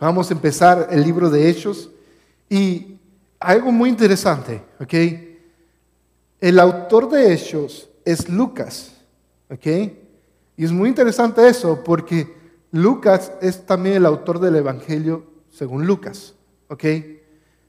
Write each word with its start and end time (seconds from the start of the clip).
vamos 0.00 0.30
a 0.30 0.34
empezar 0.34 0.88
el 0.90 1.02
libro 1.02 1.30
de 1.30 1.48
Hechos 1.48 1.90
y 2.48 2.98
algo 3.40 3.72
muy 3.72 3.88
interesante, 3.88 4.62
¿ok? 4.80 4.94
El 6.40 6.58
autor 6.58 7.08
de 7.10 7.32
Hechos 7.32 7.88
es 8.04 8.28
Lucas, 8.28 8.92
¿ok? 9.50 9.66
Y 10.56 10.64
es 10.64 10.72
muy 10.72 10.88
interesante 10.88 11.46
eso 11.48 11.82
porque 11.82 12.34
Lucas 12.72 13.32
es 13.40 13.64
también 13.64 13.96
el 13.96 14.06
autor 14.06 14.38
del 14.38 14.56
Evangelio 14.56 15.24
según 15.50 15.86
Lucas, 15.86 16.34
¿ok? 16.68 16.84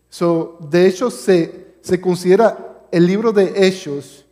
So, 0.10 0.58
de 0.70 0.88
hecho, 0.88 1.10
se, 1.10 1.76
se 1.82 2.02
considera 2.02 2.86
el 2.92 3.06
libro 3.06 3.32
de 3.32 3.68
Hechos 3.68 4.26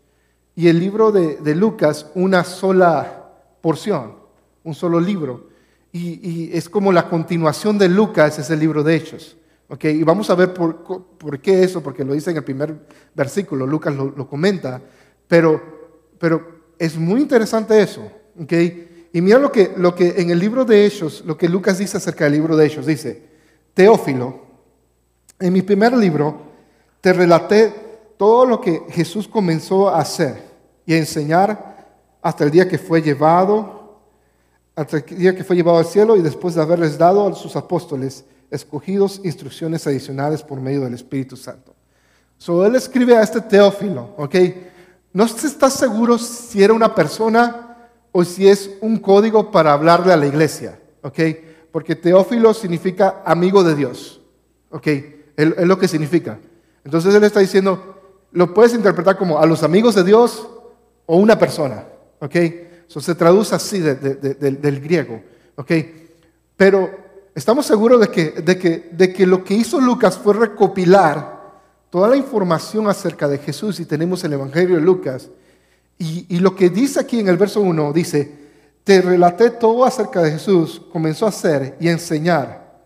y 0.55 0.67
el 0.67 0.79
libro 0.79 1.11
de, 1.11 1.37
de 1.37 1.55
Lucas 1.55 2.07
una 2.15 2.43
sola 2.43 3.29
porción, 3.61 4.15
un 4.63 4.73
solo 4.73 4.99
libro. 4.99 5.54
Y, 5.97 6.49
es 6.51 6.67
como 6.67 6.91
la 6.91 7.07
continuación 7.07 7.77
de 7.77 7.87
Lucas, 7.87 8.37
es 8.37 8.49
el 8.49 8.59
libro 8.59 8.83
de 8.83 8.97
Hechos. 8.97 9.37
¿okay? 9.69 9.95
Y 9.95 10.03
vamos 10.03 10.29
a 10.29 10.35
ver 10.35 10.53
por, 10.53 11.39
qué 11.41 11.63
eso, 11.63 11.81
porque 11.81 12.03
lo 12.03 12.13
dice 12.13 12.31
en 12.31 12.37
el 12.37 12.43
primer 12.43 12.75
versículo, 13.13 13.65
Lucas 13.65 13.95
lo, 13.95 14.27
comenta, 14.27 14.81
pero, 15.25 15.61
pero 16.19 16.73
es 16.77 16.97
muy 16.97 17.21
interesante 17.21 17.81
eso. 17.81 18.11
¿okay? 18.37 19.07
Y 19.13 19.21
mira 19.21 19.39
lo 19.39 19.49
que, 19.49 19.71
lo 19.77 19.95
que 19.95 20.15
en 20.17 20.31
el 20.31 20.39
libro 20.39 20.65
de 20.65 20.85
Hechos, 20.85 21.23
lo 21.25 21.37
que 21.37 21.47
Lucas 21.47 21.77
dice 21.77 21.95
acerca 21.95 22.25
del 22.25 22.33
libro 22.33 22.57
de 22.57 22.65
Hechos, 22.65 22.85
dice, 22.85 23.23
Teófilo, 23.73 24.41
en 25.39 25.53
mi 25.53 25.61
primer 25.61 25.93
libro 25.95 26.41
te 26.99 27.13
relaté 27.13 27.73
todo 28.17 28.45
lo 28.45 28.59
que 28.59 28.81
Jesús 28.89 29.29
comenzó 29.29 29.87
a 29.87 29.99
hacer 29.99 30.43
y 30.85 30.93
a 30.93 30.97
enseñar 30.97 31.87
hasta 32.21 32.43
el 32.43 32.51
día 32.51 32.67
que 32.67 32.77
fue 32.77 33.01
llevado 33.01 33.84
hasta 34.75 34.97
el 34.97 35.05
día 35.17 35.35
que 35.35 35.43
fue 35.43 35.55
llevado 35.55 35.77
al 35.77 35.85
cielo 35.85 36.17
y 36.17 36.21
después 36.21 36.55
de 36.55 36.61
haberles 36.61 36.97
dado 36.97 37.27
a 37.27 37.33
sus 37.33 37.55
apóstoles 37.55 38.25
escogidos 38.51 39.21
instrucciones 39.23 39.87
adicionales 39.87 40.43
por 40.43 40.59
medio 40.59 40.81
del 40.81 40.93
Espíritu 40.93 41.37
Santo. 41.37 41.73
So, 42.37 42.65
él 42.65 42.75
escribe 42.75 43.15
a 43.15 43.23
este 43.23 43.41
Teófilo, 43.41 44.13
¿ok? 44.17 44.35
No 45.13 45.27
se 45.27 45.47
está 45.47 45.69
seguro 45.69 46.17
si 46.17 46.61
era 46.61 46.73
una 46.73 46.93
persona 46.93 47.77
o 48.11 48.23
si 48.23 48.47
es 48.47 48.69
un 48.81 48.97
código 48.99 49.51
para 49.51 49.73
hablarle 49.73 50.11
a 50.11 50.17
la 50.17 50.27
iglesia, 50.27 50.79
¿ok? 51.01 51.19
Porque 51.71 51.95
Teófilo 51.95 52.53
significa 52.53 53.21
amigo 53.25 53.63
de 53.63 53.75
Dios, 53.75 54.21
¿ok? 54.69 54.87
Es 55.37 55.67
lo 55.67 55.79
que 55.79 55.87
significa. 55.87 56.39
Entonces 56.83 57.15
él 57.15 57.23
está 57.23 57.39
diciendo, 57.39 58.01
lo 58.31 58.53
puedes 58.53 58.73
interpretar 58.73 59.17
como 59.17 59.39
a 59.39 59.45
los 59.45 59.63
amigos 59.63 59.95
de 59.95 60.03
Dios 60.03 60.47
o 61.05 61.17
una 61.17 61.39
persona, 61.39 61.85
¿ok? 62.19 62.35
Eso 62.87 63.01
se 63.01 63.15
traduce 63.15 63.55
así 63.55 63.79
del 63.79 64.81
griego. 64.81 65.21
¿ok? 65.55 65.71
Pero 66.55 66.89
estamos 67.33 67.65
seguros 67.65 67.99
de 67.99 68.07
que, 68.09 68.31
de, 68.41 68.57
que, 68.57 68.89
de 68.91 69.13
que 69.13 69.25
lo 69.25 69.43
que 69.43 69.53
hizo 69.53 69.79
Lucas 69.79 70.17
fue 70.17 70.33
recopilar 70.33 71.35
toda 71.89 72.09
la 72.09 72.17
información 72.17 72.87
acerca 72.87 73.27
de 73.27 73.37
Jesús 73.37 73.79
y 73.79 73.85
tenemos 73.85 74.23
el 74.23 74.33
Evangelio 74.33 74.75
de 74.75 74.81
Lucas. 74.81 75.29
Y, 75.97 76.25
y, 76.35 76.39
lo 76.39 76.55
que 76.55 76.69
dice 76.69 76.99
aquí 76.99 77.19
en 77.19 77.29
el 77.29 77.37
verso 77.37 77.61
1, 77.61 77.93
dice, 77.93 78.45
te 78.83 79.01
relaté 79.01 79.49
todo 79.51 79.85
acerca 79.85 80.21
de 80.21 80.31
Jesús, 80.31 80.81
comenzó 80.91 81.25
a 81.25 81.29
hacer 81.29 81.77
y 81.79 81.87
a 81.87 81.93
enseñar. 81.93 82.81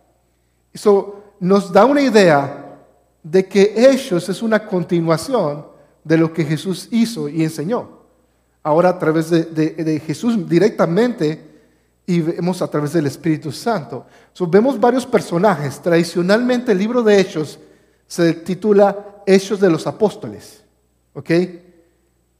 Eso 0.71 1.33
nos 1.39 1.71
da 1.73 1.85
una 1.85 2.01
idea 2.01 2.77
de 3.23 3.47
que 3.47 3.73
Hechos 3.75 4.29
es 4.29 4.43
una 4.43 4.65
continuación 4.65 5.65
de 6.03 6.17
lo 6.17 6.31
que 6.31 6.45
Jesús 6.45 6.87
hizo 6.91 7.27
y 7.27 7.43
enseñó 7.43 7.98
ahora 8.63 8.89
a 8.89 8.99
través 8.99 9.29
de, 9.29 10.01
Jesús 10.05 10.47
directamente 10.47 11.47
y 12.05 12.21
vemos 12.21 12.61
a 12.61 12.67
través 12.67 12.93
del 12.93 13.05
Espíritu 13.05 13.51
Santo. 13.51 14.05
vemos 14.47 14.79
varios 14.79 15.05
personajes. 15.05 15.81
Tradicionalmente 15.81 16.71
el 16.71 16.77
libro 16.77 17.03
de 17.03 17.19
Hechos 17.19 17.59
se 18.07 18.33
titula 18.33 19.21
Hechos 19.25 19.59
de 19.59 19.69
los 19.69 19.85
Apóstoles. 19.85 20.63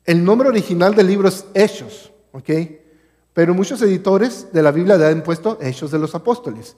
El 0.06 0.24
nombre 0.24 0.50
original 0.50 0.96
del 0.96 1.08
libro 1.08 1.28
es 1.28 1.46
Hechos. 1.54 2.12
Pero 3.34 3.54
muchos 3.54 3.82
editores 3.82 4.48
de 4.52 4.64
la 4.64 4.72
Biblia 4.72 4.98
le 4.98 5.06
han 5.06 5.24
puesto 5.24 5.58
Hechos 5.62 5.92
de 5.92 6.00
los 6.00 6.16
Apóstoles. 6.16 6.76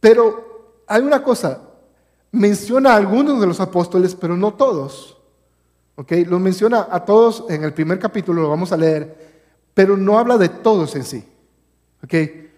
Pero 0.00 0.52
hay 0.86 1.02
una 1.02 1.22
cosa, 1.22 1.60
menciona 2.32 2.92
a 2.92 2.96
algunos 2.96 3.40
de 3.40 3.46
los 3.46 3.60
apóstoles, 3.60 4.14
pero 4.14 4.36
no 4.36 4.54
todos. 4.54 5.11
Okay, 6.02 6.24
lo 6.24 6.40
menciona 6.40 6.88
a 6.90 7.04
todos 7.04 7.44
en 7.48 7.62
el 7.62 7.72
primer 7.72 8.00
capítulo, 8.00 8.42
lo 8.42 8.48
vamos 8.48 8.72
a 8.72 8.76
leer, 8.76 9.16
pero 9.72 9.96
no 9.96 10.18
habla 10.18 10.36
de 10.36 10.48
todos 10.48 10.96
en 10.96 11.04
sí. 11.04 11.24
Okay, 12.02 12.50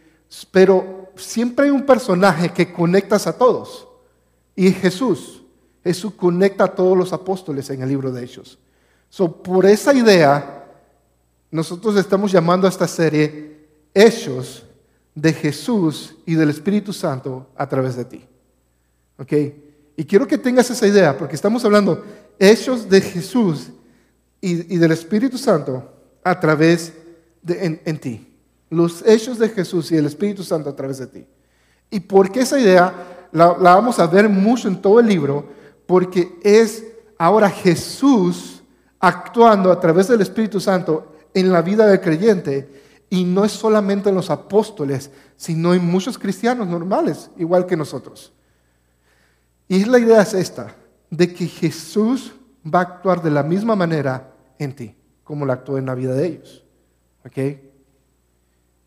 pero 0.51 1.13
siempre 1.15 1.67
hay 1.67 1.71
un 1.71 1.85
personaje 1.85 2.49
que 2.49 2.73
conectas 2.73 3.27
a 3.27 3.37
todos. 3.37 3.87
Y 4.57 4.73
Jesús. 4.73 5.43
Jesús 5.83 6.15
conecta 6.15 6.65
a 6.65 6.75
todos 6.75 6.97
los 6.97 7.13
apóstoles 7.13 7.69
en 7.69 7.83
el 7.83 7.91
libro 7.91 8.11
de 8.11 8.25
Hechos. 8.25 8.59
So, 9.11 9.31
por 9.31 9.67
esa 9.67 9.93
idea, 9.93 10.65
nosotros 11.51 11.97
estamos 11.97 12.33
llamando 12.33 12.67
a 12.67 12.71
esta 12.71 12.89
serie 12.89 13.67
Hechos 13.93 14.65
de 15.15 15.35
Jesús 15.35 16.17
y 16.25 16.35
del 16.35 16.49
Espíritu 16.49 16.95
Santo 16.95 17.49
a 17.55 17.69
través 17.69 17.95
de 17.95 18.07
ti. 18.07 18.25
Okay, 19.19 19.64
Y 19.97 20.05
quiero 20.05 20.27
que 20.27 20.39
tengas 20.39 20.71
esa 20.71 20.87
idea, 20.87 21.17
porque 21.17 21.37
estamos 21.37 21.65
hablando 21.65 22.05
hechos 22.39 22.89
de 22.89 23.01
Jesús 23.01 23.71
y, 24.41 24.77
del 24.77 24.93
Espíritu 24.93 25.39
Santo 25.39 25.91
a 26.23 26.39
través 26.39 26.93
de 27.43 27.81
en, 27.85 27.99
ti. 27.99 28.37
Los 28.71 29.03
hechos 29.07 29.39
de 29.39 29.49
Jesús 29.49 29.93
y 29.93 29.97
el 29.97 30.07
Espíritu 30.07 30.43
Santo 30.43 30.71
a 30.71 30.77
través 30.77 30.99
de 30.99 31.07
ti. 31.07 31.27
¿Y 31.91 32.01
por 32.01 32.31
qué 32.31 32.41
esa 32.41 32.59
idea 32.59 33.29
la, 33.33 33.53
vamos 33.53 33.99
a 33.99 34.07
ver 34.07 34.29
mucho 34.29 34.69
en 34.69 34.83
todo 34.83 34.99
el 34.99 35.07
libro? 35.07 35.49
Porque 35.87 36.39
es 36.43 36.85
ahora 37.17 37.49
Jesús 37.49 38.63
actuando 38.99 39.71
a 39.71 39.79
través 39.79 40.09
del 40.09 40.21
Espíritu 40.23 40.61
Santo 40.61 41.15
en 41.33 41.53
la 41.53 41.63
vida 41.63 41.87
del 41.87 42.01
creyente. 42.01 42.83
Y 43.11 43.23
no 43.25 43.45
es 43.45 43.53
solamente 43.53 44.09
en 44.09 44.17
los 44.17 44.31
apóstoles, 44.31 45.11
sino 45.37 45.73
en 45.73 45.85
muchos 45.85 46.19
cristianos 46.19 46.67
normales, 46.67 47.31
igual 47.37 47.65
que 47.65 47.77
nosotros. 47.77 48.33
Y 49.69 49.85
la 49.85 49.99
idea 49.99 50.23
es 50.23 50.35
esta 50.35 50.75
de 51.11 51.33
que 51.33 51.47
Jesús 51.47 52.35
va 52.73 52.81
a 52.81 52.83
actuar 52.83 53.23
de 53.23 53.31
la 53.31 53.43
misma 53.43 53.77
manera 53.77 54.33
en 54.59 54.75
ti, 54.75 54.95
como 55.23 55.47
lo 55.47 55.53
actuó 55.53 55.79
en 55.79 55.87
la 55.87 55.95
vida 55.95 56.15
de 56.15 56.27
ellos. 56.27 56.65
¿Ok? 57.25 57.39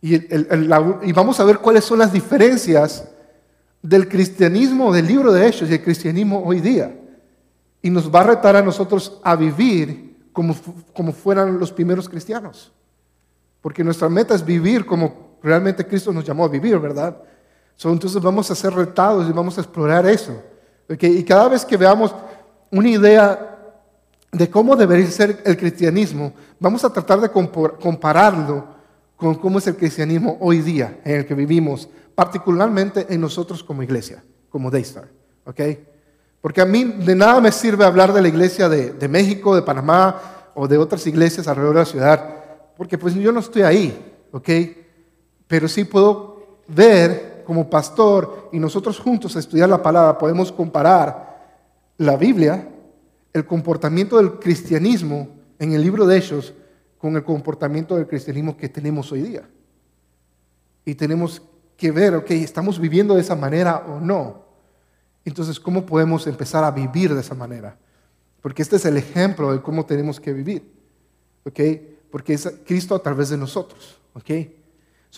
Y, 0.02 0.16
y, 0.16 1.12
vamos 1.12 1.40
a 1.40 1.44
ver 1.44 1.58
cuáles 1.58 1.84
son 1.84 2.00
las 2.00 2.14
diferencias 2.14 3.08
del 3.82 4.08
cristianismo 4.08 4.94
del 4.94 5.08
libro 5.08 5.32
de 5.32 5.48
Hechos 5.48 5.70
y 5.70 5.74
el 5.74 5.84
cristianismo 5.84 6.44
hoy 6.46 6.60
día. 6.60 6.96
Y 7.82 7.90
nos 7.90 8.14
va 8.14 8.22
a 8.22 8.24
retar 8.24 8.56
a 8.56 8.62
nosotros 8.62 9.20
a 9.24 9.36
vivir 9.36 10.30
como, 10.32 10.56
como 10.94 11.12
fueran 11.12 11.60
los 11.60 11.72
primeros 11.72 12.08
cristianos. 12.08 12.72
Porque 13.62 13.84
nuestra 13.84 14.08
meta 14.08 14.36
es 14.36 14.46
vivir 14.46 14.86
como 14.86 15.38
realmente 15.42 15.86
Cristo 15.86 16.12
nos 16.12 16.26
llamó 16.26 16.46
a 16.46 16.50
vivir, 16.50 16.78
¿verdad? 16.80 17.18
entonces 17.84 18.22
vamos 18.22 18.50
a 18.50 18.56
ser 18.56 18.74
retados 18.74 19.30
y 19.30 19.32
vamos 19.32 19.58
a 19.58 19.62
explorar 19.62 20.06
eso. 20.08 20.42
Y 20.90 21.24
cada 21.24 21.50
vez 21.50 21.66
que 21.66 21.78
veamos 21.78 22.16
una 22.72 22.90
idea 22.90 23.58
de 24.32 24.50
cómo 24.50 24.76
debería 24.76 25.10
ser 25.10 25.42
el 25.46 25.58
cristianismo, 25.58 26.34
vamos 26.60 26.84
a 26.84 26.92
tratar 26.92 27.20
de 27.22 27.30
compararlo 27.30 28.68
con 29.16 29.36
cómo 29.36 29.58
es 29.58 29.68
el 29.68 29.76
cristianismo 29.76 30.38
hoy 30.40 30.62
día 30.62 31.00
en 31.04 31.18
el 31.18 31.26
que 31.26 31.34
vivimos, 31.34 31.90
particularmente 32.16 33.06
en 33.10 33.20
nosotros 33.20 33.64
como 33.64 33.84
iglesia, 33.84 34.24
como 34.50 34.70
Daystar. 34.70 35.10
¿ok? 35.46 35.62
Porque 36.42 36.62
a 36.62 36.66
mí 36.66 36.84
de 36.84 37.16
nada 37.16 37.42
me 37.42 37.52
sirve 37.52 37.84
hablar 37.84 38.14
de 38.14 38.22
la 38.22 38.28
iglesia 38.28 38.70
de, 38.70 38.92
de, 38.92 39.08
México, 39.08 39.56
de 39.56 39.64
Panamá 39.64 40.22
o 40.54 40.68
de 40.68 40.78
otras 40.78 41.06
iglesias 41.08 41.48
alrededor 41.48 41.76
de 41.76 41.82
la 41.82 41.86
ciudad, 41.86 42.36
porque 42.76 42.98
pues 42.98 43.14
yo 43.16 43.32
no 43.32 43.40
estoy 43.40 43.64
ahí, 43.64 44.16
¿ok? 44.32 44.50
Pero 45.48 45.68
sí 45.68 45.84
puedo 45.84 46.62
ver 46.68 47.27
como 47.48 47.70
pastor 47.70 48.50
y 48.52 48.60
nosotros 48.60 49.00
juntos 49.00 49.38
a 49.38 49.40
estudiar 49.40 49.70
la 49.70 49.82
palabra 49.82 50.18
podemos 50.18 50.52
comparar 50.52 51.48
la 51.98 52.18
Biblia, 52.18 52.68
el 53.32 53.46
comportamiento 53.46 54.18
del 54.18 54.34
cristianismo 54.34 55.30
en 55.58 55.72
el 55.72 55.82
libro 55.82 56.06
de 56.06 56.18
Hechos 56.18 56.54
con 56.98 57.16
el 57.16 57.24
comportamiento 57.24 57.96
del 57.96 58.06
cristianismo 58.06 58.58
que 58.58 58.68
tenemos 58.68 59.14
hoy 59.14 59.22
día. 59.22 59.50
Y 60.84 60.94
tenemos 60.96 61.42
que 61.78 61.90
ver, 61.90 62.16
ok, 62.16 62.32
¿estamos 62.32 62.78
viviendo 62.80 63.16
de 63.16 63.22
esa 63.22 63.36
manera 63.38 63.78
o 63.88 64.02
no? 64.02 64.44
Entonces, 65.24 65.58
¿cómo 65.58 65.86
podemos 65.86 66.28
empezar 66.28 66.66
a 66.66 66.72
vivir 66.72 67.14
de 67.14 67.22
esa 67.22 67.34
manera? 67.34 67.78
Porque 68.42 68.62
este 68.62 68.76
es 68.76 68.84
el 68.84 68.98
ejemplo 68.98 69.54
de 69.54 69.62
cómo 69.62 69.86
tenemos 69.86 70.20
que 70.20 70.34
vivir. 70.34 70.70
¿Ok? 71.46 71.62
Porque 72.12 72.34
es 72.34 72.52
Cristo 72.66 72.94
a 72.94 73.00
través 73.00 73.30
de 73.30 73.38
nosotros. 73.38 74.02
¿Ok? 74.16 74.32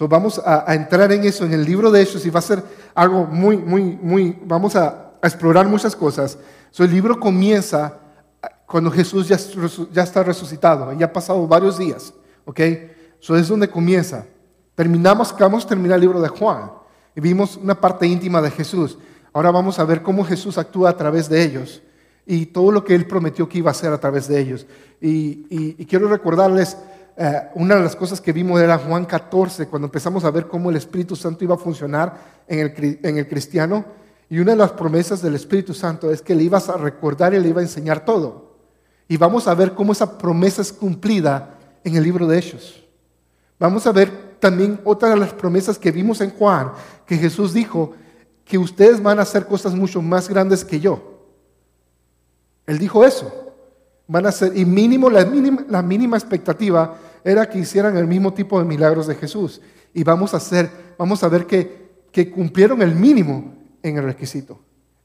Vamos 0.08 0.42
a, 0.44 0.74
entrar 0.74 1.12
en 1.12 1.24
eso 1.24 1.46
en 1.46 1.54
el 1.54 1.66
libro 1.66 1.92
de 1.92 2.02
Hechos 2.02 2.26
y 2.26 2.30
va 2.30 2.40
a 2.40 2.44
ser 2.44 2.64
algo 2.96 3.26
muy, 3.26 3.58
muy, 3.58 4.00
muy, 4.02 4.40
vamos 4.46 4.76
a, 4.76 5.06
explorar 5.22 5.68
muchas 5.68 5.96
cosas. 5.96 6.38
el 6.78 6.92
libro 6.92 7.20
comienza 7.20 8.00
cuando 8.66 8.90
Jesús 8.90 9.28
ya, 9.28 9.38
ya 9.92 10.04
está 10.04 10.24
resucitado, 10.24 10.94
ya 10.94 11.08
ha 11.08 11.14
pasado 11.14 11.46
varios 11.46 11.78
días, 11.78 12.14
¿ok? 12.46 12.60
Eso 13.22 13.36
es 13.36 13.48
donde 13.50 13.70
comienza. 13.70 14.26
Terminamos, 14.76 15.34
acabamos 15.34 15.64
de 15.64 15.70
terminar 15.70 15.96
el 15.96 16.02
libro 16.02 16.22
de 16.22 16.30
Juan. 16.30 16.72
y 17.14 17.20
vimos 17.20 17.58
una 17.58 17.76
parte 17.76 18.08
íntima 18.08 18.42
de 18.42 18.50
Jesús. 18.50 18.98
Ahora 19.34 19.52
vamos 19.52 19.78
a 19.78 19.84
ver 19.84 20.02
cómo 20.02 20.24
Jesús 20.24 20.58
actúa 20.58 20.92
a 20.92 20.96
través 20.98 21.28
de 21.28 21.44
ellos 21.44 21.82
y 22.26 22.46
todo 22.46 22.72
lo 22.72 22.84
que 22.84 22.96
Él 22.96 23.08
prometió 23.08 23.50
que 23.50 23.58
iba 23.58 23.70
a 23.70 23.72
hacer 23.72 23.92
a 23.92 24.00
través 24.00 24.28
de 24.28 24.40
ellos. 24.40 24.68
Y, 25.02 25.84
quiero 25.86 26.08
recordarles, 26.08 26.78
eh, 27.22 27.50
una 27.56 27.76
de 27.76 27.82
las 27.82 27.98
cosas 27.98 28.22
que 28.22 28.32
vimos 28.32 28.62
era 28.62 28.78
Juan 28.78 29.04
14, 29.04 29.68
cuando 29.68 29.88
empezamos 29.88 30.24
a 30.24 30.32
ver 30.32 30.48
cómo 30.48 30.70
el 30.70 30.78
Espíritu 30.78 31.18
Santo 31.18 31.44
iba 31.44 31.56
a 31.56 31.58
funcionar 31.58 32.14
en 32.48 32.60
el, 32.60 33.00
en 33.04 33.18
el 33.18 33.28
cristiano. 33.28 33.84
Y 34.30 34.40
una 34.40 34.54
de 34.54 34.58
las 34.58 34.72
promesas 34.72 35.22
del 35.22 35.36
Espíritu 35.36 35.74
Santo 35.74 36.12
es 36.12 36.22
que 36.22 36.34
le 36.34 36.44
ibas 36.44 36.70
a 36.70 36.78
recordar 36.78 37.34
y 37.34 37.40
le 37.42 37.50
iba 37.50 37.60
a 37.60 37.64
enseñar 37.64 38.06
todo. 38.06 38.56
Y 39.10 39.18
vamos 39.18 39.50
a 39.50 39.54
ver 39.54 39.74
cómo 39.74 39.92
esa 39.92 40.18
promesa 40.18 40.62
es 40.62 40.72
cumplida 40.72 41.58
en 41.84 41.98
el 41.98 42.04
libro 42.04 42.26
de 42.26 42.40
Hechos. 42.40 42.88
Vamos 43.60 43.86
a 43.86 43.92
ver 43.92 44.38
también 44.40 44.80
otra 44.86 45.10
de 45.10 45.18
las 45.18 45.34
promesas 45.34 45.78
que 45.78 45.92
vimos 45.92 46.22
en 46.22 46.30
Juan, 46.30 46.72
que 47.06 47.18
Jesús 47.18 47.54
dijo 47.54 47.96
que 48.46 48.58
ustedes 48.58 49.04
van 49.04 49.20
a 49.20 49.24
hacer 49.24 49.46
cosas 49.46 49.76
mucho 49.76 50.02
más 50.02 50.30
grandes 50.30 50.64
que 50.64 50.80
yo. 50.80 51.20
Él 52.66 52.80
dijo 52.80 53.04
eso. 53.04 53.30
Van 54.08 54.26
a 54.26 54.32
ser, 54.32 54.58
y 54.58 54.64
mínimo, 54.64 55.10
la 55.10 55.26
mínima, 55.26 55.66
la 55.68 55.82
mínima 55.82 56.16
expectativa 56.16 56.96
era 57.24 57.50
que 57.50 57.60
hicieran 57.60 57.98
el 57.98 58.08
mismo 58.08 58.34
tipo 58.34 58.60
de 58.60 58.66
milagros 58.66 59.08
de 59.08 59.16
Jesús. 59.16 59.62
Y 59.94 60.04
vamos 60.04 60.34
a 60.34 60.38
hacer, 60.38 60.70
vamos 60.98 61.24
a 61.24 61.30
ver 61.30 61.46
que, 61.46 62.06
que 62.12 62.32
cumplieron 62.32 62.82
el 62.82 62.96
mínimo 62.96 63.54
en 63.82 63.98
el 63.98 64.04
requisito. 64.04 64.60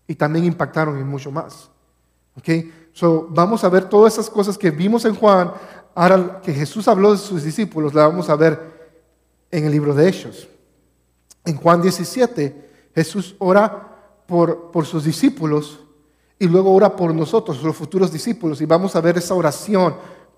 Y 0.06 0.14
también 0.14 0.44
impactaron 0.44 0.98
en 0.98 1.06
mucho 1.06 1.30
más. 1.30 1.70
¿Ok? 2.36 2.48
So, 2.92 3.28
vamos 3.30 3.64
a 3.64 3.68
ver 3.68 3.88
todas 3.88 4.14
esas 4.14 4.28
cosas 4.28 4.58
que 4.58 4.70
vimos 4.70 5.04
en 5.04 5.14
Juan. 5.14 5.52
Ahora 5.94 6.40
que 6.42 6.52
Jesús 6.52 6.86
habló 6.88 7.12
de 7.12 7.18
sus 7.18 7.42
discípulos, 7.42 7.94
la 7.94 8.06
vamos 8.06 8.28
a 8.28 8.36
ver 8.36 8.60
en 9.50 9.64
el 9.64 9.72
libro 9.72 9.94
de 9.94 10.08
Hechos. 10.08 10.48
En 11.44 11.56
Juan 11.56 11.82
17, 11.82 12.90
Jesús 12.94 13.36
ora 13.38 14.22
por, 14.26 14.70
por 14.70 14.86
sus 14.86 15.04
discípulos 15.04 15.80
y 16.38 16.46
luego 16.46 16.74
ora 16.74 16.94
por 16.96 17.14
nosotros, 17.14 17.62
los 17.62 17.76
futuros 17.76 18.12
discípulos, 18.12 18.60
y 18.60 18.66
vamos 18.66 18.96
a 18.96 19.00
ver 19.00 19.18
esa 19.18 19.34
oración, 19.34 19.94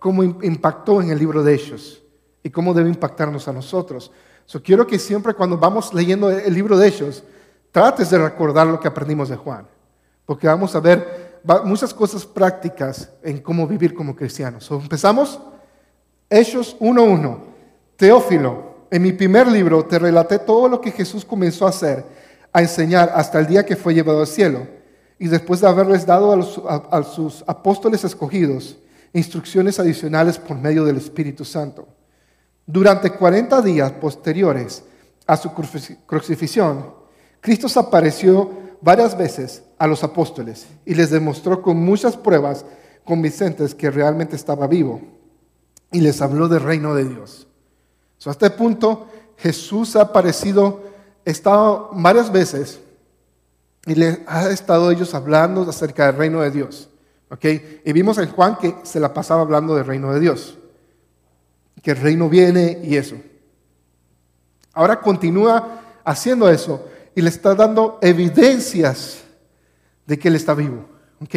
cómo 0.06 0.23
impactó 0.23 1.03
en 1.03 1.11
el 1.11 1.19
libro 1.19 1.43
de 1.43 1.53
Hechos 1.53 2.00
y 2.41 2.49
cómo 2.49 2.73
debe 2.73 2.88
impactarnos 2.88 3.49
a 3.49 3.53
nosotros. 3.53 4.12
So, 4.44 4.62
quiero 4.62 4.87
que 4.87 5.00
siempre 5.00 5.35
cuando 5.35 5.58
vamos 5.58 5.93
leyendo 5.93 6.31
el 6.31 6.55
libro 6.55 6.79
de 6.79 6.87
Hechos, 6.87 7.25
trates 7.73 8.11
de 8.11 8.19
recordar 8.19 8.69
lo 8.69 8.79
que 8.79 8.87
aprendimos 8.87 9.29
de 9.29 9.35
Juan, 9.35 9.67
porque 10.25 10.47
vamos 10.47 10.76
a 10.76 10.79
ver 10.79 11.41
muchas 11.64 11.93
cosas 11.93 12.25
prácticas 12.25 13.11
en 13.20 13.41
cómo 13.41 13.67
vivir 13.67 13.94
como 13.94 14.14
cristianos. 14.14 14.70
empezamos. 14.70 15.41
Hechos 16.31 16.76
1.1. 16.79 17.38
Teófilo, 17.97 18.87
en 18.93 19.02
mi 19.02 19.11
primer 19.11 19.49
libro 19.49 19.87
te 19.87 19.99
relaté 19.99 20.38
todo 20.38 20.69
lo 20.69 20.81
que 20.81 20.93
Jesús 20.93 21.25
comenzó 21.25 21.67
a 21.67 21.70
hacer, 21.70 22.05
a 22.52 22.62
enseñar 22.62 23.11
hasta 23.12 23.41
el 23.41 23.49
día 23.49 23.67
que 23.67 23.75
fue 23.75 23.93
llevado 23.93 24.20
al 24.20 24.29
cielo 24.29 24.69
y 25.19 25.26
después 25.26 25.62
de 25.62 25.67
haberles 25.67 26.06
dado 26.06 26.32
a, 26.93 27.02
sus 27.02 27.43
apóstoles 27.49 28.05
escogidos 28.05 28.76
instrucciones 29.12 29.79
adicionales 29.79 30.38
por 30.38 30.56
medio 30.56 30.85
del 30.85 30.97
Espíritu 30.97 31.44
Santo. 31.44 31.88
Durante 32.67 33.11
40 33.11 33.62
días 33.62 33.93
posteriores 33.93 34.82
a 35.26 35.37
su 35.37 35.53
crucifixión, 35.53 36.94
Cristo 37.41 37.69
apareció 37.79 38.50
varias 38.81 39.17
veces 39.17 39.62
a 39.79 39.87
los 39.87 40.03
apóstoles 40.03 40.67
y 40.85 40.94
les 40.94 41.11
demostró 41.11 41.62
con 41.62 41.76
muchas 41.76 42.17
pruebas 42.17 42.64
convincentes 43.05 43.75
que 43.75 43.91
realmente 43.91 44.37
estaba 44.37 44.67
vivo 44.67 45.00
y 45.93 46.00
les 46.00 46.20
habló 46.20 46.49
del 46.49 46.62
reino 46.62 46.94
de 46.94 47.05
Dios. 47.05 47.47
a 48.25 48.31
este 48.31 48.50
punto, 48.50 49.06
Jesús 49.37 49.94
ha 49.97 50.02
aparecido, 50.02 50.82
estado 51.25 51.91
varias 51.93 52.32
veces 52.32 52.81
y 53.87 53.94
les 53.94 54.19
ha 54.26 54.50
estado 54.50 54.91
ellos 54.91 55.14
hablando 55.14 55.62
acerca 55.62 56.06
del 56.06 56.17
reino 56.17 56.41
de 56.41 56.50
Dios. 56.50 56.88
¿Ok? 57.31 57.44
Y 57.84 57.93
vimos 57.93 58.19
en 58.19 58.31
Juan 58.31 58.56
que 58.56 58.76
se 58.82 59.00
la 59.00 59.12
pasaba 59.12 59.43
hablando 59.43 59.75
del 59.75 59.87
reino 59.87 60.12
de 60.12 60.20
Dios. 60.20 60.58
Que 61.82 61.93
el 61.93 61.99
reino 61.99 62.28
viene 62.28 62.81
y 62.82 62.96
eso. 62.96 63.17
Ahora 64.73 65.00
continúa 65.00 65.81
haciendo 66.05 66.49
eso 66.49 66.87
y 67.14 67.23
le 67.23 67.31
está 67.31 67.55
dando 67.55 67.99
evidencias 68.02 69.23
de 70.06 70.19
que 70.19 70.28
él 70.28 70.37
está 70.37 70.55
vivo. 70.55 70.84
¿ok? 71.23 71.34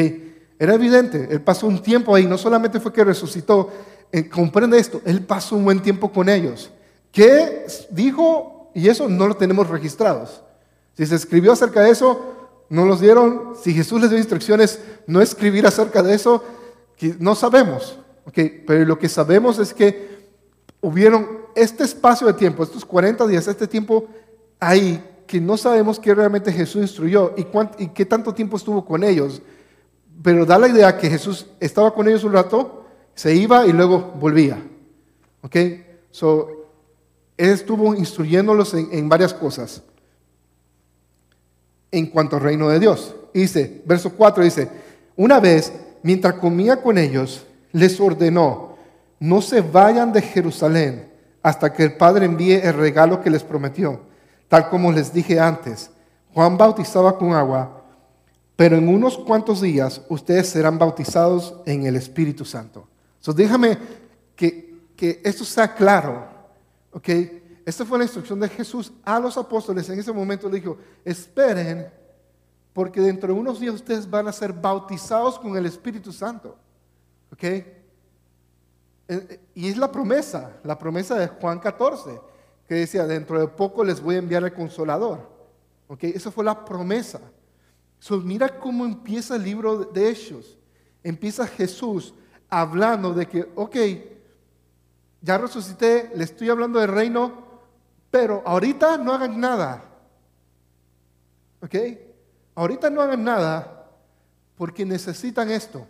Era 0.59 0.73
evidente, 0.73 1.27
él 1.31 1.41
pasó 1.41 1.67
un 1.67 1.81
tiempo 1.81 2.13
ahí, 2.13 2.25
no 2.25 2.37
solamente 2.37 2.81
fue 2.81 2.91
que 2.91 3.03
resucitó, 3.03 3.71
eh, 4.11 4.27
comprende 4.27 4.77
esto, 4.77 5.01
él 5.05 5.21
pasó 5.21 5.55
un 5.55 5.63
buen 5.63 5.81
tiempo 5.81 6.11
con 6.11 6.27
ellos. 6.27 6.69
¿Qué 7.11 7.65
dijo? 7.89 8.71
Y 8.75 8.89
eso 8.89 9.07
no 9.07 9.27
lo 9.27 9.35
tenemos 9.35 9.69
registrados. 9.69 10.43
Si 10.97 11.05
se 11.05 11.15
escribió 11.15 11.53
acerca 11.53 11.81
de 11.81 11.91
eso, 11.91 12.38
no 12.69 12.85
los 12.85 13.01
dieron. 13.01 13.55
Si 13.61 13.73
Jesús 13.73 14.01
les 14.01 14.09
dio 14.09 14.19
instrucciones, 14.19 14.79
no 15.07 15.21
escribir 15.21 15.65
acerca 15.65 16.03
de 16.03 16.13
eso, 16.13 16.43
no 17.19 17.35
sabemos. 17.35 17.99
Okay, 18.25 18.63
pero 18.65 18.85
lo 18.85 18.99
que 18.99 19.09
sabemos 19.09 19.57
es 19.57 19.73
que 19.73 20.29
hubieron 20.81 21.27
este 21.55 21.83
espacio 21.83 22.27
de 22.27 22.33
tiempo, 22.33 22.63
estos 22.63 22.85
40 22.85 23.25
días, 23.25 23.47
este 23.47 23.67
tiempo 23.67 24.07
ahí, 24.59 25.03
que 25.25 25.41
no 25.41 25.57
sabemos 25.57 25.99
qué 25.99 26.13
realmente 26.13 26.51
Jesús 26.51 26.81
instruyó 26.83 27.33
y, 27.35 27.47
y 27.83 27.87
qué 27.89 28.05
tanto 28.05 28.33
tiempo 28.33 28.57
estuvo 28.57 28.85
con 28.85 29.03
ellos. 29.03 29.41
Pero 30.21 30.45
da 30.45 30.59
la 30.59 30.67
idea 30.67 30.97
que 30.97 31.09
Jesús 31.09 31.47
estaba 31.59 31.93
con 31.93 32.07
ellos 32.07 32.23
un 32.23 32.33
rato, 32.33 32.85
se 33.15 33.33
iba 33.35 33.65
y 33.65 33.73
luego 33.73 34.13
volvía. 34.19 34.61
¿Ok? 35.41 35.55
So, 36.11 36.47
él 37.37 37.49
estuvo 37.49 37.95
instruyéndolos 37.95 38.73
en 38.73 39.07
varias 39.09 39.33
cosas 39.33 39.81
en 41.91 42.07
cuanto 42.07 42.35
al 42.35 42.43
reino 42.43 42.69
de 42.69 42.79
Dios. 42.79 43.15
Dice, 43.33 43.81
verso 43.85 44.11
4 44.11 44.43
dice, 44.43 44.69
una 45.15 45.39
vez, 45.39 45.73
mientras 46.03 46.35
comía 46.35 46.81
con 46.81 46.97
ellos, 46.97 47.45
les 47.71 47.99
ordenó, 47.99 48.75
no 49.19 49.41
se 49.41 49.61
vayan 49.61 50.11
de 50.13 50.21
Jerusalén 50.21 51.09
hasta 51.41 51.71
que 51.71 51.83
el 51.83 51.97
Padre 51.97 52.25
envíe 52.25 52.55
el 52.55 52.73
regalo 52.73 53.21
que 53.21 53.29
les 53.29 53.43
prometió, 53.43 54.01
tal 54.47 54.69
como 54.69 54.91
les 54.91 55.13
dije 55.13 55.39
antes. 55.39 55.91
Juan 56.33 56.57
bautizaba 56.57 57.17
con 57.17 57.33
agua, 57.33 57.83
pero 58.55 58.77
en 58.77 58.87
unos 58.87 59.17
cuantos 59.17 59.61
días 59.61 60.01
ustedes 60.09 60.49
serán 60.49 60.77
bautizados 60.77 61.55
en 61.65 61.85
el 61.85 61.95
Espíritu 61.95 62.45
Santo. 62.45 62.87
So, 63.19 63.33
déjame 63.33 63.77
que, 64.35 64.75
que 64.95 65.21
esto 65.23 65.43
sea 65.43 65.73
claro, 65.73 66.27
¿ok? 66.91 67.09
Esta 67.69 67.85
fue 67.85 67.99
la 67.99 68.03
instrucción 68.05 68.39
de 68.39 68.49
Jesús 68.49 68.91
a 69.05 69.19
los 69.19 69.37
apóstoles. 69.37 69.87
En 69.89 69.99
ese 69.99 70.11
momento 70.11 70.49
le 70.49 70.59
dijo, 70.59 70.79
esperen, 71.05 71.87
porque 72.73 72.99
dentro 72.99 73.31
de 73.31 73.39
unos 73.39 73.59
días 73.59 73.75
ustedes 73.75 74.09
van 74.09 74.27
a 74.27 74.31
ser 74.31 74.53
bautizados 74.53 75.37
con 75.37 75.55
el 75.55 75.67
Espíritu 75.67 76.11
Santo. 76.11 76.57
¿Ok? 77.31 77.43
Eh, 77.43 77.67
eh, 79.07 79.39
y 79.53 79.67
es 79.69 79.77
la 79.77 79.91
promesa, 79.91 80.57
la 80.63 80.79
promesa 80.79 81.13
de 81.19 81.27
Juan 81.27 81.59
14, 81.59 82.19
que 82.67 82.73
decía, 82.73 83.05
dentro 83.05 83.39
de 83.39 83.47
poco 83.47 83.83
les 83.83 84.01
voy 84.01 84.15
a 84.15 84.17
enviar 84.17 84.43
el 84.43 84.53
consolador. 84.53 85.29
¿Ok? 85.87 86.05
Esa 86.05 86.31
fue 86.31 86.43
la 86.43 86.65
promesa. 86.65 87.21
mira 88.23 88.59
cómo 88.59 88.83
empieza 88.83 89.35
el 89.35 89.43
libro 89.43 89.77
de 89.77 90.09
Hechos. 90.09 90.57
Empieza 91.03 91.45
Jesús 91.45 92.15
hablando 92.49 93.13
de 93.13 93.27
que, 93.27 93.47
ok, 93.53 93.75
ya 95.21 95.37
resucité, 95.37 96.09
le 96.15 96.23
estoy 96.23 96.49
hablando 96.49 96.79
del 96.79 96.89
reino, 96.89 97.47
pero 98.11 98.43
ahorita 98.45 98.97
no 98.97 99.13
hagan 99.13 99.39
nada. 99.39 99.83
¿Ok? 101.61 101.75
Ahorita 102.55 102.89
no 102.89 103.01
hagan 103.01 103.23
nada 103.23 103.87
porque 104.57 104.85
necesitan 104.85 105.49
esto. 105.51 105.85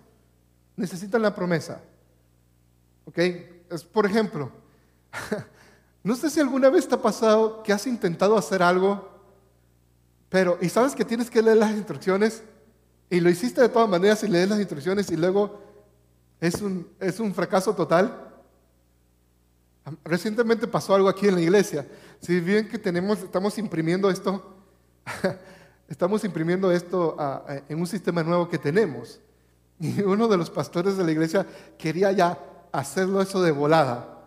Necesitan 0.75 1.21
la 1.21 1.33
promesa. 1.33 1.81
¿Ok? 3.05 3.17
Es, 3.69 3.83
por 3.83 4.05
ejemplo, 4.05 4.51
no 6.03 6.15
sé 6.15 6.29
si 6.29 6.39
alguna 6.39 6.69
vez 6.69 6.87
te 6.87 6.95
ha 6.95 7.01
pasado 7.01 7.63
que 7.63 7.73
has 7.73 7.85
intentado 7.87 8.37
hacer 8.37 8.63
algo, 8.63 9.09
pero, 10.29 10.57
y 10.61 10.69
sabes 10.69 10.95
que 10.95 11.05
tienes 11.05 11.29
que 11.29 11.41
leer 11.41 11.57
las 11.57 11.71
instrucciones, 11.71 12.43
y 13.09 13.19
lo 13.19 13.29
hiciste 13.29 13.61
de 13.61 13.69
todas 13.69 13.89
maneras 13.89 14.23
y 14.23 14.27
lees 14.27 14.49
las 14.49 14.59
instrucciones 14.59 15.09
y 15.09 15.17
luego 15.17 15.59
es 16.39 16.61
un, 16.61 16.87
es 16.99 17.19
un 17.19 17.33
fracaso 17.33 17.73
total. 17.73 18.27
Recientemente 20.03 20.67
pasó 20.67 20.93
algo 20.93 21.09
aquí 21.09 21.27
en 21.27 21.35
la 21.35 21.41
iglesia. 21.41 21.87
Si 22.21 22.39
bien 22.39 22.67
que 22.67 22.77
estamos 22.77 23.57
imprimiendo 23.57 24.09
esto, 24.09 24.55
estamos 25.87 26.23
imprimiendo 26.23 26.71
esto 26.71 27.15
en 27.67 27.79
un 27.79 27.87
sistema 27.87 28.23
nuevo 28.23 28.49
que 28.49 28.57
tenemos. 28.57 29.19
Y 29.79 30.01
uno 30.01 30.27
de 30.27 30.37
los 30.37 30.49
pastores 30.49 30.97
de 30.97 31.03
la 31.05 31.11
iglesia 31.11 31.45
quería 31.77 32.11
ya 32.11 32.37
hacerlo 32.71 33.21
eso 33.21 33.41
de 33.41 33.51
volada. 33.51 34.17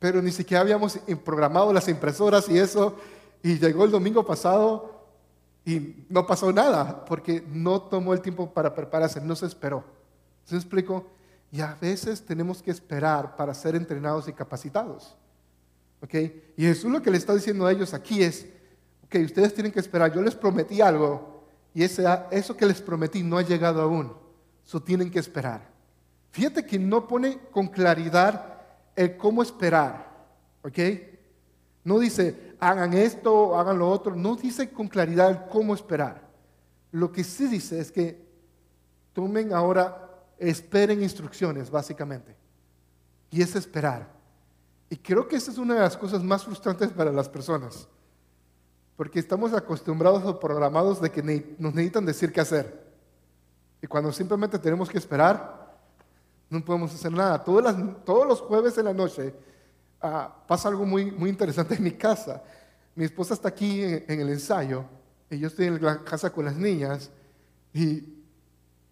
Pero 0.00 0.20
ni 0.20 0.32
siquiera 0.32 0.62
habíamos 0.62 0.98
programado 1.24 1.72
las 1.72 1.88
impresoras 1.88 2.48
y 2.48 2.58
eso. 2.58 2.96
Y 3.42 3.58
llegó 3.58 3.84
el 3.84 3.92
domingo 3.92 4.26
pasado 4.26 5.06
y 5.64 6.04
no 6.08 6.26
pasó 6.26 6.52
nada 6.52 7.04
porque 7.04 7.44
no 7.48 7.82
tomó 7.82 8.12
el 8.12 8.20
tiempo 8.20 8.52
para 8.52 8.74
prepararse, 8.74 9.20
no 9.20 9.36
se 9.36 9.46
esperó. 9.46 9.84
¿Se 10.44 10.56
explico? 10.56 11.06
Y 11.52 11.60
a 11.60 11.76
veces 11.80 12.24
tenemos 12.24 12.62
que 12.62 12.72
esperar 12.72 13.36
para 13.36 13.54
ser 13.54 13.76
entrenados 13.76 14.26
y 14.26 14.32
capacitados. 14.32 15.16
¿Ok? 16.02 16.14
Y 16.56 16.64
Jesús 16.64 16.90
lo 16.90 17.00
que 17.00 17.10
le 17.10 17.16
está 17.16 17.34
diciendo 17.34 17.64
a 17.64 17.72
ellos 17.72 17.94
aquí 17.94 18.22
es, 18.22 18.46
ok, 19.04 19.16
ustedes 19.24 19.54
tienen 19.54 19.72
que 19.72 19.80
esperar, 19.80 20.12
yo 20.12 20.20
les 20.20 20.34
prometí 20.34 20.80
algo 20.80 21.44
y 21.72 21.84
eso 21.84 22.56
que 22.56 22.66
les 22.66 22.82
prometí 22.82 23.22
no 23.22 23.38
ha 23.38 23.42
llegado 23.42 23.80
aún, 23.80 24.12
eso 24.66 24.82
tienen 24.82 25.10
que 25.10 25.20
esperar. 25.20 25.70
Fíjate 26.32 26.66
que 26.66 26.78
no 26.78 27.06
pone 27.06 27.38
con 27.50 27.68
claridad 27.68 28.60
el 28.96 29.16
cómo 29.16 29.42
esperar, 29.42 30.26
¿ok? 30.62 30.78
No 31.84 31.98
dice, 31.98 32.54
hagan 32.58 32.94
esto, 32.94 33.58
hagan 33.58 33.78
lo 33.78 33.88
otro, 33.88 34.14
no 34.14 34.36
dice 34.36 34.70
con 34.70 34.88
claridad 34.88 35.30
el 35.30 35.50
cómo 35.50 35.74
esperar. 35.74 36.22
Lo 36.90 37.10
que 37.10 37.24
sí 37.24 37.46
dice 37.46 37.80
es 37.80 37.90
que 37.90 38.22
tomen 39.12 39.52
ahora, 39.52 40.10
esperen 40.38 41.02
instrucciones, 41.02 41.70
básicamente. 41.70 42.36
Y 43.30 43.40
es 43.40 43.56
esperar. 43.56 44.11
Y 44.92 44.98
creo 44.98 45.26
que 45.26 45.36
esa 45.36 45.50
es 45.50 45.56
una 45.56 45.72
de 45.72 45.80
las 45.80 45.96
cosas 45.96 46.22
más 46.22 46.44
frustrantes 46.44 46.90
para 46.90 47.10
las 47.10 47.26
personas. 47.26 47.88
Porque 48.94 49.20
estamos 49.20 49.54
acostumbrados 49.54 50.22
o 50.22 50.38
programados 50.38 51.00
de 51.00 51.10
que 51.10 51.22
nos 51.58 51.72
necesitan 51.72 52.04
decir 52.04 52.30
qué 52.30 52.42
hacer. 52.42 52.92
Y 53.80 53.86
cuando 53.86 54.12
simplemente 54.12 54.58
tenemos 54.58 54.90
que 54.90 54.98
esperar, 54.98 55.78
no 56.50 56.62
podemos 56.62 56.94
hacer 56.94 57.10
nada. 57.10 57.42
todos 57.42 58.26
los 58.26 58.42
jueves 58.42 58.76
en 58.76 58.84
la 58.84 58.92
noche 58.92 59.34
ah, 60.02 60.30
pasa 60.46 60.68
algo 60.68 60.84
muy, 60.84 61.10
muy 61.10 61.30
interesante 61.30 61.74
en 61.74 61.84
mi 61.84 61.92
casa. 61.92 62.42
Mi 62.94 63.06
esposa 63.06 63.32
está 63.32 63.48
aquí 63.48 63.82
en, 63.82 64.20
el 64.20 64.28
ensayo 64.28 64.84
y 65.30 65.38
yo 65.38 65.46
estoy 65.46 65.68
en 65.68 65.82
la 65.82 66.04
casa 66.04 66.28
con 66.28 66.44
las 66.44 66.56
niñas 66.56 67.10
y, 67.72 68.04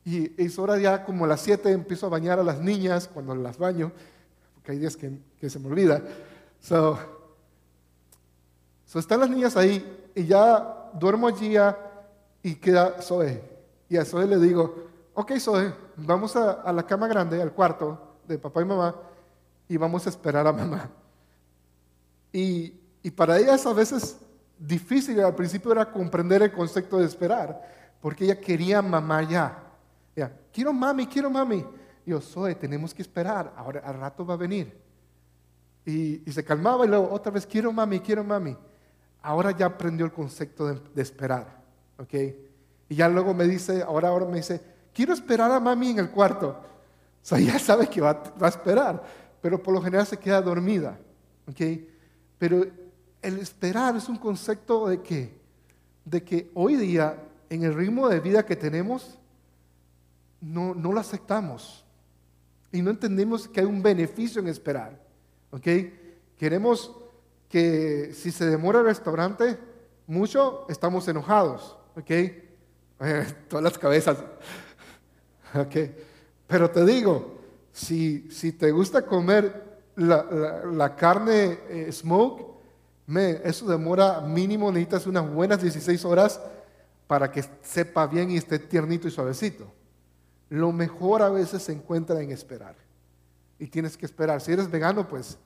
y 0.07 0.33
es 0.42 0.59
hora 0.59 0.78
ya 0.78 1.04
como 1.04 1.26
las 1.26 1.42
7 1.42 1.71
empiezo 1.71 2.07
a 2.07 2.09
bañar 2.09 2.38
a 2.38 2.42
las 2.42 2.59
niñas 2.59 3.07
cuando 3.07 3.35
las 3.35 3.59
baño, 3.59 3.92
porque 4.71 4.77
hay 4.77 4.79
días 4.79 4.97
que, 4.97 5.50
se 5.50 5.59
me 5.59 5.69
olvida. 5.69 6.03
So, 6.61 6.99
So, 8.85 8.99
están 8.99 9.21
las 9.21 9.31
niñas 9.31 9.57
ahí 9.57 10.11
y 10.17 10.27
ya 10.27 10.91
duermo 10.95 11.29
allí 11.29 11.55
y 12.43 12.57
queda 12.57 13.00
Zoe. 13.00 13.41
Y 13.89 13.97
a 13.97 14.05
Zoe 14.05 14.27
le 14.27 14.37
digo, 14.39 14.89
ok 15.15 15.33
Zoe, 15.39 15.73
vamos 15.97 16.35
a, 16.35 16.73
la 16.73 16.85
cama 16.85 17.07
grande, 17.07 17.41
al 17.41 17.53
cuarto 17.53 18.17
de 18.27 18.37
papá 18.37 18.62
y 18.62 18.65
mamá, 18.65 18.97
y 19.69 19.77
vamos 19.77 20.07
a 20.07 20.11
esperar 20.11 20.45
a 20.47 20.53
mamá. 20.53 20.91
Y, 22.33 22.75
para 23.15 23.39
ella 23.39 23.55
es 23.55 23.65
a 23.65 23.73
veces 23.73 24.19
difícil, 24.59 25.21
al 25.21 25.37
principio 25.37 25.71
era 25.71 25.91
comprender 25.91 26.43
el 26.43 26.53
concepto 26.53 26.99
de 26.99 27.07
esperar, 27.07 27.62
porque 28.00 28.25
ella 28.25 28.41
quería 28.41 28.83
mamá 28.83 29.23
ya. 29.23 29.57
ya 30.17 30.33
quiero 30.53 30.73
mami, 30.73 31.07
quiero 31.07 31.31
mami. 31.31 31.65
Yo, 32.07 32.21
Zoe, 32.21 32.54
tenemos 32.54 32.95
que 32.95 33.02
esperar, 33.02 33.52
ahora 33.57 33.80
al 33.80 33.95
rato 33.99 34.25
va 34.25 34.35
a 34.35 34.38
venir. 34.38 34.76
Y, 35.85 36.28
y 36.28 36.33
se 36.33 36.45
calmaba 36.45 36.85
y 36.85 36.88
luego 36.88 37.11
otra 37.11 37.33
vez, 37.33 37.47
quiero 37.47 37.73
mami, 37.73 38.00
quiero 38.00 38.25
mami 38.25 38.57
ahora 39.23 39.50
ya 39.52 39.66
aprendió 39.66 40.07
el 40.07 40.12
concepto 40.12 40.66
de, 40.66 41.02
esperar, 41.02 41.62
¿ok? 41.99 42.14
Y 42.88 42.95
ya 42.95 43.09
luego 43.09 43.35
me 43.35 43.45
dice, 43.45 43.83
ahora, 43.83 44.09
ahora 44.09 44.26
me 44.26 44.37
dice, 44.37 44.61
quiero 44.92 45.12
esperar 45.12 45.50
a 45.50 45.61
mami 45.61 45.90
en 45.90 45.99
el 45.99 46.11
cuarto. 46.11 46.49
O 46.49 47.26
sea, 47.26 47.38
ya 47.38 47.59
sabe 47.59 47.88
que 47.88 48.00
va, 48.00 48.12
va 48.40 48.47
a 48.47 48.50
esperar, 48.50 49.02
pero 49.40 49.62
por 49.62 49.75
lo 49.75 49.83
general 49.83 50.07
se 50.07 50.19
queda 50.19 50.40
dormida, 50.40 50.99
¿ok? 51.49 51.61
Pero 52.38 52.66
el 53.23 53.38
esperar 53.38 53.97
es 53.97 54.09
un 54.09 54.16
concepto 54.16 54.88
de 54.88 55.02
que, 55.02 55.38
de 56.04 56.23
que 56.23 56.50
hoy 56.54 56.76
día, 56.76 57.23
en 57.50 57.64
el 57.64 57.75
ritmo 57.75 58.09
de 58.09 58.21
vida 58.21 58.47
que 58.47 58.57
tenemos, 58.57 59.19
no, 60.40 60.75
no 60.75 60.92
lo 60.92 61.00
aceptamos. 61.00 61.85
Y 62.73 62.83
no 62.83 62.91
entendemos 62.91 63.49
que 63.49 63.61
hay 63.61 63.67
un 63.67 63.83
beneficio 63.83 64.41
en 64.41 64.49
esperar, 64.49 65.00
¿ok? 65.50 65.67
Queremos 66.37 66.97
que 67.49 68.12
si 68.15 68.31
se 68.31 68.47
demora 68.47 68.81
el 68.81 68.87
restaurante 68.87 69.59
mucho, 70.07 70.67
estamos 70.69 71.07
enojados, 71.09 71.77
¿ok? 71.97 72.11
todas 73.49 73.65
las 73.65 73.79
cabezas, 73.79 74.19
¿ok? 75.55 75.77
Pero 76.47 76.71
te 76.71 76.85
digo, 76.85 77.41
si, 77.73 78.31
si 78.31 78.53
te 78.53 78.71
gusta 78.71 79.05
comer 79.07 79.71
la, 79.97 80.95
carne 80.97 81.59
eh, 81.69 81.93
smoke, 81.93 82.50
eso 83.45 83.67
demora 83.67 84.21
mínimo, 84.21 84.71
necesitas 84.71 85.07
unas 85.07 85.29
buenas 85.29 85.61
16 85.61 86.05
horas 86.05 86.41
para 87.07 87.31
que 87.31 87.45
sepa 87.62 88.07
bien 88.07 88.31
y 88.31 88.37
esté 88.37 88.59
tiernito 88.59 89.09
y 89.09 89.11
suavecito. 89.11 89.67
Lo 90.50 90.73
mejor 90.73 91.23
a 91.23 91.30
veces 91.30 91.62
se 91.62 91.73
encuentra 91.73 92.21
en 92.21 92.30
esperar. 92.30 92.76
Y 93.59 93.66
tienes 93.66 93.97
que 93.97 94.04
esperar. 94.04 94.40
Si 94.42 94.52
eres 94.52 94.71
vegano, 94.71 95.09
pues 95.09 95.38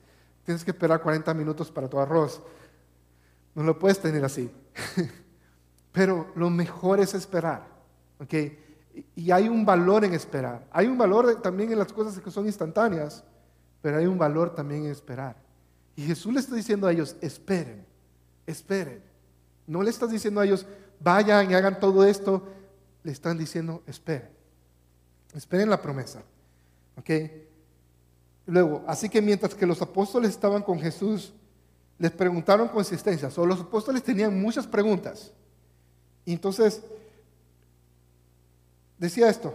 Tienes 0.45 0.63
que 0.63 0.71
esperar 0.71 1.01
40 1.01 1.33
minutos 1.33 1.71
para 1.71 1.89
tu 1.89 1.99
arroz. 1.99 2.41
No 3.55 3.63
lo 3.63 3.77
puedes 3.79 3.99
tener 3.99 4.23
así. 4.23 4.49
Pero 5.91 6.31
lo 6.35 6.49
mejor 6.51 6.99
es 6.99 7.15
esperar. 7.15 7.67
Y 9.15 9.31
hay 9.31 9.49
un 9.49 9.65
valor 9.65 10.05
en 10.05 10.13
esperar. 10.13 10.67
Hay 10.71 10.85
un 10.85 10.97
valor 10.97 11.41
también 11.41 11.71
en 11.71 11.79
las 11.79 11.91
cosas 11.91 12.19
que 12.19 12.31
son 12.31 12.45
instantáneas, 12.45 13.23
pero 13.81 13.97
hay 13.97 14.05
un 14.05 14.17
valor 14.17 14.55
también 14.55 14.85
en 14.85 14.91
esperar. 14.91 15.35
Y 15.95 16.03
Jesús 16.03 16.33
le 16.33 16.39
está 16.39 16.55
diciendo 16.55 16.87
a 16.87 16.91
ellos, 16.91 17.15
esperen, 17.21 17.85
esperen. 18.45 19.01
No 19.67 19.83
le 19.83 19.89
estás 19.89 20.09
diciendo 20.09 20.41
a 20.41 20.45
ellos, 20.45 20.65
vayan 20.99 21.51
y 21.51 21.53
hagan 21.53 21.79
todo 21.79 22.05
esto. 22.05 22.47
Le 23.03 23.11
están 23.11 23.37
diciendo, 23.37 23.83
esperen. 23.85 24.29
Esperen 25.35 25.69
la 25.69 25.81
promesa. 25.81 26.23
¿Ok? 26.97 27.09
Luego, 28.47 28.83
así 28.87 29.09
que 29.09 29.21
mientras 29.21 29.53
que 29.53 29.65
los 29.65 29.81
apóstoles 29.81 30.31
estaban 30.31 30.61
con 30.61 30.79
Jesús, 30.79 31.33
les 31.97 32.11
preguntaron 32.11 32.67
consistencias, 32.67 33.37
o 33.37 33.45
los 33.45 33.61
apóstoles 33.61 34.03
tenían 34.03 34.39
muchas 34.39 34.67
preguntas. 34.67 35.31
Entonces, 36.25 36.81
decía 38.97 39.29
esto, 39.29 39.53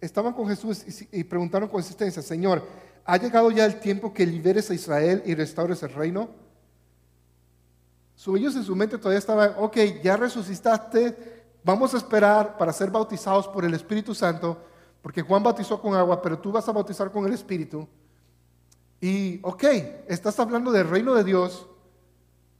estaban 0.00 0.32
con 0.32 0.48
Jesús 0.48 0.84
y, 1.12 1.24
preguntaron 1.24 1.68
consistencia, 1.68 2.22
Señor, 2.22 2.66
¿ha 3.04 3.16
llegado 3.16 3.50
ya 3.50 3.66
el 3.66 3.80
tiempo 3.80 4.12
que 4.12 4.26
liberes 4.26 4.70
a 4.70 4.74
Israel 4.74 5.22
y 5.26 5.34
restaures 5.34 5.82
el 5.82 5.92
reino? 5.92 6.28
Su 8.16 8.36
ellos 8.36 8.56
en 8.56 8.64
su 8.64 8.74
mente 8.76 8.96
todavía 8.96 9.18
estaban, 9.18 9.54
ok, 9.58 9.76
ya 10.02 10.16
resucitaste, 10.16 11.16
vamos 11.62 11.94
a 11.94 11.98
esperar 11.98 12.56
para 12.56 12.72
ser 12.72 12.90
bautizados 12.90 13.48
por 13.48 13.64
el 13.64 13.74
Espíritu 13.74 14.14
Santo, 14.14 14.58
porque 15.04 15.20
Juan 15.20 15.42
bautizó 15.42 15.82
con 15.82 15.94
agua, 15.94 16.22
pero 16.22 16.38
tú 16.38 16.50
vas 16.50 16.66
a 16.66 16.72
bautizar 16.72 17.12
con 17.12 17.26
el 17.26 17.34
Espíritu. 17.34 17.86
Y, 19.02 19.38
ok, 19.42 19.62
estás 20.08 20.40
hablando 20.40 20.72
del 20.72 20.88
reino 20.88 21.14
de 21.14 21.22
Dios, 21.22 21.68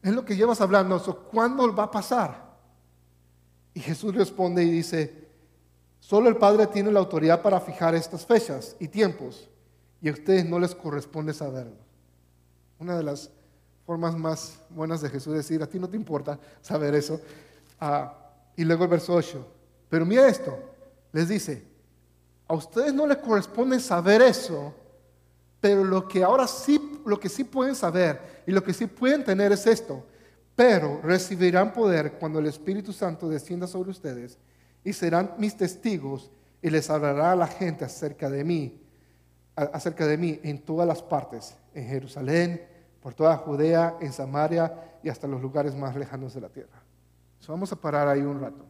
es 0.03 0.13
lo 0.13 0.27
que 0.27 0.37
llevas 0.37 0.61
hablando, 0.61 1.03
¿cuándo 1.33 1.75
va 1.75 1.85
a 1.85 1.91
pasar? 1.91 2.59
Y 3.73 3.81
Jesús 3.81 4.15
responde 4.15 4.63
y 4.63 4.71
dice, 4.71 5.27
solo 6.01 6.29
el 6.29 6.37
Padre 6.37 6.67
tiene 6.67 6.93
la 6.93 6.99
autoridad 6.99 7.41
para 7.41 7.61
fijar 7.61 7.95
estas 7.95 8.27
fechas 8.27 8.77
y 8.79 8.89
tiempos, 8.89 9.49
y 10.03 10.11
a 10.11 10.13
ustedes 10.13 10.45
no 10.45 10.59
les 10.59 10.75
corresponde 10.75 11.33
saberlo. 11.33 11.79
Una 12.79 12.99
de 12.99 13.05
las 13.05 13.31
formas 13.87 14.19
más 14.19 14.61
buenas 14.69 15.01
de 15.01 15.09
Jesús 15.09 15.33
decir, 15.33 15.63
a 15.63 15.67
ti 15.67 15.79
no 15.79 15.89
te 15.89 15.97
importa 15.97 16.39
saber 16.61 16.95
eso. 16.95 17.23
Ah, 17.81 18.19
y 18.55 18.65
luego 18.65 18.85
el 18.85 18.91
verso 18.91 19.15
8, 19.15 19.47
pero 19.89 20.05
mira 20.05 20.29
esto, 20.29 20.59
les 21.11 21.27
dice, 21.27 21.73
a 22.55 22.59
ustedes 22.59 22.93
no 22.93 23.07
les 23.07 23.19
corresponde 23.19 23.79
saber 23.81 24.23
eso, 24.23 24.75
pero 25.61 25.85
lo 25.85 26.07
que 26.09 26.23
ahora 26.23 26.47
sí, 26.47 27.01
lo 27.05 27.19
que 27.19 27.29
sí 27.29 27.45
pueden 27.45 27.75
saber 27.75 28.43
y 28.47 28.53
lo 28.53 28.63
que 28.63 28.73
sí 28.73 28.87
pueden 28.87 29.25
tener 29.25 29.53
es 29.53 29.67
esto. 29.67 30.05
Pero 30.57 31.01
recibirán 31.03 31.73
poder 31.73 32.13
cuando 32.13 32.39
el 32.39 32.47
Espíritu 32.47 32.93
Santo 32.93 33.29
descienda 33.29 33.67
sobre 33.67 33.91
ustedes 33.91 34.39
y 34.85 34.93
serán 34.93 35.35
mis 35.39 35.57
testigos 35.57 36.31
y 36.63 36.71
les 36.71 36.89
hablará 36.91 37.33
a 37.33 37.37
la 37.37 37.47
gente 37.47 37.85
acerca 37.85 38.31
de 38.31 38.45
mí, 38.45 38.81
acerca 39.57 40.07
de 40.07 40.17
mí 40.17 40.41
en 40.43 40.61
todas 40.63 40.87
las 40.87 41.03
partes, 41.03 41.57
en 41.75 41.87
Jerusalén, 41.87 42.67
por 43.01 43.15
toda 43.15 43.37
Judea, 43.37 43.97
en 44.01 44.13
Samaria 44.13 44.99
y 45.03 45.09
hasta 45.09 45.27
los 45.27 45.43
lugares 45.43 45.75
más 45.75 45.97
lejanos 45.97 46.35
de 46.35 46.41
la 46.41 46.49
tierra. 46.49 46.83
vamos 47.49 47.71
a 47.73 47.77
parar 47.77 48.09
ahí 48.09 48.23
un 48.23 48.41
rato. 48.41 48.65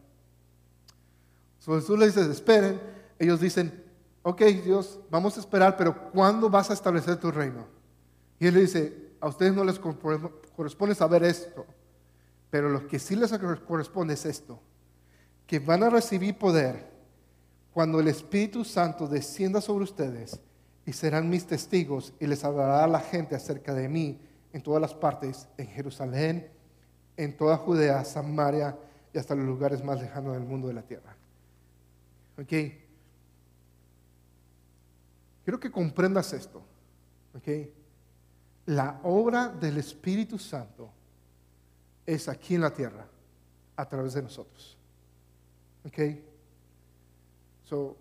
Jesús 1.73 1.97
les 1.97 2.15
dice, 2.15 2.29
esperen. 2.31 2.79
Ellos 3.19 3.39
dicen, 3.39 3.83
ok 4.23 4.41
Dios, 4.63 4.99
vamos 5.09 5.37
a 5.37 5.39
esperar, 5.39 5.77
pero 5.77 6.11
¿cuándo 6.11 6.49
vas 6.49 6.69
a 6.69 6.73
establecer 6.73 7.17
tu 7.17 7.31
reino? 7.31 7.65
Y 8.39 8.47
él 8.47 8.55
le 8.55 8.61
dice, 8.61 9.11
a 9.19 9.27
ustedes 9.27 9.53
no 9.53 9.63
les 9.63 9.79
corresponde 9.79 10.95
saber 10.95 11.23
esto, 11.23 11.65
pero 12.49 12.69
lo 12.69 12.87
que 12.87 12.99
sí 12.99 13.15
les 13.15 13.31
corresponde 13.67 14.13
es 14.13 14.25
esto, 14.25 14.59
que 15.47 15.59
van 15.59 15.83
a 15.83 15.89
recibir 15.89 16.37
poder 16.37 16.91
cuando 17.73 17.99
el 17.99 18.07
Espíritu 18.07 18.63
Santo 18.63 19.07
descienda 19.07 19.61
sobre 19.61 19.83
ustedes 19.83 20.39
y 20.85 20.93
serán 20.93 21.29
mis 21.29 21.45
testigos 21.45 22.13
y 22.19 22.27
les 22.27 22.43
hablará 22.43 22.83
a 22.83 22.87
la 22.87 22.99
gente 22.99 23.35
acerca 23.35 23.73
de 23.73 23.89
mí 23.89 24.21
en 24.53 24.61
todas 24.61 24.81
las 24.81 24.93
partes, 24.93 25.47
en 25.57 25.67
Jerusalén, 25.67 26.49
en 27.17 27.35
toda 27.35 27.57
Judea, 27.57 28.03
Samaria 28.05 28.77
y 29.13 29.17
hasta 29.17 29.35
los 29.35 29.45
lugares 29.45 29.83
más 29.83 29.99
lejanos 30.01 30.33
del 30.33 30.43
mundo 30.43 30.67
de 30.67 30.73
la 30.73 30.83
tierra. 30.83 31.15
Okay. 32.41 32.84
Quiero 35.45 35.59
que 35.59 35.71
comprendas 35.71 36.33
esto. 36.33 36.61
¿ok? 37.35 37.69
La 38.65 38.99
obra 39.03 39.47
del 39.47 39.77
Espíritu 39.77 40.37
Santo 40.37 40.89
es 42.05 42.27
aquí 42.27 42.55
en 42.55 42.61
la 42.61 42.73
tierra. 42.73 43.07
a 43.77 43.85
través 43.87 44.13
de 44.13 44.21
nosotros. 44.21 44.77
¿Ok? 45.85 45.99
So, 47.65 47.97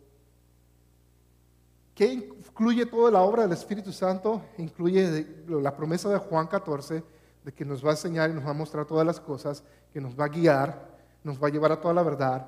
¿Qué 1.94 2.12
incluye 2.12 2.86
toda 2.86 3.10
la 3.10 3.22
obra 3.22 3.42
del 3.42 3.52
Espíritu 3.52 3.92
Santo? 3.92 4.42
Incluye 4.58 5.44
la 5.48 5.76
promesa 5.76 6.08
de 6.08 6.18
Juan 6.18 6.48
14, 6.48 7.04
de 7.44 7.52
que 7.52 7.64
nos 7.64 7.84
va 7.84 7.90
a 7.90 7.92
enseñar 7.92 8.30
y 8.30 8.34
nos 8.34 8.44
va 8.44 8.50
a 8.50 8.54
mostrar 8.54 8.84
todas 8.84 9.06
las 9.06 9.20
cosas, 9.20 9.62
que 9.92 10.00
nos 10.00 10.18
va 10.18 10.24
a 10.24 10.28
guiar, 10.28 10.90
nos 11.22 11.40
va 11.40 11.48
a 11.48 11.50
llevar 11.50 11.70
a 11.70 11.80
toda 11.80 11.94
la 11.94 12.02
verdad. 12.02 12.46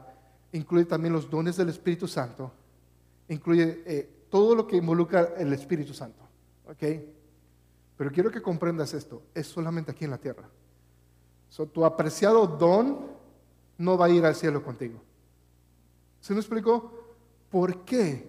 Incluye 0.53 0.85
también 0.85 1.13
los 1.13 1.31
dones 1.31 1.57
del 1.57 1.69
Espíritu 1.69 2.09
Santo. 2.09 2.53
Incluye 3.29 3.83
eh, 3.87 4.16
todo 4.31 4.55
lo 4.55 4.67
que 4.67 4.77
involucra 4.77 5.35
el 5.37 5.53
Espíritu 5.53 5.95
Santo. 5.95 6.23
¿Ok? 6.69 6.83
Pero 7.97 8.13
quiero 8.13 8.31
que 8.31 8.43
comprendas 8.43 8.93
esto, 8.95 9.23
es 9.35 9.47
solamente 9.47 9.91
aquí 9.91 10.05
en 10.05 10.11
la 10.11 10.19
tierra. 10.19 10.49
So, 11.49 11.67
tu 11.67 11.85
apreciado 11.85 12.47
don 12.47 13.07
no 13.79 13.97
va 13.97 14.07
a 14.07 14.11
ir 14.11 14.25
al 14.25 14.35
cielo 14.35 14.63
contigo. 14.63 15.01
¿Se 16.21 16.35
me 16.35 16.41
explicó? 16.41 16.93
¿Por 17.51 17.85
qué? 17.85 18.29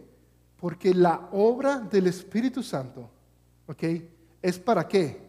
Porque 0.60 0.94
la 0.94 1.30
obra 1.32 1.80
del 1.80 2.08
Espíritu 2.08 2.64
Santo, 2.64 3.10
¿ok? 3.68 3.84
¿Es 4.42 4.60
para 4.60 4.88
qué? 4.88 5.28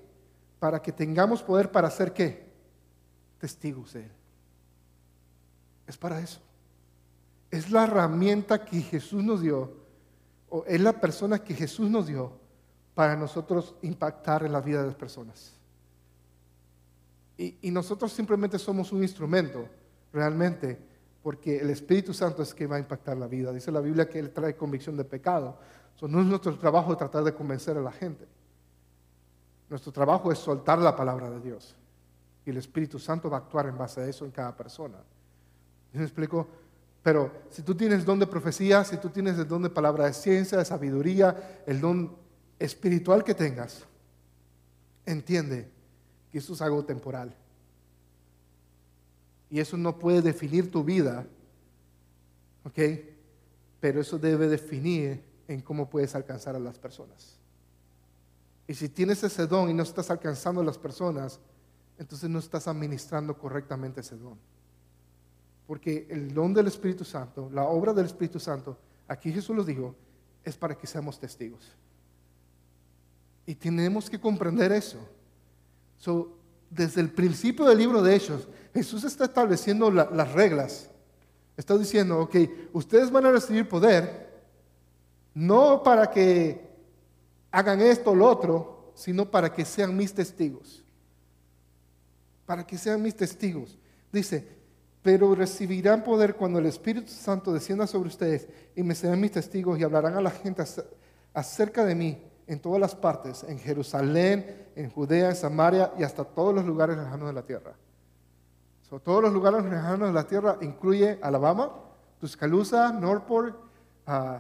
Para 0.58 0.80
que 0.80 0.92
tengamos 0.92 1.42
poder 1.42 1.70
para 1.72 1.88
hacer 1.88 2.12
qué? 2.12 2.46
Testigos 3.38 3.92
de 3.94 4.04
Él. 4.04 4.12
Es 5.86 5.96
para 5.96 6.20
eso. 6.20 6.40
Es 7.50 7.70
la 7.70 7.84
herramienta 7.84 8.64
que 8.64 8.80
Jesús 8.82 9.24
nos 9.24 9.40
dio, 9.40 9.72
o 10.50 10.64
es 10.66 10.80
la 10.80 11.00
persona 11.00 11.38
que 11.38 11.54
Jesús 11.54 11.90
nos 11.90 12.06
dio 12.06 12.32
para 12.94 13.16
nosotros 13.16 13.74
impactar 13.82 14.44
en 14.44 14.52
la 14.52 14.60
vida 14.60 14.80
de 14.80 14.86
las 14.88 14.96
personas. 14.96 15.54
Y, 17.36 17.70
nosotros 17.70 18.12
simplemente 18.12 18.58
somos 18.58 18.90
un 18.90 19.02
instrumento, 19.02 19.68
realmente, 20.12 20.76
porque 21.22 21.58
el 21.60 21.70
Espíritu 21.70 22.12
Santo 22.12 22.42
es 22.42 22.52
que 22.52 22.66
va 22.66 22.76
a 22.76 22.80
impactar 22.80 23.16
la 23.16 23.28
vida. 23.28 23.52
Dice 23.52 23.70
la 23.70 23.80
Biblia 23.80 24.08
que 24.08 24.18
Él 24.18 24.30
trae 24.30 24.56
convicción 24.56 24.96
de 24.96 25.04
pecado. 25.04 25.56
no 26.02 26.20
es 26.20 26.26
nuestro 26.26 26.58
trabajo 26.58 26.96
tratar 26.96 27.22
de 27.22 27.32
convencer 27.32 27.76
a 27.76 27.80
la 27.80 27.92
gente. 27.92 28.26
Nuestro 29.70 29.92
trabajo 29.92 30.32
es 30.32 30.38
soltar 30.38 30.80
la 30.80 30.96
palabra 30.96 31.30
de 31.30 31.40
Dios. 31.40 31.76
Y 32.44 32.50
el 32.50 32.56
Espíritu 32.56 32.98
Santo 32.98 33.30
va 33.30 33.36
a 33.36 33.40
actuar 33.40 33.66
en 33.66 33.78
base 33.78 34.00
a 34.00 34.06
eso 34.06 34.24
en 34.24 34.32
cada 34.32 34.56
persona. 34.56 34.96
¿Me 35.92 36.02
explico? 36.02 36.48
Pero 37.02 37.32
si 37.50 37.62
tú 37.62 37.74
tienes 37.74 38.04
don 38.04 38.18
de 38.18 38.26
profecía, 38.26 38.84
si 38.84 38.96
tú 38.96 39.08
tienes 39.08 39.38
el 39.38 39.48
don 39.48 39.62
de 39.62 39.70
palabra 39.70 40.06
de 40.06 40.14
ciencia, 40.14 40.58
de 40.58 40.64
sabiduría, 40.64 41.62
el 41.66 41.80
don 41.80 42.16
espiritual 42.58 43.24
que 43.24 43.34
tengas, 43.34 43.84
entiende 45.06 45.70
que 46.30 46.38
eso 46.38 46.52
es 46.52 46.60
algo 46.60 46.84
temporal. 46.84 47.34
Y 49.50 49.60
eso 49.60 49.76
no 49.76 49.98
puede 49.98 50.20
definir 50.20 50.70
tu 50.70 50.84
vida, 50.84 51.26
¿ok? 52.64 52.78
Pero 53.80 54.00
eso 54.00 54.18
debe 54.18 54.48
definir 54.48 55.22
en 55.46 55.62
cómo 55.62 55.88
puedes 55.88 56.14
alcanzar 56.14 56.54
a 56.54 56.58
las 56.58 56.78
personas. 56.78 57.38
Y 58.66 58.74
si 58.74 58.90
tienes 58.90 59.22
ese 59.24 59.46
don 59.46 59.70
y 59.70 59.74
no 59.74 59.82
estás 59.82 60.10
alcanzando 60.10 60.60
a 60.60 60.64
las 60.64 60.76
personas, 60.76 61.40
entonces 61.96 62.28
no 62.28 62.38
estás 62.38 62.68
administrando 62.68 63.36
correctamente 63.38 64.02
ese 64.02 64.16
don. 64.16 64.38
Porque 65.68 66.06
el 66.08 66.32
don 66.32 66.54
del 66.54 66.66
Espíritu 66.66 67.04
Santo, 67.04 67.50
la 67.52 67.64
obra 67.64 67.92
del 67.92 68.06
Espíritu 68.06 68.40
Santo, 68.40 68.78
aquí 69.06 69.30
Jesús 69.30 69.54
lo 69.54 69.62
dijo, 69.62 69.94
es 70.42 70.56
para 70.56 70.74
que 70.74 70.86
seamos 70.86 71.20
testigos. 71.20 71.76
Y 73.44 73.54
tenemos 73.54 74.08
que 74.08 74.18
comprender 74.18 74.72
eso. 74.72 74.98
So, 75.98 76.38
desde 76.70 77.02
el 77.02 77.10
principio 77.10 77.66
del 77.66 77.76
libro 77.76 78.02
de 78.02 78.16
Hechos, 78.16 78.48
Jesús 78.72 79.04
está 79.04 79.26
estableciendo 79.26 79.90
las 79.90 80.32
reglas. 80.32 80.88
Está 81.54 81.76
diciendo, 81.76 82.20
ok, 82.20 82.36
ustedes 82.72 83.10
van 83.10 83.26
a 83.26 83.32
recibir 83.32 83.68
poder, 83.68 84.42
no 85.34 85.82
para 85.82 86.10
que 86.10 86.66
hagan 87.50 87.82
esto 87.82 88.12
o 88.12 88.14
lo 88.14 88.26
otro, 88.26 88.92
sino 88.94 89.30
para 89.30 89.52
que 89.52 89.66
sean 89.66 89.94
mis 89.94 90.14
testigos. 90.14 90.82
Para 92.46 92.66
que 92.66 92.78
sean 92.78 93.02
mis 93.02 93.14
testigos. 93.14 93.76
Dice, 94.10 94.57
pero 95.02 95.34
recibirán 95.34 96.02
poder 96.02 96.34
cuando 96.34 96.58
el 96.58 96.66
Espíritu 96.66 97.12
Santo 97.12 97.52
descienda 97.52 97.86
sobre 97.86 98.08
ustedes 98.08 98.48
y 98.74 98.82
me 98.82 98.94
serán 98.94 99.20
mis 99.20 99.32
testigos 99.32 99.78
y 99.78 99.84
hablarán 99.84 100.16
a 100.16 100.20
la 100.20 100.30
gente 100.30 100.62
acerca 101.32 101.84
de 101.84 101.94
mí 101.94 102.22
en 102.46 102.60
todas 102.60 102.80
las 102.80 102.94
partes, 102.94 103.44
en 103.44 103.58
Jerusalén, 103.58 104.68
en 104.74 104.90
Judea, 104.90 105.30
en 105.30 105.36
Samaria 105.36 105.92
y 105.98 106.02
hasta 106.02 106.24
todos 106.24 106.54
los 106.54 106.64
lugares 106.64 106.96
lejanos 106.96 107.28
de 107.28 107.32
la 107.32 107.42
tierra. 107.42 107.74
todos 109.04 109.22
los 109.22 109.32
lugares 109.32 109.64
lejanos 109.64 110.08
de 110.08 110.14
la 110.14 110.26
tierra 110.26 110.56
incluye 110.62 111.18
Alabama, 111.22 111.70
Tuscaloosa, 112.18 112.92
Norfolk, 112.92 113.54
uh, 114.08 114.38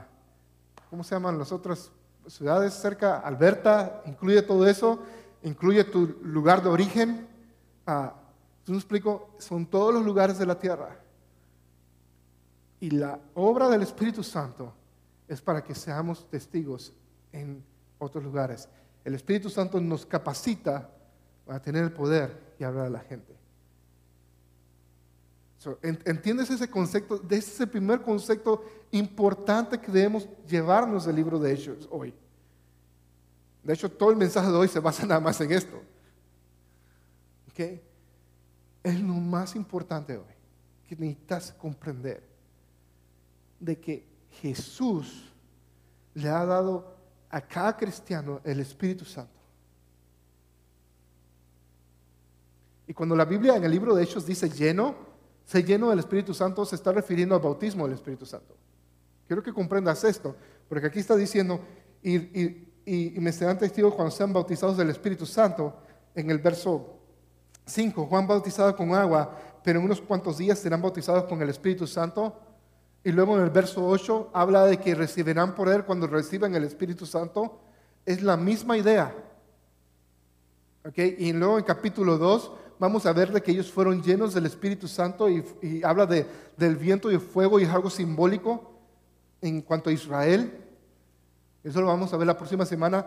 ¿cómo 0.90 1.04
se 1.04 1.14
llaman 1.14 1.38
las 1.38 1.52
otras 1.52 1.92
ciudades 2.26 2.72
cerca? 2.74 3.18
Alberta, 3.18 4.02
incluye 4.06 4.42
todo 4.42 4.66
eso, 4.66 5.00
incluye 5.42 5.84
tu 5.84 6.18
lugar 6.22 6.62
de 6.62 6.70
origen. 6.70 7.28
Uh, 7.86 8.08
¿Tú 8.68 8.72
me 8.72 8.80
explico? 8.80 9.30
Son 9.38 9.64
todos 9.64 9.94
los 9.94 10.04
lugares 10.04 10.36
de 10.36 10.44
la 10.44 10.58
tierra. 10.58 11.00
Y 12.80 12.90
la 12.90 13.18
obra 13.32 13.66
del 13.70 13.80
Espíritu 13.80 14.22
Santo 14.22 14.74
es 15.26 15.40
para 15.40 15.64
que 15.64 15.74
seamos 15.74 16.28
testigos 16.28 16.92
en 17.32 17.64
otros 17.98 18.22
lugares. 18.22 18.68
El 19.06 19.14
Espíritu 19.14 19.48
Santo 19.48 19.80
nos 19.80 20.04
capacita 20.04 20.90
para 21.46 21.62
tener 21.62 21.82
el 21.82 21.92
poder 21.92 22.54
y 22.58 22.64
hablar 22.64 22.84
a 22.84 22.90
la 22.90 23.00
gente. 23.00 23.34
¿Entiendes 26.04 26.50
ese 26.50 26.68
concepto? 26.68 27.22
Ese 27.24 27.50
es 27.50 27.60
el 27.60 27.70
primer 27.70 28.02
concepto 28.02 28.62
importante 28.90 29.80
que 29.80 29.90
debemos 29.90 30.28
llevarnos 30.46 31.06
del 31.06 31.16
libro 31.16 31.38
de 31.38 31.54
Hechos 31.54 31.88
hoy. 31.90 32.12
De 33.62 33.72
hecho, 33.72 33.90
todo 33.90 34.10
el 34.10 34.16
mensaje 34.18 34.50
de 34.50 34.58
hoy 34.58 34.68
se 34.68 34.78
basa 34.78 35.06
nada 35.06 35.20
más 35.20 35.40
en 35.40 35.52
esto. 35.52 35.80
¿Okay? 37.50 37.87
Es 38.82 39.00
lo 39.00 39.14
más 39.14 39.56
importante 39.56 40.16
hoy 40.16 40.34
que 40.88 40.96
necesitas 40.96 41.52
comprender 41.52 42.22
de 43.60 43.78
que 43.78 44.06
Jesús 44.40 45.32
le 46.14 46.28
ha 46.28 46.44
dado 46.44 46.96
a 47.30 47.40
cada 47.40 47.76
cristiano 47.76 48.40
el 48.44 48.60
Espíritu 48.60 49.04
Santo. 49.04 49.38
Y 52.86 52.94
cuando 52.94 53.14
la 53.14 53.26
Biblia 53.26 53.56
en 53.56 53.64
el 53.64 53.70
libro 53.70 53.94
de 53.94 54.02
Hechos 54.02 54.24
dice 54.24 54.48
lleno, 54.48 54.96
se 55.44 55.62
lleno 55.62 55.90
del 55.90 55.98
Espíritu 55.98 56.32
Santo, 56.32 56.64
se 56.64 56.76
está 56.76 56.92
refiriendo 56.92 57.34
al 57.34 57.42
bautismo 57.42 57.84
del 57.84 57.94
Espíritu 57.94 58.24
Santo. 58.24 58.56
Quiero 59.26 59.42
que 59.42 59.52
comprendas 59.52 60.04
esto, 60.04 60.34
porque 60.68 60.86
aquí 60.86 60.98
está 60.98 61.14
diciendo, 61.14 61.60
y, 62.02 62.64
me 63.20 63.32
serán 63.32 63.58
testigos 63.58 63.94
cuando 63.94 64.10
sean 64.10 64.32
bautizados 64.32 64.78
del 64.78 64.88
Espíritu 64.88 65.26
Santo, 65.26 65.76
en 66.14 66.30
el 66.30 66.38
verso 66.38 66.97
5, 67.68 68.06
Juan 68.06 68.26
bautizado 68.26 68.74
con 68.74 68.94
agua, 68.94 69.30
pero 69.62 69.78
en 69.78 69.84
unos 69.84 70.00
cuantos 70.00 70.38
días 70.38 70.58
serán 70.58 70.82
bautizados 70.82 71.24
con 71.24 71.40
el 71.42 71.50
Espíritu 71.50 71.86
Santo. 71.86 72.34
Y 73.04 73.12
luego 73.12 73.36
en 73.36 73.44
el 73.44 73.50
verso 73.50 73.86
8 73.86 74.30
habla 74.32 74.64
de 74.64 74.78
que 74.78 74.94
recibirán 74.94 75.54
poder 75.54 75.84
cuando 75.84 76.06
reciban 76.06 76.54
el 76.54 76.64
Espíritu 76.64 77.06
Santo. 77.06 77.60
Es 78.04 78.22
la 78.22 78.36
misma 78.36 78.76
idea. 78.76 79.14
Y 80.94 81.32
luego 81.32 81.58
en 81.58 81.64
capítulo 81.64 82.16
2 82.16 82.52
vamos 82.78 83.04
a 83.04 83.12
ver 83.12 83.32
de 83.32 83.42
que 83.42 83.52
ellos 83.52 83.70
fueron 83.70 84.02
llenos 84.02 84.32
del 84.32 84.46
Espíritu 84.46 84.88
Santo 84.88 85.28
y, 85.28 85.44
habla 85.84 86.06
de, 86.06 86.26
del 86.56 86.76
viento 86.76 87.10
y 87.12 87.18
fuego 87.18 87.60
y 87.60 87.64
es 87.64 87.70
algo 87.70 87.90
simbólico 87.90 88.72
en 89.42 89.60
cuanto 89.60 89.90
a 89.90 89.92
Israel. 89.92 90.64
Eso 91.62 91.80
lo 91.80 91.88
vamos 91.88 92.12
a 92.12 92.16
ver 92.16 92.26
la 92.26 92.36
próxima 92.36 92.64
semana. 92.64 93.04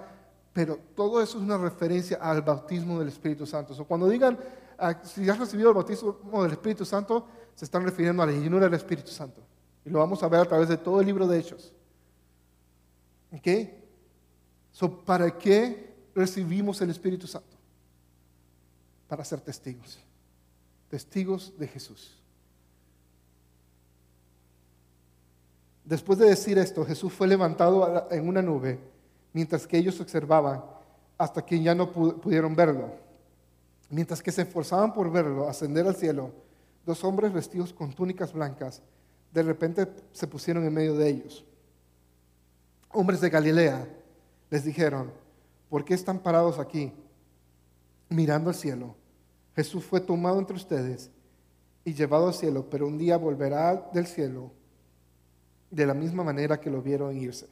Pero 0.54 0.78
todo 0.96 1.22
eso 1.22 1.38
es 1.38 1.44
una 1.44 1.58
referencia 1.58 2.18
al 2.18 2.42
bautismo 2.42 3.00
del 3.00 3.08
Espíritu 3.08 3.46
Santo. 3.46 3.74
O 3.74 3.86
cuando 3.86 4.10
digan, 4.10 4.38
ah, 4.78 5.02
si 5.04 5.28
has 5.30 5.40
recibido 5.40 5.70
el 5.70 5.76
bautismo 5.76 6.44
del 6.44 6.52
Espíritu 6.52 6.84
Santo, 6.84 7.26
se 7.56 7.66
están 7.66 7.84
refiriendo 7.84 8.22
a 8.22 8.26
la 8.26 8.34
llenura 8.34 8.66
del 8.66 8.74
Espíritu 8.74 9.12
Santo. 9.12 9.42
Y 9.86 9.90
lo 9.90 10.00
vamos 10.00 10.22
a 10.24 10.28
ver 10.28 10.42
a 10.42 10.46
través 10.46 10.68
de 10.68 10.78
todo 10.78 11.00
el 11.00 11.06
libro 11.06 11.28
de 11.28 11.40
Hechos. 11.40 11.74
¿Ok? 13.32 13.48
So, 14.72 15.04
¿Para 15.04 15.38
qué 15.38 15.96
recibimos 16.14 16.82
el 16.82 16.90
Espíritu 16.90 17.28
Santo? 17.28 17.58
Para 19.08 19.24
ser 19.24 19.40
testigos. 19.42 20.00
Testigos 20.90 21.58
de 21.58 21.68
Jesús. 21.68 22.18
Después 25.86 26.20
de 26.20 26.28
decir 26.28 26.58
esto, 26.58 26.86
Jesús 26.86 27.12
fue 27.12 27.28
levantado 27.28 28.08
en 28.12 28.28
una 28.28 28.42
nube 28.42 28.80
mientras 29.34 29.68
que 29.68 29.78
ellos 29.78 30.00
observaban 30.00 30.64
hasta 31.18 31.46
que 31.46 31.62
ya 31.62 31.76
no 31.76 31.92
pudieron 31.92 32.56
verlo. 32.56 32.90
Mientras 33.90 34.22
que 34.22 34.32
se 34.32 34.44
esforzaban 34.44 34.94
por 34.94 35.12
verlo 35.12 35.48
ascender 35.48 35.86
al 35.86 35.96
cielo, 35.96 36.32
dos 36.86 37.04
hombres 37.04 37.32
vestidos 37.32 37.74
con 37.74 37.94
túnicas 37.94 38.34
blancas 38.34 38.82
de 39.32 39.44
repente 39.44 39.88
se 40.12 40.28
pusieron 40.28 40.66
en 40.66 40.74
medio 40.74 40.96
de 40.96 41.10
ellos. 41.10 41.46
Hombres 42.90 43.22
de 43.22 43.30
Galilea 43.30 43.88
les 44.50 44.66
dijeron, 44.66 45.12
¿por 45.70 45.86
qué 45.86 45.94
están 45.94 46.20
parados 46.20 46.60
aquí 46.60 46.92
mirando 48.10 48.50
al 48.50 48.56
cielo? 48.56 48.96
Jesús 49.56 49.86
fue 49.86 50.02
tomado 50.02 50.40
entre 50.40 50.58
ustedes 50.58 51.10
y 51.86 51.94
llevado 51.94 52.28
al 52.28 52.34
cielo, 52.34 52.68
pero 52.70 52.88
un 52.88 52.98
día 52.98 53.18
volverá 53.18 53.90
del 53.94 54.08
cielo 54.08 54.52
de 55.70 55.86
la 55.86 55.94
misma 55.94 56.24
manera 56.24 56.60
que 56.60 56.70
lo 56.70 56.82
vieron 56.82 57.18
irse. 57.18 57.48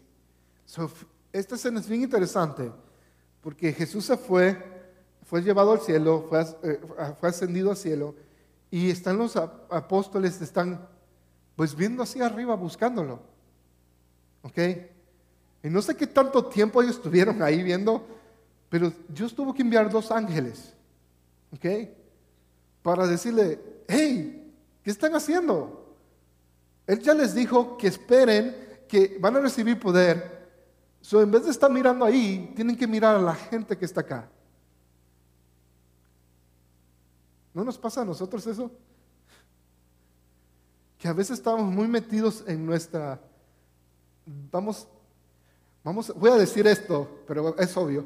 Esta 1.32 1.56
escena 1.56 1.80
es 1.80 1.88
bien 1.88 2.02
interesante 2.02 2.72
porque 3.42 3.72
Jesús 3.74 4.06
se 4.06 4.18
fue, 4.18 4.58
fue 5.24 5.42
llevado 5.42 5.72
al 5.72 5.82
cielo, 5.82 6.26
fue, 6.30 6.42
eh, 6.64 6.80
ascendido 7.22 7.72
al 7.72 7.78
cielo 7.78 8.16
y 8.72 8.90
están 8.90 9.18
los 9.18 9.36
apóstoles, 9.36 10.42
están 10.42 10.88
pues 11.56 11.76
viendo 11.76 12.04
hacia 12.04 12.26
arriba 12.26 12.56
buscándolo. 12.56 13.20
¿Ok? 14.44 14.58
Y 15.64 15.70
no 15.70 15.82
sé 15.82 15.96
qué 15.96 16.08
tanto 16.08 16.46
tiempo 16.46 16.82
ellos 16.82 16.96
estuvieron 16.96 17.42
ahí 17.42 17.64
viendo, 17.64 18.06
pero 18.70 18.94
Dios 19.08 19.36
tuvo 19.36 19.54
que 19.54 19.62
enviar 19.62 19.90
dos 19.90 20.12
ángeles. 20.12 20.74
¿Ok? 21.54 21.66
Para 22.82 23.08
decirle, 23.08 23.60
hey, 23.88 24.54
¿qué 24.84 24.92
están 24.92 25.16
haciendo? 25.16 25.96
Él 26.88 27.00
ya 27.00 27.14
les 27.14 27.36
dijo 27.36 27.78
que 27.78 27.88
esperen, 27.88 28.56
que 28.88 29.18
van 29.20 29.36
a 29.36 29.42
recibir 29.42 29.80
poder. 29.80 30.39
So, 31.10 31.24
en 31.24 31.32
vez 31.32 31.44
de 31.44 31.50
estar 31.50 31.72
mirando 31.72 32.06
ahí, 32.06 32.54
tienen 32.56 32.78
que 32.78 32.86
mirar 32.86 33.16
a 33.16 33.20
la 33.20 33.34
gente 33.34 33.76
que 33.76 33.84
está 33.84 34.02
acá. 34.02 34.30
¿No 37.52 37.64
nos 37.64 37.80
pasa 37.80 38.04
a 38.04 38.06
nosotros 38.06 38.46
eso? 38.46 38.70
Que 41.00 41.08
a 41.08 41.14
veces 41.14 41.40
estamos 41.40 41.64
muy 41.64 41.88
metidos 41.88 42.44
en 42.46 42.64
nuestra... 42.64 43.20
Vamos, 44.52 44.88
vamos, 45.84 46.14
voy 46.16 46.30
a 46.30 46.36
decir 46.36 46.68
esto, 46.68 47.24
pero 47.26 47.58
es 47.58 47.76
obvio. 47.76 48.06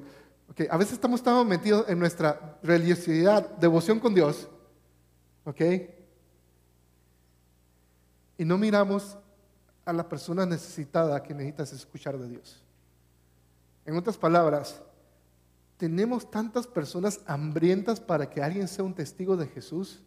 Okay, 0.51 0.67
a 0.71 0.77
veces 0.77 0.93
estamos 0.93 1.21
tan 1.21 1.45
metidos 1.45 1.89
en 1.89 1.99
nuestra 1.99 2.57
religiosidad, 2.63 3.49
devoción 3.57 3.99
con 3.99 4.15
Dios, 4.15 4.47
¿ok? 5.43 5.61
Y 8.37 8.45
no 8.45 8.57
miramos 8.57 9.17
a 9.83 9.91
la 9.91 10.07
persona 10.07 10.45
necesitada 10.45 11.21
que 11.21 11.33
necesitas 11.33 11.73
escuchar 11.73 12.17
de 12.17 12.29
Dios. 12.29 12.63
En 13.85 13.97
otras 13.97 14.17
palabras, 14.17 14.81
tenemos 15.77 16.29
tantas 16.29 16.67
personas 16.67 17.19
hambrientas 17.25 17.99
para 17.99 18.29
que 18.29 18.41
alguien 18.41 18.67
sea 18.67 18.85
un 18.85 18.93
testigo 18.93 19.35
de 19.35 19.47
Jesús. 19.47 20.01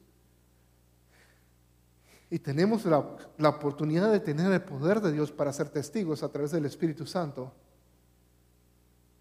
Y 2.31 2.39
tenemos 2.39 2.85
la, 2.85 3.07
la, 3.39 3.51
oportunidad 3.51 4.11
de 4.11 4.21
tener 4.21 4.51
el 4.51 4.63
poder 4.63 5.01
de 5.01 5.13
Dios 5.13 5.31
para 5.31 5.53
ser 5.53 5.69
testigos 5.69 6.23
a 6.23 6.29
través 6.29 6.51
del 6.51 6.65
Espíritu 6.65 7.07
Santo. 7.07 7.53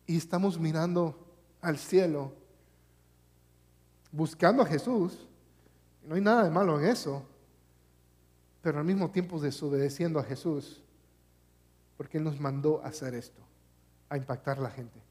Y 0.07 0.17
estamos 0.17 0.59
mirando 0.59 1.17
al 1.61 1.77
cielo, 1.77 2.31
buscando 4.11 4.63
a 4.63 4.65
Jesús. 4.65 5.27
No 6.03 6.15
hay 6.15 6.21
nada 6.21 6.43
de 6.43 6.51
malo 6.51 6.79
en 6.79 6.87
eso. 6.87 7.23
Pero 8.61 8.79
al 8.79 8.85
mismo 8.85 9.11
tiempo 9.11 9.39
desobedeciendo 9.39 10.19
a 10.19 10.23
Jesús. 10.23 10.81
Porque 11.97 12.17
Él 12.17 12.23
nos 12.23 12.39
mandó 12.39 12.81
hacer 12.83 13.13
esto, 13.13 13.41
a 14.09 14.17
impactar 14.17 14.59
a 14.59 14.61
la 14.61 14.71
gente 14.71 15.05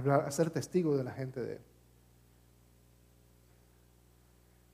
a, 0.00 0.30
ser 0.30 0.50
testigo 0.50 0.96
de 0.96 1.04
la 1.04 1.12
gente 1.12 1.40
de 1.40 1.52
Él. 1.54 1.60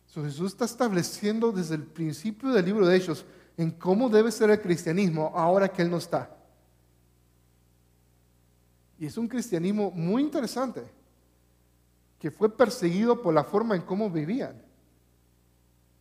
Jesús 0.08 0.50
está 0.50 0.64
estableciendo 0.64 1.52
desde 1.52 1.76
el 1.76 1.84
principio 1.84 2.50
del 2.50 2.64
libro 2.64 2.84
de 2.84 2.96
Hechos 2.96 3.24
en 3.56 3.70
cómo 3.70 4.08
debe 4.08 4.32
ser 4.32 4.50
el 4.50 4.60
cristianismo 4.60 5.30
ahora 5.32 5.68
que 5.68 5.80
Él 5.80 5.90
no 5.90 5.98
está. 5.98 6.36
Y 8.98 9.06
es 9.06 9.16
un 9.16 9.28
cristianismo 9.28 9.92
muy 9.92 10.22
interesante, 10.22 10.82
que 12.18 12.32
fue 12.32 12.48
perseguido 12.54 13.22
por 13.22 13.32
la 13.32 13.44
forma 13.44 13.76
en 13.76 13.82
cómo 13.82 14.10
vivían. 14.10 14.60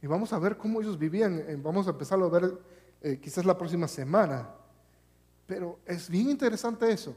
Y 0.02 0.08
vamos 0.08 0.34
a 0.34 0.40
ver 0.40 0.58
cómo 0.58 0.82
ellos 0.82 0.98
vivían, 0.98 1.38
eh, 1.38 1.60
vamos 1.62 1.86
a 1.86 1.92
empezarlo 1.92 2.26
a 2.26 2.30
ver 2.30 2.60
eh, 3.02 3.20
quizás 3.22 3.46
la 3.46 3.56
próxima 3.56 3.88
semana. 3.88 4.50
Pero 5.46 5.80
es 5.86 6.10
bien 6.10 6.32
interesante 6.32 6.92
eso 6.92 7.16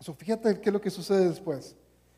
fíjate 0.00 0.60
qué 0.60 0.68
es 0.68 0.72
lo 0.72 0.80
que 0.80 0.90
sucede 0.90 1.28
después. 1.28 1.76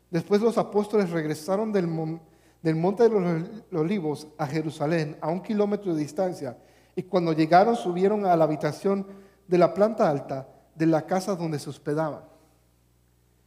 Después 0.09 0.41
los 0.41 0.57
apóstoles 0.57 1.09
regresaron 1.09 1.71
del, 1.71 1.87
monte 1.87 3.03
de 3.03 3.09
los 3.09 3.49
olivos 3.73 4.27
a 4.37 4.47
Jerusalén, 4.47 5.17
a 5.21 5.29
un 5.29 5.41
kilómetro 5.41 5.93
de 5.93 6.01
distancia, 6.01 6.57
y 6.95 7.03
cuando 7.03 7.33
llegaron 7.33 7.75
subieron 7.75 8.25
a 8.25 8.35
la 8.35 8.43
habitación 8.43 9.05
de 9.47 9.57
la 9.57 9.73
planta 9.73 10.09
alta 10.09 10.47
de 10.75 10.85
la 10.85 11.05
casa 11.05 11.35
donde 11.35 11.59
se 11.59 11.69
hospedaban. 11.69 12.23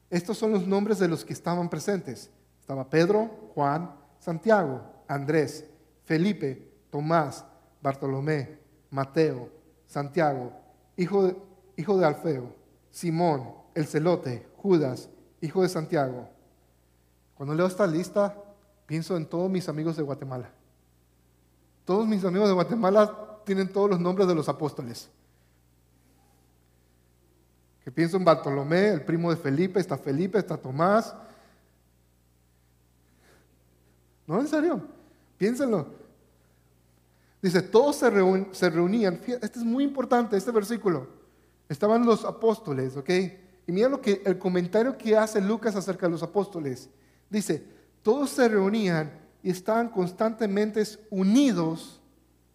Estos 0.08 0.38
son 0.38 0.52
los 0.52 0.66
nombres 0.66 0.98
de 0.98 1.08
los 1.08 1.24
que 1.24 1.32
estaban 1.32 1.68
presentes. 1.68 2.30
Estaba 2.60 2.88
Pedro, 2.88 3.30
Juan, 3.54 3.94
Santiago, 4.18 4.82
Andrés, 5.08 5.64
Felipe, 6.04 6.70
Tomás, 6.90 7.44
Bartolomé, 7.80 8.58
Mateo, 8.90 9.48
Santiago, 9.86 10.52
hijo 10.96 11.34
hijo 11.76 11.98
de 11.98 12.06
Alfeo, 12.06 12.54
Simón, 12.90 13.54
el 13.74 13.86
celote, 13.86 14.46
Judas, 14.56 15.08
hijo 15.40 15.62
de 15.62 15.68
Santiago. 15.68 16.28
Cuando 17.34 17.54
leo 17.54 17.66
esta 17.66 17.86
lista, 17.86 18.36
pienso 18.86 19.16
en 19.16 19.26
todos 19.26 19.50
mis 19.50 19.68
amigos 19.68 19.96
de 19.96 20.02
Guatemala. 20.02 20.50
Todos 21.84 22.06
mis 22.06 22.24
amigos 22.24 22.48
de 22.48 22.54
Guatemala 22.54 23.40
tienen 23.44 23.72
todos 23.72 23.90
los 23.90 24.00
nombres 24.00 24.28
de 24.28 24.34
los 24.34 24.48
apóstoles. 24.48 25.10
Que 27.84 27.90
pienso 27.90 28.16
en 28.16 28.24
Bartolomé, 28.24 28.90
el 28.90 29.04
primo 29.04 29.30
de 29.30 29.36
Felipe, 29.36 29.80
está 29.80 29.98
Felipe, 29.98 30.38
está 30.38 30.56
Tomás. 30.56 31.14
No, 34.26 34.40
en 34.40 34.46
serio, 34.46 34.80
piénsenlo. 35.36 35.86
Dice, 37.40 37.60
todos 37.60 37.96
se, 37.96 38.46
se 38.52 38.70
reunían. 38.70 39.20
Este 39.26 39.58
es 39.58 39.64
muy 39.64 39.82
importante, 39.82 40.36
este 40.36 40.52
versículo. 40.52 41.08
Estaban 41.68 42.06
los 42.06 42.24
apóstoles, 42.24 42.96
¿ok? 42.96 43.10
Y 43.66 43.72
mira 43.72 43.88
lo 43.88 44.00
que 44.00 44.22
el 44.24 44.38
comentario 44.38 44.96
que 44.96 45.16
hace 45.16 45.40
Lucas 45.40 45.76
acerca 45.76 46.06
de 46.06 46.12
los 46.12 46.22
apóstoles. 46.22 46.88
Dice, 47.30 47.64
todos 48.02 48.30
se 48.30 48.48
reunían 48.48 49.12
y 49.42 49.50
estaban 49.50 49.88
constantemente 49.88 50.82
unidos 51.10 52.00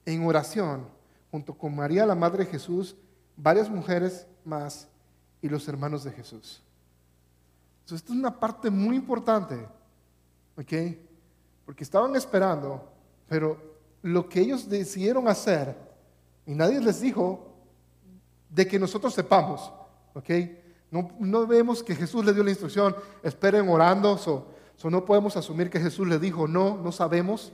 en 0.05 0.25
oración, 0.25 0.87
junto 1.31 1.57
con 1.57 1.75
María, 1.75 2.05
la 2.05 2.15
Madre 2.15 2.45
de 2.45 2.51
Jesús, 2.51 2.95
varias 3.35 3.69
mujeres 3.69 4.27
más 4.45 4.87
y 5.41 5.49
los 5.49 5.67
hermanos 5.67 6.03
de 6.03 6.11
Jesús. 6.11 6.61
Entonces, 7.81 8.03
esto 8.03 8.13
es 8.13 8.19
una 8.19 8.37
parte 8.37 8.69
muy 8.69 8.95
importante, 8.95 9.55
¿ok? 10.57 10.97
Porque 11.65 11.83
estaban 11.83 12.15
esperando, 12.15 12.91
pero 13.27 13.77
lo 14.01 14.27
que 14.27 14.41
ellos 14.41 14.69
decidieron 14.69 15.27
hacer, 15.27 15.75
y 16.45 16.53
nadie 16.53 16.79
les 16.79 17.01
dijo 17.01 17.53
de 18.49 18.67
que 18.67 18.79
nosotros 18.79 19.13
sepamos, 19.13 19.71
¿ok? 20.13 20.29
No, 20.89 21.47
vemos 21.47 21.84
que 21.84 21.95
Jesús 21.95 22.23
le 22.23 22.34
dio 22.34 22.43
la 22.43 22.52
instrucción, 22.52 22.95
esperen 23.21 23.67
orando, 23.67 24.17
so, 24.17 24.47
no 24.89 25.04
podemos 25.04 25.36
asumir 25.36 25.69
que 25.69 25.80
Jesús 25.80 26.08
le 26.08 26.17
dijo 26.17 26.47
no, 26.47 26.78
no 26.78 26.91
sabemos, 26.91 27.52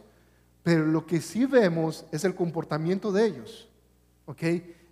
pero 0.61 0.85
lo 0.85 1.05
que 1.05 1.19
sí 1.19 1.45
vemos 1.45 2.05
es 2.11 2.23
el 2.25 2.35
comportamiento 2.35 3.11
de 3.11 3.25
ellos. 3.25 3.69
¿Ok? 4.25 4.43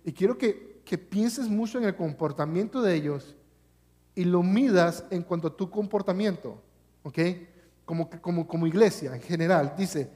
Y 0.04 0.12
quiero 0.12 0.36
que, 0.36 0.72
pienses 1.08 1.48
mucho 1.48 1.78
en 1.78 1.84
el 1.84 1.96
comportamiento 1.96 2.82
de 2.82 2.94
ellos 2.94 3.34
y 4.14 4.24
lo 4.24 4.42
midas 4.42 5.04
en 5.10 5.22
cuanto 5.22 5.48
a 5.48 5.56
tu 5.56 5.70
comportamiento. 5.70 6.60
¿Ok? 7.04 7.18
Como 7.84 8.66
iglesia 8.66 9.14
en 9.14 9.22
general. 9.22 9.74
Dice, 9.78 10.10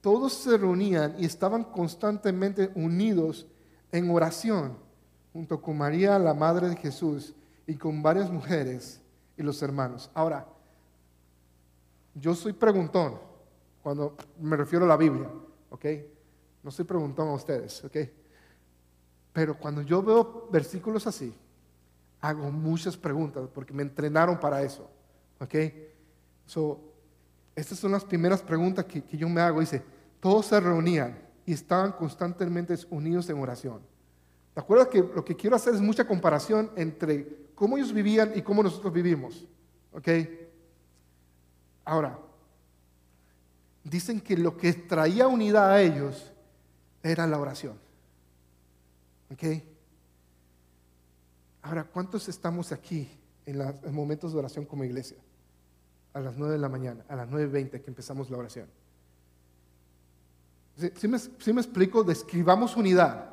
todos 0.00 0.34
se 0.34 0.56
reunían 0.56 1.16
y 1.18 1.24
estaban 1.24 1.64
constantemente 1.64 2.70
unidos 2.74 3.46
en 3.90 4.10
oración 4.10 4.76
junto 5.36 5.60
con 5.60 5.76
María, 5.76 6.18
la 6.18 6.32
Madre 6.32 6.68
de 6.70 6.76
Jesús, 6.76 7.34
y 7.66 7.76
con 7.76 8.02
varias 8.02 8.30
mujeres 8.30 9.00
y 9.36 9.42
los 9.42 9.60
hermanos. 9.62 10.10
Ahora, 10.14 10.46
yo 12.14 12.34
soy 12.34 12.52
preguntón 12.52 13.18
cuando 13.82 14.16
me 14.40 14.56
refiero 14.56 14.84
a 14.84 14.88
la 14.88 14.96
Biblia, 14.96 15.28
¿ok? 15.70 15.84
No 16.62 16.70
soy 16.70 16.84
preguntón 16.84 17.28
a 17.28 17.34
ustedes, 17.34 17.84
¿ok? 17.84 17.96
Pero 19.32 19.58
cuando 19.58 19.82
yo 19.82 20.02
veo 20.02 20.48
versículos 20.50 21.06
así, 21.06 21.34
hago 22.20 22.50
muchas 22.50 22.96
preguntas 22.96 23.48
porque 23.52 23.74
me 23.74 23.82
entrenaron 23.82 24.40
para 24.40 24.62
eso, 24.62 24.88
¿ok? 25.40 25.54
So, 26.46 26.80
estas 27.54 27.78
son 27.78 27.92
las 27.92 28.04
primeras 28.04 28.42
preguntas 28.42 28.84
que, 28.84 29.02
que 29.02 29.16
yo 29.16 29.28
me 29.28 29.40
hago. 29.40 29.60
Dice, 29.60 29.82
todos 30.20 30.46
se 30.46 30.58
reunían 30.58 31.18
y 31.44 31.52
estaban 31.52 31.92
constantemente 31.92 32.74
unidos 32.90 33.28
en 33.30 33.38
oración. 33.38 33.80
¿Te 34.54 34.60
acuerdas 34.60 34.88
que 34.88 34.98
lo 34.98 35.24
que 35.24 35.36
quiero 35.36 35.56
hacer 35.56 35.74
es 35.74 35.80
mucha 35.80 36.06
comparación 36.06 36.70
entre 36.76 37.45
cómo 37.56 37.76
ellos 37.76 37.92
vivían 37.92 38.30
y 38.36 38.42
cómo 38.42 38.62
nosotros 38.62 38.92
vivimos? 38.92 39.44
¿Ok? 39.92 40.08
Ahora, 41.84 42.16
dicen 43.82 44.20
que 44.20 44.36
lo 44.36 44.56
que 44.56 44.72
traía 44.72 45.26
unidad 45.26 45.70
a 45.70 45.82
ellos 45.82 46.32
era 47.02 47.26
la 47.26 47.40
oración. 47.40 47.76
¿Ok? 49.32 49.42
Ahora, 51.62 51.84
¿cuántos 51.84 52.28
estamos 52.28 52.70
aquí 52.70 53.08
en 53.44 53.58
los 53.58 53.92
momentos 53.92 54.32
de 54.32 54.38
oración 54.38 54.64
como 54.64 54.84
iglesia? 54.84 55.16
A 56.14 56.20
las 56.20 56.36
9 56.36 56.54
de 56.54 56.58
la 56.60 56.68
mañana, 56.68 57.04
a 57.08 57.16
las 57.16 57.28
9.20 57.28 57.82
que 57.82 57.90
empezamos 57.90 58.30
la 58.30 58.38
oración. 58.38 58.68
Si 60.94 61.08
me, 61.08 61.60
explico, 61.60 62.04
describamos 62.04 62.76
unidad. 62.76 63.30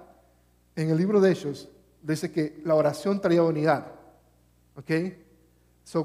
En 0.76 0.90
el 0.90 0.98
libro 0.98 1.20
de 1.20 1.32
Hechos 1.32 1.70
dice 2.02 2.32
que 2.32 2.62
la 2.64 2.76
oración 2.76 3.20
traía 3.20 3.44
unidad. 3.44 3.92
¿Ok? 4.76 4.92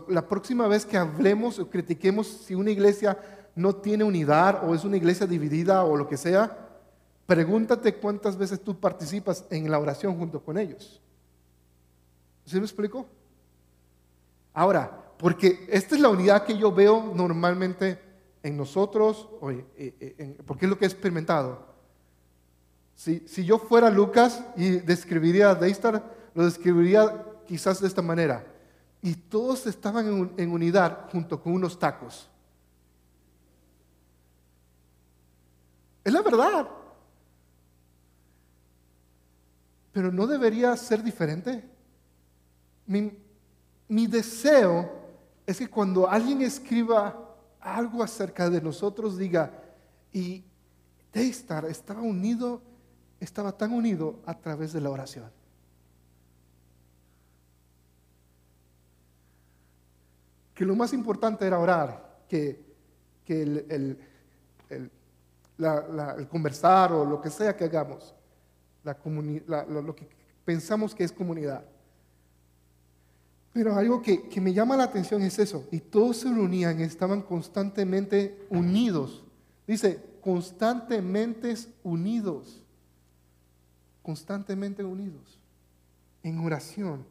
la 0.08 0.26
próxima 0.26 0.66
vez 0.66 0.84
que 0.84 0.96
hablemos 0.96 1.60
o 1.60 1.70
critiquemos 1.70 2.26
si 2.26 2.54
una 2.56 2.70
iglesia 2.70 3.16
no 3.54 3.76
tiene 3.76 4.02
unidad 4.02 4.68
o 4.68 4.74
es 4.74 4.84
una 4.84 4.96
iglesia 4.96 5.26
dividida 5.26 5.84
o 5.84 5.96
lo 5.96 6.08
que 6.08 6.16
sea, 6.16 6.68
pregúntate 7.26 7.94
cuántas 7.94 8.36
veces 8.36 8.60
tú 8.60 8.78
participas 8.78 9.44
en 9.50 9.70
la 9.70 9.78
oración 9.78 10.18
junto 10.18 10.42
con 10.42 10.58
ellos. 10.58 11.00
¿Sí 12.44 12.56
me 12.56 12.62
explico? 12.62 13.06
Ahora, 14.52 15.12
porque 15.18 15.66
esta 15.70 15.94
es 15.94 16.00
la 16.00 16.08
unidad 16.08 16.44
que 16.44 16.56
yo 16.56 16.72
veo 16.72 17.12
normalmente 17.14 18.00
en 18.42 18.56
nosotros, 18.56 19.28
eh, 19.50 19.94
eh, 20.00 20.38
porque 20.46 20.66
es 20.66 20.70
lo 20.70 20.78
que 20.78 20.84
he 20.84 20.88
experimentado. 20.88 21.66
Si, 22.94 23.44
yo 23.44 23.58
fuera 23.58 23.90
Lucas 23.90 24.42
y 24.56 24.70
describiría 24.70 25.50
a 25.50 25.54
Daystar, 25.54 26.02
lo 26.34 26.44
describiría 26.44 27.24
quizás 27.46 27.80
de 27.80 27.86
esta 27.86 28.02
manera. 28.02 28.44
Y 29.00 29.14
todos 29.14 29.66
estaban 29.66 30.32
en, 30.36 30.50
unidad 30.50 31.08
junto 31.10 31.40
con 31.40 31.52
unos 31.52 31.78
tacos. 31.78 32.28
Es 36.02 36.12
la 36.12 36.22
verdad. 36.22 36.68
Pero 39.92 40.10
no 40.10 40.26
debería 40.26 40.76
ser 40.76 41.02
diferente. 41.02 41.64
Mi, 42.86 44.06
deseo 44.06 44.90
es 45.46 45.58
que 45.58 45.68
cuando 45.68 46.08
alguien 46.08 46.42
escriba 46.42 47.36
algo 47.60 48.02
acerca 48.02 48.48
de 48.48 48.60
nosotros 48.60 49.16
diga, 49.16 49.52
y 50.12 50.44
Daystar 51.12 51.66
estaba 51.66 52.00
unido, 52.00 52.62
estaba 53.20 53.52
tan 53.52 53.72
unido 53.72 54.20
a 54.24 54.34
través 54.34 54.72
de 54.72 54.80
la 54.80 54.90
oración. 54.90 55.37
Que 60.58 60.64
lo 60.64 60.74
más 60.74 60.92
importante 60.92 61.46
era 61.46 61.60
orar, 61.60 62.24
que, 62.28 62.60
el, 63.28 63.96
conversar 66.28 66.92
o 66.92 67.04
lo 67.04 67.20
que 67.20 67.30
sea 67.30 67.56
que 67.56 67.62
hagamos, 67.62 68.12
lo 68.82 69.94
que 69.94 70.08
pensamos 70.44 70.96
que 70.96 71.04
es 71.04 71.12
comunidad. 71.12 71.64
Pero 73.52 73.76
algo 73.76 74.02
que, 74.02 74.28
me 74.40 74.52
llama 74.52 74.76
la 74.76 74.82
atención 74.82 75.22
es 75.22 75.38
eso. 75.38 75.64
Y 75.70 75.78
todos 75.78 76.16
se 76.16 76.28
reunían, 76.28 76.80
estaban 76.80 77.22
constantemente 77.22 78.44
unidos. 78.50 79.22
Dice, 79.64 80.04
constantemente 80.20 81.54
unidos. 81.84 82.64
Constantemente 84.02 84.82
unidos. 84.82 85.38
En 86.24 86.40
oración. 86.40 87.06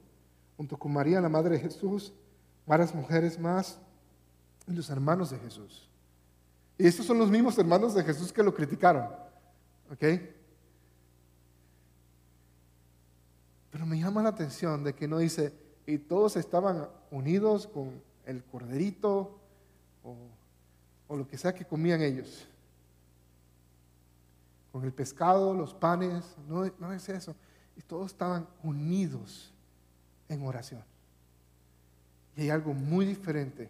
Junto 0.57 0.75
con 0.75 0.91
María, 0.91 1.21
la 1.21 1.29
Madre 1.29 1.55
de 1.55 1.62
Jesús, 1.62 2.12
varias 2.67 2.93
mujeres 2.93 3.39
más 3.39 3.80
y 4.67 4.73
los 4.73 4.89
hermanos 4.89 5.32
de 5.32 5.39
Jesús. 5.39 5.89
Y 6.77 6.86
estos 6.86 7.06
son 7.06 7.17
los 7.17 7.32
mismos 7.32 7.58
hermanos 7.58 7.95
de 7.95 8.03
Jesús 8.03 8.32
que 8.32 8.43
lo 8.43 8.53
criticaron. 8.53 9.08
¿Ok? 9.91 10.03
Pero 13.71 13.86
me 13.86 13.97
llama 13.97 14.21
la 14.21 14.30
atención 14.30 14.84
de 14.84 14.93
que 14.93 15.08
no 15.08 15.17
dice, 15.17 15.53
y 15.86 15.97
todos 15.97 16.36
estaban 16.36 16.89
unidos 17.10 17.65
con 17.67 18.01
el 18.25 18.43
corderito 18.43 19.39
o, 20.03 21.15
lo 21.15 21.25
que 21.27 21.38
sea 21.38 21.56
que 21.56 21.65
comían 21.65 22.01
ellos. 22.01 22.47
Con 24.73 24.84
el 24.84 24.91
pescado, 24.91 25.53
los 25.53 25.73
panes, 25.73 26.36
no, 26.47 26.69
no 26.80 26.91
es 26.91 27.08
eso. 27.08 27.34
Y 27.77 27.82
todos 27.82 28.12
estaban 28.12 28.47
unidos 28.62 29.53
en 30.27 30.45
oración. 30.45 30.84
Y 32.38 32.43
hay 32.43 32.50
algo 32.52 32.73
muy 32.73 33.06
diferente. 33.06 33.69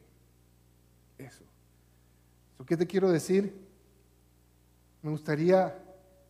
Eso. 1.17 1.43
¿Qué 2.67 2.77
te 2.77 2.85
quiero 2.85 3.09
decir? 3.09 3.57
Me 5.01 5.09
gustaría 5.09 5.73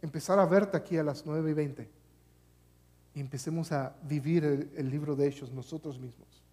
empezar 0.02 0.40
a 0.40 0.46
verte 0.46 0.78
aquí 0.78 0.98
a 0.98 1.04
las 1.04 1.26
9 1.26 1.50
y 1.50 1.54
20 1.54 1.90
y 3.16 3.20
empecemos 3.20 3.72
a 3.72 3.96
vivir 4.04 4.46
el, 4.76 4.90
libro 4.92 5.16
de 5.16 5.28
Hechos 5.28 5.52
nosotros 5.52 5.98
mismos. 5.98 6.44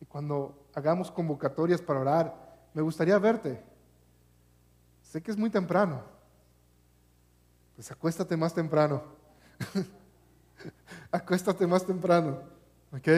Y 0.00 0.04
cuando 0.04 0.68
hagamos 0.72 1.10
convocatorias 1.10 1.82
para 1.82 1.98
orar, 1.98 2.56
me 2.72 2.80
gustaría 2.80 3.18
verte. 3.18 3.60
Sé 5.02 5.20
que 5.20 5.32
es 5.32 5.36
muy 5.36 5.50
temprano. 5.50 6.04
Pues 7.74 7.90
acuéstate 7.90 8.36
más 8.36 8.54
temprano. 8.54 9.02
acuéstate 11.10 11.66
más 11.66 11.84
temprano. 11.84 12.38
¿Ok? 12.92 13.08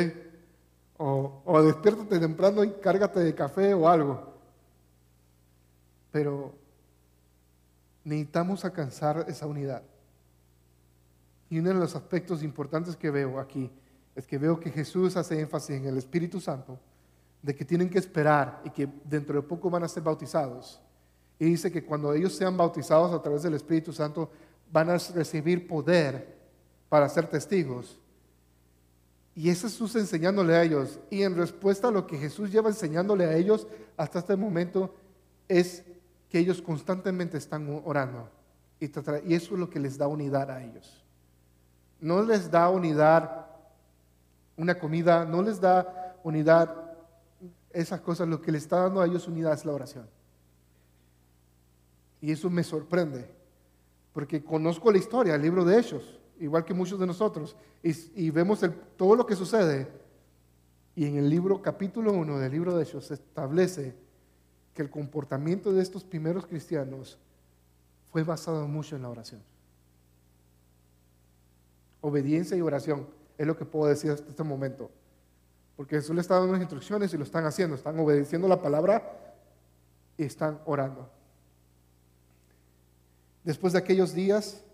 O, 0.99 1.63
despiértate 1.63 2.19
temprano 2.19 2.65
y 2.65 2.71
cárgate 2.73 3.21
de 3.21 3.35
café 3.35 3.75
o 3.75 3.89
algo. 3.89 4.35
Pero 6.11 6.55
necesitamos 8.05 8.65
alcanzar 8.65 9.27
esa 9.29 9.47
unidad. 9.47 9.83
Y 11.51 11.59
uno 11.59 11.69
de 11.69 11.75
los 11.75 11.95
aspectos 11.95 12.43
importantes 12.43 12.97
que 12.97 13.11
veo 13.11 13.39
aquí 13.39 13.71
es 14.15 14.27
que 14.27 14.39
veo 14.39 14.59
que 14.59 14.71
Jesús 14.71 15.17
hace 15.17 15.39
énfasis 15.41 15.77
en 15.77 15.87
el 15.87 15.99
Espíritu 15.99 16.41
Santo, 16.41 16.79
de 17.43 17.55
que 17.55 17.65
tienen 17.65 17.91
que 17.91 17.99
esperar 17.99 18.63
y 18.65 18.71
que 18.71 18.89
dentro 19.05 19.37
de 19.37 19.47
poco 19.47 19.69
van 19.69 19.85
a 19.85 19.89
ser 19.89 20.03
bautizados. 20.03 20.81
Y 21.39 21.45
dice 21.45 21.71
que 21.71 21.85
cuando 21.85 22.15
ellos 22.15 22.35
sean 22.35 22.57
bautizados 22.57 23.13
a 23.13 23.23
través 23.23 23.43
del 23.43 23.55
Espíritu 23.55 23.93
Santo, 23.93 24.31
van 24.73 24.89
a 24.89 24.97
recibir 25.15 25.69
poder 25.69 26.35
para 26.89 27.09
ser 27.09 27.27
testigos. 27.27 28.01
Y 29.37 29.51
es 29.51 29.63
Jesús 29.63 29.95
enseñándole 29.95 30.57
a 30.57 30.65
ellos. 30.65 30.99
Y 31.11 31.23
en 31.23 31.37
respuesta 31.37 31.89
a 31.89 31.93
lo 31.93 32.09
que 32.09 32.19
Jesús 32.19 32.51
lleva 32.51 32.71
enseñándole 32.71 33.27
a 33.27 33.37
ellos 33.37 33.69
hasta 33.97 34.19
este 34.19 34.35
momento, 34.35 34.93
es 35.47 35.85
que 36.29 36.41
ellos 36.41 36.61
constantemente 36.61 37.39
están 37.39 37.83
orando. 37.85 38.29
Y 38.81 38.87
eso 39.35 39.55
es 39.55 39.61
lo 39.61 39.71
que 39.71 39.79
les 39.79 39.97
da 39.97 40.09
unidad 40.09 40.51
a 40.51 40.65
ellos 40.65 41.07
no 42.01 42.23
les 42.23 42.51
da 42.51 42.69
unidad 42.69 43.47
una 44.57 44.79
comida, 44.79 45.25
no 45.25 45.43
les 45.43 45.61
da 45.61 46.17
unidad 46.23 46.75
esas 47.73 48.01
cosas, 48.01 48.27
lo 48.27 48.41
que 48.41 48.53
les 48.53 48.63
está 48.63 48.81
dando 48.81 49.01
a 49.01 49.07
ellos 49.07 49.29
unidad 49.29 49.53
es 49.53 49.65
la 49.65 49.73
oración. 49.73 50.09
Y 52.21 52.33
eso 52.33 52.49
me 52.49 52.65
sorprende, 52.65 53.31
porque 54.13 54.43
conozco 54.43 54.91
la 54.91 54.99
historia, 54.99 55.35
el 55.35 55.43
libro 55.43 55.65
de 55.65 55.79
Hechos, 55.79 56.19
igual 56.41 56.65
que 56.65 56.75
muchos 56.75 56.99
de 56.99 57.07
nosotros, 57.07 57.57
y, 57.83 58.31
vemos 58.31 58.61
todo 58.97 59.15
lo 59.17 59.27
que 59.27 59.37
sucede. 59.37 59.89
Y 60.95 61.07
en 61.07 61.17
el 61.17 61.29
libro, 61.29 61.61
capítulo 61.61 62.13
1 62.13 62.39
del 62.39 62.53
libro 62.53 62.77
de 62.77 62.83
Hechos, 62.83 63.07
se 63.07 63.15
establece 63.15 63.95
que 64.75 64.83
el 64.83 64.91
comportamiento 64.91 65.73
de 65.73 65.83
estos 65.83 66.05
primeros 66.05 66.47
cristianos 66.47 67.19
fue 68.11 68.23
basado 68.23 68.67
mucho 68.67 68.97
en 68.97 69.03
la 69.03 69.11
oración. 69.11 69.43
Obediencia 72.01 72.57
y 72.57 72.61
oración 72.61 73.07
es 73.37 73.47
lo 73.47 73.57
que 73.57 73.65
puedo 73.65 73.87
decir 73.87 74.11
hasta 74.11 74.29
este 74.29 74.43
momento. 74.43 74.91
Porque 75.77 75.97
Jesús 75.97 76.15
le 76.15 76.23
está 76.23 76.35
dando 76.35 76.51
unas 76.51 76.63
instrucciones 76.63 77.13
y 77.13 77.19
lo 77.19 77.25
están 77.25 77.45
haciendo. 77.45 77.77
Están 77.77 77.99
obedeciendo 77.99 78.49
la 78.49 78.61
palabra 78.63 79.35
y 80.17 80.25
están 80.25 80.61
orando. 80.65 81.11
Después 83.45 83.75
de 83.75 83.79
aquellos 83.79 84.15
días, 84.15 84.65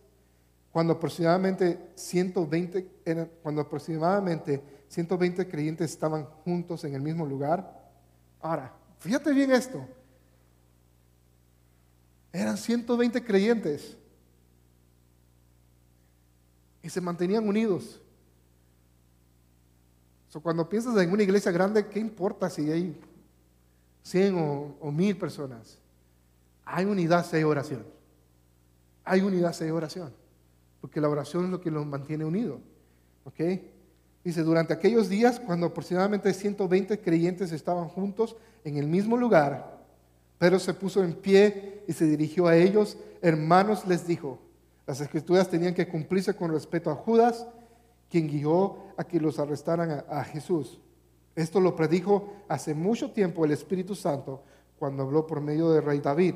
cuando 0.72 0.94
aproximadamente 0.94 1.92
120, 1.94 2.86
cuando 3.42 3.60
aproximadamente 3.60 4.62
120 4.88 5.46
creyentes 5.46 5.90
estaban 5.90 6.24
juntos 6.24 6.82
en 6.84 6.94
el 6.94 7.02
mismo 7.02 7.26
lugar. 7.26 7.90
Ahora, 8.40 8.74
fíjate 8.98 9.32
bien 9.34 9.52
esto. 9.52 9.86
Eran 12.32 12.56
120 12.56 13.22
creyentes 13.22 13.98
y 16.82 16.88
se 16.88 17.00
mantenían 17.00 17.46
unidos. 17.46 18.00
cuando 20.42 20.66
piensas 20.66 20.96
en 20.96 21.12
una 21.12 21.22
iglesia 21.22 21.52
grande, 21.52 21.86
¿qué 21.86 22.00
importa 22.00 22.48
si 22.48 22.70
hay 22.70 22.98
100 24.04 24.38
o, 24.38 24.76
o 24.80 24.90
1000 24.90 25.18
personas? 25.18 25.78
Hay 26.64 26.86
unidad 26.86 27.26
si 27.26 27.36
hay 27.36 27.44
oración. 27.44 27.86
Hay 29.04 29.20
unidad 29.20 29.52
si 29.52 29.64
hay 29.64 29.70
oración. 29.70 30.21
Porque 30.82 31.00
la 31.00 31.08
oración 31.08 31.46
es 31.46 31.50
lo 31.50 31.60
que 31.62 31.70
los 31.70 31.86
mantiene 31.86 32.26
unidos. 32.26 32.60
¿Ok? 33.24 33.40
Dice, 34.22 34.42
durante 34.42 34.74
aquellos 34.74 35.08
días, 35.08 35.40
cuando 35.40 35.66
aproximadamente 35.66 36.34
120 36.34 37.00
creyentes 37.00 37.50
estaban 37.52 37.88
juntos 37.88 38.36
en 38.64 38.76
el 38.76 38.86
mismo 38.86 39.16
lugar, 39.16 39.80
Pedro 40.38 40.58
se 40.58 40.74
puso 40.74 41.02
en 41.02 41.14
pie 41.14 41.84
y 41.88 41.92
se 41.92 42.04
dirigió 42.04 42.46
a 42.46 42.56
ellos. 42.56 42.98
Hermanos, 43.22 43.86
les 43.86 44.06
dijo, 44.06 44.38
las 44.86 45.00
escrituras 45.00 45.48
tenían 45.48 45.74
que 45.74 45.88
cumplirse 45.88 46.34
con 46.34 46.52
respecto 46.52 46.90
a 46.90 46.96
Judas, 46.96 47.46
quien 48.10 48.28
guió 48.28 48.76
a 48.96 49.04
que 49.04 49.20
los 49.20 49.38
arrestaran 49.38 50.04
a, 50.08 50.24
Jesús. 50.24 50.80
Esto 51.34 51.60
lo 51.60 51.74
predijo 51.74 52.32
hace 52.48 52.74
mucho 52.74 53.10
tiempo 53.10 53.44
el 53.44 53.52
Espíritu 53.52 53.94
Santo 53.94 54.42
cuando 54.78 55.04
habló 55.04 55.26
por 55.26 55.40
medio 55.40 55.70
de 55.70 55.80
rey 55.80 56.00
David. 56.00 56.34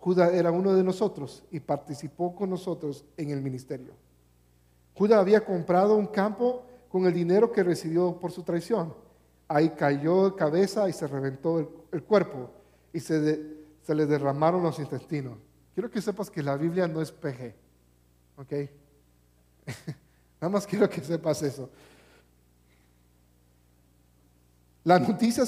Judas 0.00 0.32
era 0.32 0.50
uno 0.50 0.74
de 0.74 0.82
nosotros 0.82 1.44
y 1.50 1.60
participó 1.60 2.34
con 2.34 2.48
nosotros 2.48 3.04
en 3.18 3.30
el 3.30 3.42
ministerio. 3.42 3.92
Judas 4.94 5.18
había 5.18 5.44
comprado 5.44 5.94
un 5.94 6.06
campo 6.06 6.64
con 6.88 7.06
el 7.06 7.12
dinero 7.12 7.52
que 7.52 7.62
recibió 7.62 8.18
por 8.18 8.32
su 8.32 8.42
traición. 8.42 8.94
Ahí 9.46 9.70
cayó 9.70 10.30
de 10.30 10.36
cabeza 10.36 10.88
y 10.88 10.94
se 10.94 11.06
reventó 11.06 11.86
el, 11.92 12.02
cuerpo 12.02 12.50
y 12.94 13.00
se, 13.00 13.42
se 13.82 13.94
le 13.94 14.06
derramaron 14.06 14.62
los 14.62 14.78
intestinos. 14.78 15.36
Quiero 15.74 15.90
que 15.90 16.00
sepas 16.00 16.30
que 16.30 16.42
la 16.42 16.56
Biblia 16.56 16.88
no 16.88 17.02
es 17.02 17.12
PG. 17.12 17.54
¿Ok? 18.38 18.52
Nada 20.40 20.50
más 20.50 20.66
quiero 20.66 20.88
que 20.88 21.02
sepas 21.02 21.42
eso. 21.42 21.68
La 24.82 24.98
noticia 24.98 25.44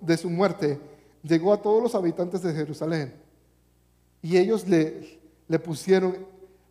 de 0.00 0.16
su 0.16 0.30
muerte 0.30 0.80
llegó 1.22 1.52
a 1.52 1.60
todos 1.60 1.82
los 1.82 1.94
habitantes 1.94 2.42
de 2.42 2.54
Jerusalén 2.54 3.21
y 4.22 4.36
ellos 4.36 4.66
le, 4.68 5.18
pusieron 5.58 6.16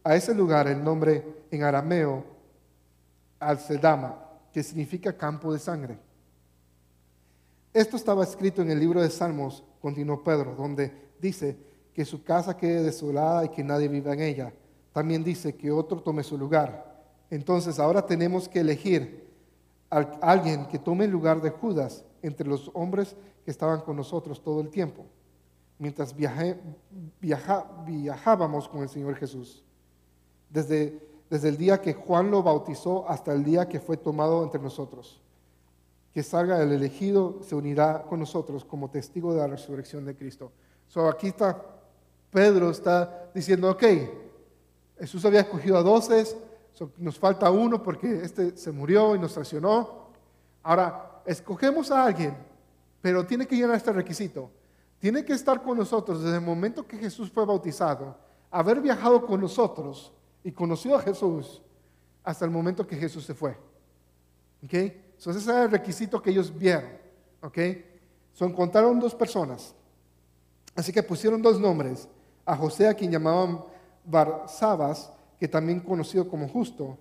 a 0.04 0.16
ese 0.16 0.34
lugar 0.34 0.68
el 0.68 0.84
nombre 0.84 1.24
en 1.52 1.64
arameo 1.64 2.24
Al-Sedama, 3.40 4.18
que 4.54 4.64
significa 4.64 5.16
campo 5.16 5.52
de 5.54 5.60
sangre. 5.60 6.00
Esto 7.74 7.98
estaba 7.98 8.24
escrito 8.24 8.62
en 8.62 8.72
el 8.72 8.80
libro 8.80 9.02
de 9.02 9.10
Salmos, 9.10 9.64
continuó 9.82 10.24
Pedro, 10.24 10.56
donde 10.56 10.92
dice 11.20 11.58
que 11.94 12.06
su 12.06 12.24
casa 12.24 12.58
quede 12.58 12.84
desolada 12.84 13.46
y 13.46 13.50
que 13.50 13.64
nadie 13.64 13.88
viva 13.88 14.14
en 14.14 14.22
ella. 14.22 14.54
También 14.94 15.24
dice 15.24 15.56
que 15.56 15.72
otro 15.72 16.02
tome 16.02 16.24
su 16.24 16.38
lugar. 16.38 17.04
Entonces 17.30 17.80
ahora 17.80 18.06
tenemos 18.06 18.48
que 18.50 18.60
elegir 18.60 19.26
a 19.90 20.00
alguien 20.22 20.66
que 20.68 20.80
tome 20.80 21.06
el 21.06 21.12
lugar 21.12 21.42
de 21.42 21.50
Judas 21.50 22.04
entre 22.22 22.48
los 22.48 22.72
hombres 22.74 23.16
que 23.44 23.52
estaban 23.52 23.82
con 23.82 23.96
nosotros 23.96 24.42
todo 24.42 24.62
el 24.62 24.70
tiempo, 24.70 25.06
mientras 25.82 26.16
viajábamos 27.20 28.70
con 28.70 28.84
el 28.84 28.90
Señor 28.90 29.16
Jesús. 29.16 29.64
Desde, 30.48 31.02
desde 31.28 31.50
el 31.50 31.58
día 31.58 31.82
que 31.82 31.96
Juan 31.96 32.30
lo 32.30 32.44
bautizó 32.44 33.10
hasta 33.10 33.34
el 33.34 33.44
día 33.44 33.68
que 33.68 33.80
fue 33.80 33.98
tomado 33.98 34.44
entre 34.44 34.62
nosotros. 34.62 35.20
Que 36.14 36.22
salga 36.22 36.62
el 36.62 36.72
elegido, 36.72 37.42
se 37.42 37.56
unirá 37.56 38.04
con 38.04 38.20
nosotros 38.20 38.64
como 38.64 38.92
testigo 38.92 39.34
de 39.34 39.40
la 39.40 39.48
resurrección 39.48 40.06
de 40.06 40.16
Cristo. 40.16 40.52
So 40.88 41.10
aquí 41.10 41.30
está, 41.30 41.60
Pedro 42.30 42.70
está 42.70 43.32
diciendo, 43.34 43.72
ok, 43.72 43.84
Jesús 45.00 45.26
había 45.26 45.40
escogido 45.40 45.78
a 45.78 45.82
doce, 45.82 46.38
nos 46.98 47.18
falta 47.18 47.50
uno 47.50 47.82
porque 47.82 48.22
este 48.22 48.56
se 48.56 48.72
murió 48.72 49.16
y 49.16 49.20
nos 49.20 49.34
traicionó. 49.34 50.12
Ahora, 50.62 51.24
escogemos 51.26 51.90
a 51.90 52.06
alguien, 52.06 52.38
pero 53.02 53.26
tiene 53.26 53.48
que 53.48 53.56
llenar 53.56 53.78
este 53.78 53.92
requisito. 53.92 54.61
Tiene 55.02 55.26
que 55.26 55.34
estar 55.34 55.64
con 55.64 55.80
nosotros 55.80 56.22
desde 56.22 56.36
el 56.36 56.44
momento 56.44 56.88
que 56.88 56.96
Jesús 56.96 57.32
fue 57.32 57.44
bautizado, 57.44 58.16
haber 58.52 58.80
viajado 58.80 59.26
con 59.26 59.42
nosotros 59.42 60.14
y 60.44 60.52
conocido 60.52 60.96
a 60.96 61.02
Jesús 61.02 61.60
hasta 62.24 62.46
el 62.46 62.52
momento 62.52 62.86
que 62.86 62.96
Jesús 62.96 63.26
se 63.26 63.34
fue. 63.34 63.58
¿Ok? 64.64 64.74
Entonces 64.74 65.42
ese 65.42 65.50
era 65.50 65.64
el 65.64 65.72
requisito 65.72 66.22
que 66.22 66.30
ellos 66.30 66.56
vieron. 66.56 66.92
¿Ok? 67.42 67.58
So, 68.34 68.46
encontraron 68.46 69.00
dos 69.00 69.16
personas. 69.16 69.74
Así 70.76 70.94
que 70.94 71.02
pusieron 71.02 71.42
dos 71.42 71.60
nombres. 71.60 72.08
A 72.46 72.56
José, 72.56 72.88
a 72.88 72.94
quien 72.94 73.12
llamaban 73.12 73.64
Barsabas, 74.06 75.12
que 75.40 75.48
también 75.48 75.80
conocido 75.80 76.30
como 76.30 76.48
justo, 76.48 76.96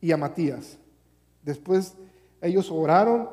y 0.00 0.12
a 0.12 0.16
Matías. 0.16 0.78
Después 1.42 1.94
ellos 2.40 2.70
oraron, 2.70 3.28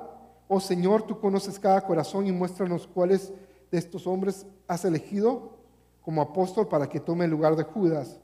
oh 0.48 0.60
Señor, 0.60 1.04
tú 1.04 1.20
conoces 1.20 1.60
cada 1.60 1.82
corazón 1.82 2.26
y 2.26 2.32
muéstranos 2.32 2.88
cuáles 2.88 3.32
de 3.72 3.78
estos 3.78 4.08
hombres 4.08 4.46
has 4.68 4.86
elegido 4.86 5.58
como 6.02 6.22
apóstol 6.22 6.68
para 6.68 6.90
que 6.90 7.00
tome 7.00 7.26
el 7.26 7.32
lugar 7.32 7.56
de 7.56 7.64
Judas 7.64 8.20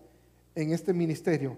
en 0.55 0.71
este 0.71 0.93
ministerio, 0.93 1.57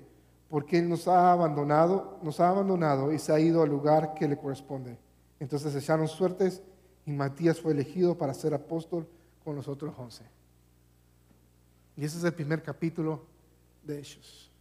porque 0.50 0.80
él 0.80 0.90
nos 0.90 1.08
ha 1.08 1.32
abandonado, 1.32 2.20
nos 2.22 2.40
ha 2.40 2.50
abandonado 2.50 3.14
y 3.14 3.20
se 3.20 3.32
ha 3.32 3.40
ido 3.40 3.62
al 3.62 3.70
lugar 3.70 4.14
que 4.14 4.28
le 4.28 4.38
corresponde. 4.38 4.98
Entonces 5.40 5.76
echaron 5.76 6.08
suertes 6.08 6.62
y 7.06 7.12
Matías 7.12 7.62
fue 7.62 7.72
elegido 7.74 8.18
para 8.18 8.34
ser 8.34 8.54
apóstol 8.54 9.08
con 9.44 9.56
los 9.56 9.68
otros 9.68 9.94
once. 9.98 10.24
Y 11.96 12.04
ese 12.04 12.18
es 12.18 12.24
el 12.24 12.34
primer 12.34 12.62
capítulo 12.62 13.26
de 13.84 14.00
ellos 14.00 14.52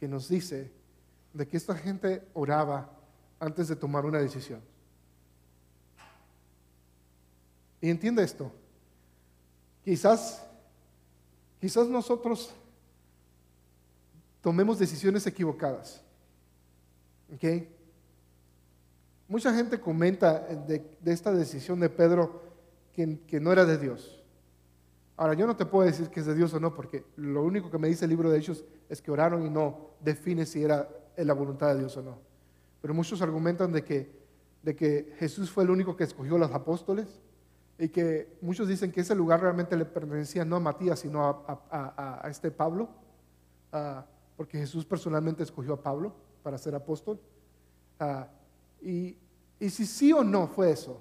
que 0.00 0.08
nos 0.08 0.28
dice 0.28 0.72
de 1.32 1.46
que 1.46 1.56
esta 1.56 1.76
gente 1.76 2.26
oraba 2.34 2.90
antes 3.38 3.68
de 3.68 3.76
tomar 3.76 4.04
una 4.04 4.18
decisión. 4.18 4.60
Y 7.82 7.90
entiende 7.90 8.22
esto. 8.22 8.50
Quizás, 9.84 10.46
quizás 11.60 11.88
nosotros 11.88 12.54
tomemos 14.40 14.78
decisiones 14.78 15.26
equivocadas. 15.26 16.00
¿Ok? 17.34 17.66
Mucha 19.26 19.52
gente 19.52 19.80
comenta 19.80 20.38
de, 20.38 20.96
esta 21.04 21.32
decisión 21.32 21.80
de 21.80 21.90
Pedro 21.90 22.40
que, 22.92 23.18
que 23.26 23.40
no 23.40 23.50
era 23.50 23.64
de 23.64 23.76
Dios. 23.78 24.22
Ahora, 25.16 25.34
yo 25.34 25.46
no 25.46 25.56
te 25.56 25.66
puedo 25.66 25.84
decir 25.84 26.08
que 26.08 26.20
es 26.20 26.26
de 26.26 26.34
Dios 26.36 26.54
o 26.54 26.60
no, 26.60 26.74
porque 26.74 27.04
lo 27.16 27.42
único 27.42 27.68
que 27.70 27.78
me 27.78 27.88
dice 27.88 28.04
el 28.04 28.10
libro 28.10 28.30
de 28.30 28.38
Hechos 28.38 28.64
es 28.88 29.02
que 29.02 29.10
oraron 29.10 29.44
y 29.44 29.50
no 29.50 29.90
define 30.00 30.46
si 30.46 30.62
era 30.62 30.88
la 31.16 31.34
voluntad 31.34 31.72
de 31.72 31.80
Dios 31.80 31.96
o 31.96 32.02
no. 32.02 32.18
Pero 32.80 32.94
muchos 32.94 33.20
argumentan 33.22 33.72
de 33.72 33.82
que, 33.82 34.08
de 34.62 34.76
que 34.76 35.14
Jesús 35.18 35.50
fue 35.50 35.64
el 35.64 35.70
único 35.70 35.96
que 35.96 36.04
escogió 36.04 36.36
a 36.36 36.40
los 36.40 36.52
apóstoles 36.52 37.20
y 37.78 37.88
que 37.88 38.36
muchos 38.40 38.68
dicen 38.68 38.92
que 38.92 39.00
ese 39.00 39.14
lugar 39.14 39.40
realmente 39.40 39.76
le 39.76 39.84
pertenecía 39.84 40.44
no 40.44 40.56
a 40.56 40.60
Matías, 40.60 41.00
sino 41.00 41.44
a, 41.48 42.26
este 42.28 42.50
Pablo, 42.50 42.88
ah, 43.72 44.04
porque 44.36 44.58
Jesús 44.58 44.84
personalmente 44.84 45.42
escogió 45.42 45.74
a 45.74 45.82
Pablo 45.82 46.14
para 46.42 46.58
ser 46.58 46.74
apóstol. 46.74 47.20
Ah, 47.98 48.28
y, 48.80 49.16
si 49.60 49.86
sí 49.86 50.12
o 50.12 50.24
no 50.24 50.48
fue 50.48 50.72
eso, 50.72 51.00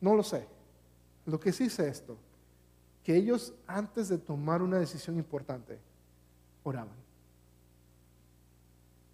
no 0.00 0.14
lo 0.14 0.22
sé. 0.22 0.46
Lo 1.26 1.38
que 1.38 1.52
sí 1.52 1.70
sé 1.70 1.88
esto 1.88 2.18
que 3.04 3.14
ellos 3.14 3.52
antes 3.66 4.08
de 4.08 4.16
tomar 4.16 4.62
una 4.62 4.78
decisión 4.78 5.16
importante 5.16 5.78
oraban. 6.62 6.96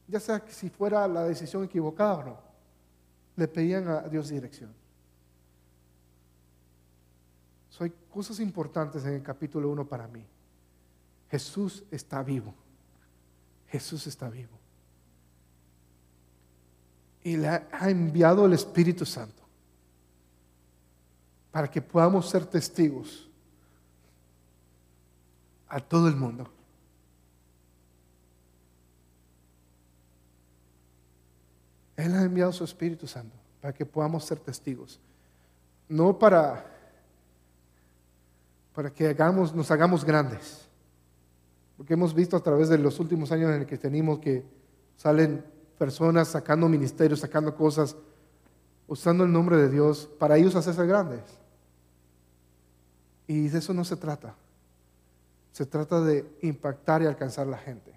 Ya 0.06 0.20
sea 0.20 0.40
que 0.40 0.52
si 0.52 0.70
fuera 0.70 1.06
la 1.08 1.24
decisión 1.24 1.64
equivocada 1.64 2.14
o 2.14 2.24
no, 2.24 2.38
le 3.34 3.48
pedían 3.48 3.88
a 3.88 4.02
Dios 4.02 4.28
dirección. 4.28 4.72
Hay 7.78 7.92
cosas 8.12 8.40
importantes 8.40 9.04
en 9.04 9.14
el 9.14 9.22
capítulo 9.22 9.70
1 9.70 9.87
para 9.87 10.06
mí. 10.06 10.22
Jesús 11.30 11.85
está 11.90 12.22
vivo. 12.22 12.54
Jesús 13.68 14.06
está 14.06 14.28
vivo. 14.28 14.59
Y 17.22 17.37
le 17.37 17.48
ha 17.48 17.88
enviado 17.88 18.44
el 18.44 18.52
Espíritu 18.52 19.06
Santo 19.06 19.42
para 21.50 21.70
que 21.70 21.80
podamos 21.80 22.28
ser 22.28 22.44
testigos 22.46 23.28
a 25.68 25.80
todo 25.80 26.09
el 26.09 26.16
mundo. 26.16 26.50
Él 31.96 32.14
ha 32.14 32.22
enviado 32.22 32.52
su 32.52 32.64
Espíritu 32.64 33.06
Santo 33.06 33.37
para 33.61 33.74
que 33.74 33.85
podamos 33.85 34.24
ser 34.24 34.38
testigos. 34.38 34.98
No 35.88 36.18
para, 36.18 36.64
para 38.74 38.90
que 38.90 39.09
hagamos, 39.09 39.54
nos 39.54 39.70
hagamos 39.70 40.04
grandes. 40.04 40.66
Porque 41.76 41.94
hemos 41.94 42.14
visto 42.14 42.37
a 42.37 42.42
través 42.42 42.68
de 42.68 42.78
los 42.78 43.00
últimos 43.00 43.33
años 43.33 43.50
en 43.50 43.62
el 43.62 43.66
que 43.66 43.78
tenemos 43.78 44.18
que 44.18 44.44
salen 44.96 45.44
personas 45.78 46.28
sacando 46.28 46.68
ministerios, 46.68 47.20
sacando 47.20 47.54
cosas, 47.54 47.96
usando 48.87 49.24
el 49.24 49.33
nombre 49.33 49.56
de 49.56 49.70
Dios 49.70 50.09
para 50.18 50.37
ellos 50.37 50.54
hacerse 50.54 50.87
grandes. 50.87 51.23
Y 53.27 53.48
de 53.48 53.58
eso 53.58 53.73
no 53.73 53.85
se 53.85 53.96
trata. 53.96 54.35
Se 55.52 55.64
trata 55.64 56.00
de 56.00 56.27
impactar 56.42 57.02
y 57.02 57.06
alcanzar 57.06 57.46
a 57.46 57.50
la 57.50 57.58
gente. 57.58 57.94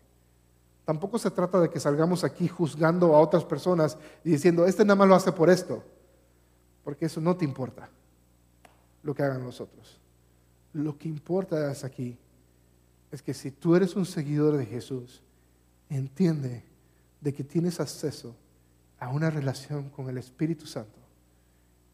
Tampoco 0.86 1.17
se 1.17 1.32
trata 1.32 1.59
de 1.59 1.69
que 1.69 1.80
salgamos 1.80 2.24
aquí 2.24 2.47
juzgando 2.47 3.15
a 3.15 3.19
otras 3.19 3.43
personas 3.45 3.97
y 4.24 4.32
diciendo, 4.32 4.65
este 4.65 4.84
nada 4.84 4.95
más 4.95 5.07
lo 5.07 5.15
hace 5.15 5.32
por 5.32 5.49
esto, 5.49 5.84
porque 6.84 7.05
eso 7.05 7.21
no 7.21 7.36
te 7.36 7.45
importa 7.45 7.89
lo 9.01 9.13
que 9.13 9.24
hagan 9.24 9.43
los 9.43 9.61
otros. 9.61 9.99
Lo 10.74 10.97
que 10.97 11.07
importa 11.07 11.71
es 11.71 11.84
aquí 11.84 12.17
es 13.11 13.21
que 13.21 13.34
si 13.34 13.51
tú 13.51 13.76
eres 13.76 13.95
un 13.95 14.05
seguidor 14.05 14.57
de 14.57 14.65
Jesús, 14.65 15.21
entiende 15.89 16.63
de 17.21 17.34
que 17.34 17.43
tienes 17.43 17.80
acceso 17.80 18.36
a 18.99 19.09
una 19.09 19.30
relación 19.30 19.89
con 19.89 20.09
el 20.09 20.17
Espíritu 20.17 20.65
Santo 20.65 20.99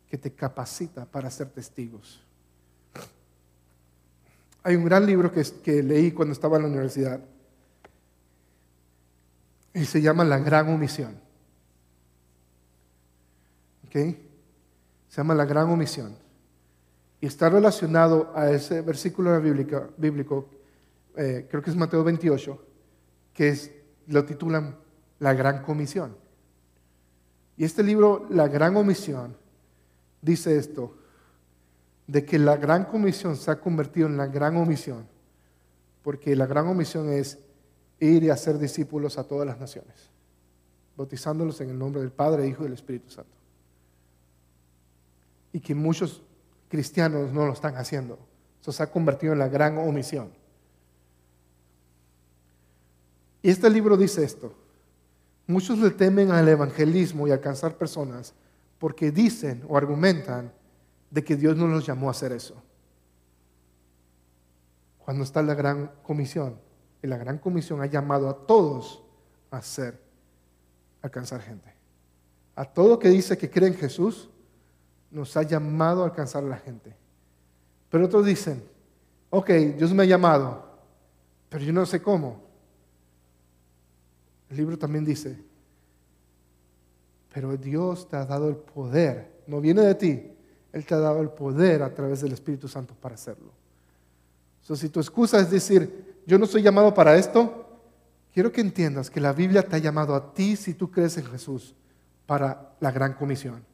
que 0.09 0.17
te 0.17 0.32
capacita 0.32 1.05
para 1.05 1.30
ser 1.30 1.49
testigos. 1.49 2.23
Hay 4.63 4.75
un 4.75 4.86
gran 4.86 5.05
libro 5.05 5.32
que, 5.32 5.84
leí 5.84 6.11
cuando 6.11 6.34
estaba 6.34 6.57
en 6.57 6.63
la 6.63 6.69
universidad 6.69 7.21
y 9.73 9.86
se 9.86 10.01
llama 10.01 10.23
La 10.23 10.39
Gran 10.39 10.69
Omisión. 10.69 11.19
¿Ok? 13.86 13.93
Se 13.93 15.17
llama 15.17 15.36
La 15.36 15.45
Gran 15.45 15.69
Omisión. 15.69 16.15
Y 17.22 17.26
está 17.26 17.49
relacionado 17.49 18.32
a 18.34 18.49
ese 18.49 18.82
versículo 18.82 19.39
bíblico, 19.41 20.47
eh, 21.15 21.47
creo 21.49 21.61
que 21.61 21.70
es 21.70 21.76
Mateo 21.76 22.03
28, 22.03 22.65
que 23.34 23.49
es, 23.49 23.72
lo 24.07 24.24
titulan 24.26 24.76
La 25.20 25.34
Gran 25.34 25.61
Comisión. 25.61 26.15
Y 27.57 27.65
este 27.65 27.84
libro, 27.84 28.26
La 28.30 28.47
Gran 28.47 28.74
Comisión, 28.74 29.36
dice 30.22 30.57
esto, 30.57 30.95
de 32.07 32.26
que 32.26 32.39
la 32.39 32.55
Gran 32.55 32.86
Comisión 32.86 33.36
se 33.36 33.51
ha 33.51 33.59
convertido 33.59 34.07
en 34.07 34.17
la 34.17 34.28
Gran 34.28 34.55
Omisión, 34.55 35.05
porque 36.01 36.36
la 36.36 36.47
Gran 36.47 36.67
Omisión 36.67 37.09
es 37.09 37.38
ir 37.99 38.24
y 38.24 38.30
hacer 38.30 38.57
discípulos 38.57 39.17
a 39.17 39.26
todas 39.26 39.45
las 39.45 39.59
naciones, 39.59 40.09
bautizándolos 40.95 41.59
en 41.59 41.70
el 41.70 41.78
nombre 41.78 42.01
del 42.01 42.11
Padre, 42.11 42.47
Hijo 42.47 42.61
y 42.61 42.63
del 42.63 42.74
Espíritu 42.74 43.09
Santo. 43.09 43.30
Y 45.51 45.59
que 45.59 45.76
muchos 45.76 46.24
cristianos 46.70 47.34
no 47.34 47.45
lo 47.45 47.53
están 47.53 47.76
haciendo. 47.76 48.17
Eso 48.61 48.72
se 48.72 48.84
ha 48.84 48.91
convertido 48.91 49.34
en 49.34 49.39
la 49.39 49.49
gran 49.49 49.78
omisión. 49.78 50.32
Y 53.41 53.49
este 53.49 53.70
libro 53.70 53.97
dice 53.97 54.24
esto. 54.24 54.53
Muchos 55.47 55.80
le 55.80 55.89
temen 55.89 56.32
al 56.32 56.47
evangelismo 56.47 57.28
y 57.28 57.32
alcanzar 57.32 57.76
personas 57.76 58.34
porque 58.78 59.11
dicen 59.11 59.63
o 59.67 59.78
argumentan 59.78 60.53
de 61.09 61.24
que 61.24 61.36
Dios 61.36 61.57
no 61.57 61.67
los 61.67 61.86
llamó 61.86 62.07
a 62.07 62.11
hacer 62.11 62.32
eso. 62.32 62.61
Cuando 64.99 65.24
está 65.24 65.41
la 65.41 65.55
gran 65.55 65.91
comisión, 66.03 66.55
y 67.01 67.07
la 67.07 67.17
gran 67.17 67.38
comisión 67.38 67.82
ha 67.82 67.86
llamado 67.86 68.30
a 68.30 68.45
todos 68.45 69.03
a 69.51 69.57
hacer, 69.57 69.99
alcanzar 71.01 71.41
gente. 71.41 71.74
A 72.55 72.65
todo 72.65 72.99
que 72.99 73.09
dice 73.09 73.38
que 73.38 73.49
cree 73.49 73.70
en 73.70 73.76
Jesús, 73.76 74.30
nos 75.12 75.36
ha 75.38 75.43
llamado 75.43 76.01
a 76.01 76.05
alcanzar 76.05 76.43
a 76.43 76.47
la 76.47 76.57
gente. 76.57 76.95
Pero 77.89 78.05
otros 78.05 78.26
dicen, 78.26 78.64
ok, 79.30 79.49
Dios 79.78 79.93
me 79.93 80.03
ha 80.03 80.05
llamado, 80.05 80.66
pero 81.49 81.64
yo 81.64 81.74
no 81.74 81.86
sé 81.86 82.01
cómo. 82.01 82.41
El 84.49 84.57
libro 84.57 84.78
también 84.78 85.05
dice, 85.05 85.38
pero 87.34 87.55
Dios 87.57 88.07
te 88.07 88.16
ha 88.16 88.26
dado 88.26 88.49
el 88.49 88.55
poder, 88.55 89.41
no 89.47 89.62
viene 89.62 89.82
de 89.82 89.95
ti, 89.95 90.32
Él 90.72 90.86
te 90.86 90.93
ha 90.95 90.99
dado 90.99 91.22
el 91.22 91.30
poder 91.30 91.84
a 91.84 91.93
través 91.93 92.22
del 92.22 92.34
Espíritu 92.34 92.68
Santo 92.68 92.93
para 92.95 93.16
hacerlo. 93.16 93.51
So, 94.62 94.76
si 94.76 94.89
tu 94.89 94.99
excusa 94.99 95.39
es 95.39 95.49
decir, 95.49 96.22
yo 96.26 96.38
no 96.38 96.45
soy 96.45 96.62
llamado 96.62 96.93
para 96.93 97.16
esto, 97.16 97.82
quiero 98.34 98.51
que 98.51 98.62
entiendas 98.62 99.10
que 99.10 99.20
la 99.20 99.34
Biblia 99.34 99.64
te 99.64 99.76
ha 99.76 99.80
llamado 99.80 100.14
a 100.14 100.34
ti 100.34 100.55
si 100.55 100.74
tú 100.74 100.91
crees 100.91 101.18
en 101.18 101.26
Jesús 101.26 101.74
para 102.26 102.76
la 102.80 102.91
gran 102.91 103.14
comisión. 103.14 103.68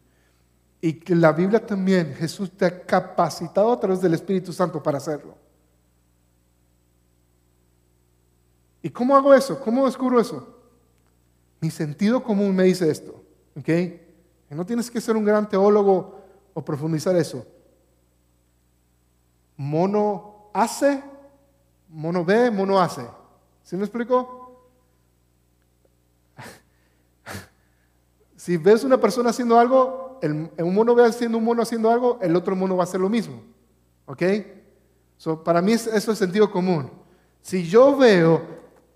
Y 0.81 1.13
la 1.13 1.31
Biblia 1.31 1.65
también, 1.65 2.13
Jesús 2.15 2.51
te 2.51 2.65
ha 2.65 2.85
capacitado 2.85 3.71
a 3.71 3.79
través 3.79 4.01
del 4.01 4.13
Espíritu 4.13 4.53
Santo 4.53 4.81
para 4.83 4.97
hacerlo. 4.97 5.35
¿Y 8.81 8.89
cómo 8.89 9.15
hago 9.15 9.33
eso? 9.33 9.59
¿Cómo 9.61 9.87
descubro 9.87 10.19
eso? 10.19 10.47
Mi 11.59 11.71
sentido 11.71 12.21
común 12.21 12.55
me 12.55 12.65
dice 12.65 12.89
esto, 12.89 13.23
¿ok? 13.57 13.69
no 14.51 14.65
tienes 14.65 14.89
que 14.89 15.01
ser 15.01 15.17
un 15.17 15.25
gran 15.25 15.49
teólogo 15.49 16.21
o 16.53 16.63
profundizar 16.63 17.15
eso. 17.15 17.45
Mono 19.57 20.49
hace, 20.53 21.03
mono 21.89 22.23
ve, 22.23 22.51
mono 22.51 22.79
hace. 22.79 23.05
¿Sí 23.63 23.75
me 23.75 23.83
explico? 23.83 24.67
si 28.35 28.57
ves 28.57 28.83
una 28.83 28.99
persona 28.99 29.31
haciendo 29.31 29.59
algo, 29.59 30.14
un 30.31 30.73
mono 30.73 30.95
ve 30.95 31.05
haciendo 31.05 31.37
un 31.37 31.43
mono 31.43 31.61
haciendo 31.61 31.91
algo, 31.91 32.19
el 32.21 32.35
otro 32.35 32.55
mono 32.55 32.75
va 32.75 32.83
a 32.83 32.85
hacer 32.85 32.99
lo 32.99 33.09
mismo. 33.09 33.41
¿Ok? 34.05 34.23
para 35.43 35.61
mí 35.61 35.71
eso 35.71 36.11
es 36.11 36.17
sentido 36.17 36.51
común. 36.51 36.91
Si 37.41 37.63
yo 37.63 37.95
veo 37.95 38.41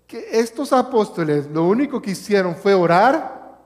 que 0.06 0.38
estos 0.38 0.72
apóstoles 0.72 1.48
lo 1.50 1.66
único 1.66 2.02
que 2.02 2.10
hicieron 2.10 2.54
fue 2.54 2.74
orar 2.74 3.58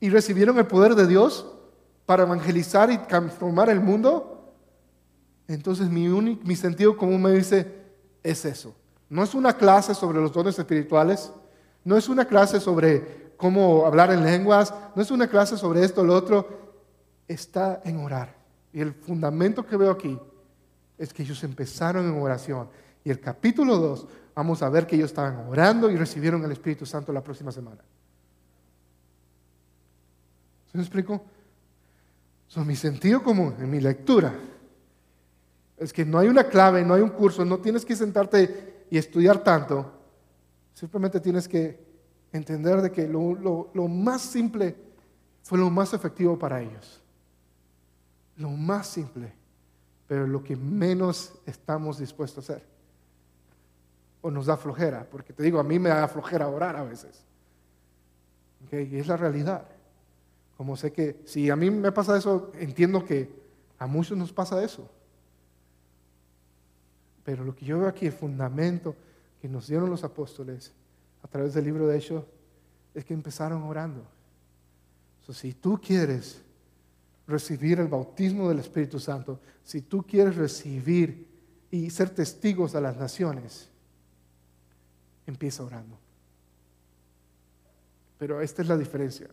y 0.00 0.10
recibieron 0.10 0.58
el 0.58 0.66
poder 0.66 0.94
de 0.94 1.06
Dios 1.06 1.46
para 2.06 2.24
evangelizar 2.24 2.90
y 2.90 2.98
transformar 2.98 3.70
el 3.70 3.80
mundo, 3.80 4.54
entonces 5.48 5.88
mi, 5.88 6.08
mi 6.08 6.56
sentido 6.56 6.96
común 6.96 7.22
me 7.22 7.32
dice, 7.32 7.82
es 8.22 8.44
eso. 8.44 8.74
No 9.08 9.22
es 9.22 9.34
una 9.34 9.56
clase 9.56 9.94
sobre 9.94 10.20
los 10.20 10.32
dones 10.32 10.58
espirituales, 10.58 11.32
no 11.84 11.96
es 11.96 12.08
una 12.08 12.24
clase 12.24 12.60
sobre 12.60 13.21
cómo 13.42 13.86
hablar 13.86 14.12
en 14.12 14.22
lenguas, 14.22 14.72
no 14.94 15.02
es 15.02 15.10
una 15.10 15.26
clase 15.26 15.56
sobre 15.56 15.82
esto 15.82 16.02
o 16.02 16.04
lo 16.04 16.14
otro, 16.14 16.76
está 17.26 17.80
en 17.84 17.96
orar. 17.96 18.36
Y 18.72 18.80
el 18.80 18.94
fundamento 18.94 19.66
que 19.66 19.76
veo 19.76 19.90
aquí 19.90 20.16
es 20.96 21.12
que 21.12 21.24
ellos 21.24 21.42
empezaron 21.42 22.08
en 22.08 22.22
oración. 22.22 22.68
Y 23.02 23.10
el 23.10 23.18
capítulo 23.18 23.78
2, 23.78 24.06
vamos 24.36 24.62
a 24.62 24.68
ver 24.68 24.86
que 24.86 24.94
ellos 24.94 25.10
estaban 25.10 25.48
orando 25.48 25.90
y 25.90 25.96
recibieron 25.96 26.44
el 26.44 26.52
Espíritu 26.52 26.86
Santo 26.86 27.12
la 27.12 27.24
próxima 27.24 27.50
semana. 27.50 27.82
¿Se 30.70 30.78
me 30.78 30.84
explico? 30.84 31.20
So, 32.46 32.64
mi 32.64 32.76
sentido 32.76 33.24
común 33.24 33.56
en 33.58 33.68
mi 33.68 33.80
lectura 33.80 34.32
es 35.78 35.92
que 35.92 36.04
no 36.04 36.20
hay 36.20 36.28
una 36.28 36.44
clave, 36.44 36.84
no 36.84 36.94
hay 36.94 37.02
un 37.02 37.10
curso, 37.10 37.44
no 37.44 37.58
tienes 37.58 37.84
que 37.84 37.96
sentarte 37.96 38.84
y 38.88 38.98
estudiar 38.98 39.42
tanto. 39.42 39.90
Simplemente 40.74 41.18
tienes 41.18 41.48
que 41.48 41.91
entender 42.32 42.80
de 42.80 42.90
que 42.90 43.06
lo, 43.06 43.88
más 43.88 44.22
simple 44.22 44.76
fue 45.42 45.58
lo 45.58 45.70
más 45.70 45.92
efectivo 45.92 46.38
para 46.38 46.60
ellos. 46.60 47.02
Lo 48.36 48.50
más 48.50 48.86
simple, 48.86 49.32
pero 50.06 50.26
lo 50.26 50.42
que 50.42 50.56
menos 50.56 51.34
estamos 51.46 51.98
dispuestos 51.98 52.48
a 52.48 52.54
hacer. 52.54 52.66
O 54.22 54.30
nos 54.30 54.46
da 54.46 54.56
flojera, 54.56 55.06
porque 55.10 55.32
te 55.32 55.42
digo, 55.42 55.58
a 55.58 55.64
mí 55.64 55.78
me 55.78 55.90
da 55.90 56.08
flojera 56.08 56.48
orar 56.48 56.76
a 56.76 56.84
veces. 56.84 57.24
Y 58.70 58.96
es 58.96 59.06
la 59.06 59.16
realidad. 59.16 59.66
Como 60.56 60.76
sé 60.76 60.92
que 60.92 61.20
si 61.24 61.50
a 61.50 61.56
mí 61.56 61.70
me 61.70 61.92
pasa 61.92 62.16
eso, 62.16 62.52
entiendo 62.54 63.04
que 63.04 63.30
a 63.78 63.86
muchos 63.86 64.16
nos 64.16 64.32
pasa 64.32 64.62
eso. 64.62 64.88
Pero 67.24 67.44
lo 67.44 67.54
que 67.54 67.64
yo 67.64 67.80
veo 67.80 67.88
aquí, 67.88 68.06
el 68.06 68.12
fundamento 68.12 68.94
que 69.40 69.48
nos 69.48 69.66
dieron 69.66 69.90
los 69.90 70.04
apóstoles, 70.04 70.72
a 71.22 71.28
través 71.28 71.54
del 71.54 71.64
libro 71.64 71.86
de 71.86 71.96
Hechos 71.96 72.24
es 72.94 73.04
que 73.04 73.14
empezaron 73.14 73.62
orando. 73.62 74.06
si 75.32 75.54
tú 75.54 75.80
quieres 75.80 76.42
recibir 77.26 77.80
el 77.80 77.88
bautismo 77.88 78.48
del 78.48 78.58
Espíritu 78.58 79.00
Santo, 79.00 79.40
si 79.64 79.80
tú 79.82 80.02
quieres 80.02 80.36
recibir 80.36 81.28
y 81.70 81.88
ser 81.88 82.10
testigos 82.10 82.74
a 82.74 82.80
las 82.80 82.96
naciones, 82.96 83.70
empieza 85.26 85.62
orando. 85.62 85.98
Pero 88.18 88.40
esta 88.40 88.62
es 88.62 88.68
la 88.68 88.76
diferencia. 88.76 89.28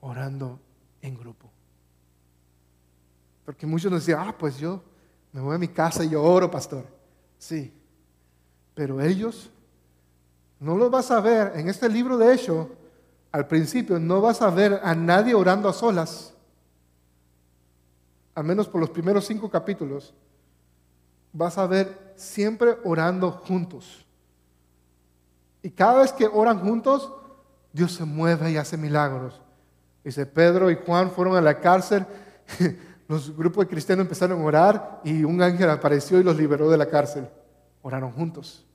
Orando 0.00 0.58
en 1.02 1.16
grupo. 1.16 1.50
Porque 3.44 3.66
muchos 3.66 3.90
nos 3.90 4.04
decían, 4.04 4.26
ah, 4.26 4.36
pues 4.36 4.58
yo 4.58 4.82
me 5.32 5.40
voy 5.40 5.54
a 5.54 5.58
mi 5.58 5.68
casa 5.68 6.04
y 6.04 6.10
yo 6.10 6.22
oro, 6.22 6.50
pastor. 6.50 6.84
Sí, 7.38 7.72
pero 8.74 9.00
ellos 9.00 9.50
no 10.58 10.76
lo 10.76 10.90
vas 10.90 11.10
a 11.10 11.20
ver 11.20 11.52
en 11.56 11.68
este 11.68 11.88
libro 11.88 12.16
de 12.16 12.32
Hechos, 12.32 12.68
al 13.32 13.46
principio 13.46 13.98
no 13.98 14.20
vas 14.20 14.40
a 14.40 14.50
ver 14.50 14.80
a 14.82 14.94
nadie 14.94 15.34
orando 15.34 15.68
a 15.68 15.72
solas, 15.72 16.34
al 18.34 18.44
menos 18.44 18.68
por 18.68 18.80
los 18.80 18.90
primeros 18.90 19.26
cinco 19.26 19.50
capítulos. 19.50 20.14
Vas 21.32 21.58
a 21.58 21.66
ver 21.66 22.14
siempre 22.16 22.78
orando 22.84 23.30
juntos. 23.30 24.06
Y 25.62 25.70
cada 25.70 26.00
vez 26.00 26.12
que 26.12 26.26
oran 26.26 26.60
juntos, 26.60 27.12
Dios 27.72 27.92
se 27.92 28.04
mueve 28.04 28.52
y 28.52 28.56
hace 28.56 28.76
milagros. 28.76 29.40
Dice, 30.04 30.24
Pedro 30.24 30.70
y 30.70 30.76
Juan 30.76 31.10
fueron 31.10 31.36
a 31.36 31.40
la 31.40 31.60
cárcel, 31.60 32.06
los 33.08 33.36
grupos 33.36 33.64
de 33.64 33.70
cristianos 33.70 34.04
empezaron 34.04 34.40
a 34.40 34.44
orar 34.44 35.00
y 35.04 35.24
un 35.24 35.42
ángel 35.42 35.68
apareció 35.68 36.20
y 36.20 36.22
los 36.24 36.36
liberó 36.36 36.70
de 36.70 36.78
la 36.78 36.86
cárcel. 36.86 37.28
Oraron 37.82 38.12
juntos 38.12 38.66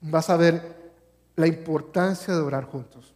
vas 0.00 0.30
a 0.30 0.36
ver 0.36 0.92
la 1.36 1.46
importancia 1.46 2.34
de 2.34 2.40
orar 2.40 2.64
juntos 2.64 3.14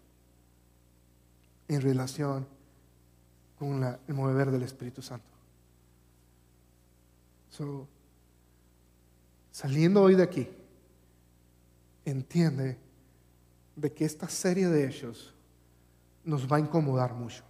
en 1.68 1.80
relación 1.80 2.46
con 3.58 3.82
el 3.84 4.14
mover 4.14 4.50
del 4.50 4.62
Espíritu 4.62 5.02
Santo. 5.02 5.26
saliendo 9.52 10.02
hoy 10.02 10.14
de 10.14 10.22
aquí, 10.22 10.48
entiende 12.06 12.78
de 13.76 13.92
que 13.92 14.06
esta 14.06 14.28
serie 14.28 14.68
de 14.68 14.86
hechos 14.86 15.34
nos 16.24 16.50
va 16.50 16.56
a 16.56 16.60
incomodar 16.60 17.12
mucho, 17.12 17.44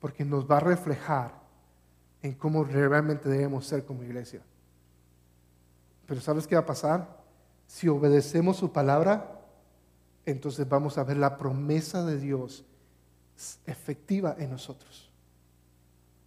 porque 0.00 0.24
nos 0.24 0.50
va 0.50 0.56
a 0.56 0.60
reflejar 0.60 1.34
en 2.22 2.32
cómo 2.34 2.64
realmente 2.64 3.28
debemos 3.28 3.66
ser 3.66 3.84
como 3.84 4.02
iglesia. 4.02 4.40
Pero 6.06 6.20
¿sabes 6.20 6.46
qué 6.46 6.54
va 6.54 6.62
a 6.62 6.66
pasar? 6.66 7.21
Si 7.72 7.88
obedecemos 7.88 8.58
su 8.58 8.70
palabra, 8.70 9.40
entonces 10.26 10.68
vamos 10.68 10.98
a 10.98 11.04
ver 11.04 11.16
la 11.16 11.38
promesa 11.38 12.04
de 12.04 12.18
Dios 12.18 12.66
efectiva 13.64 14.36
en 14.38 14.50
nosotros. 14.50 15.10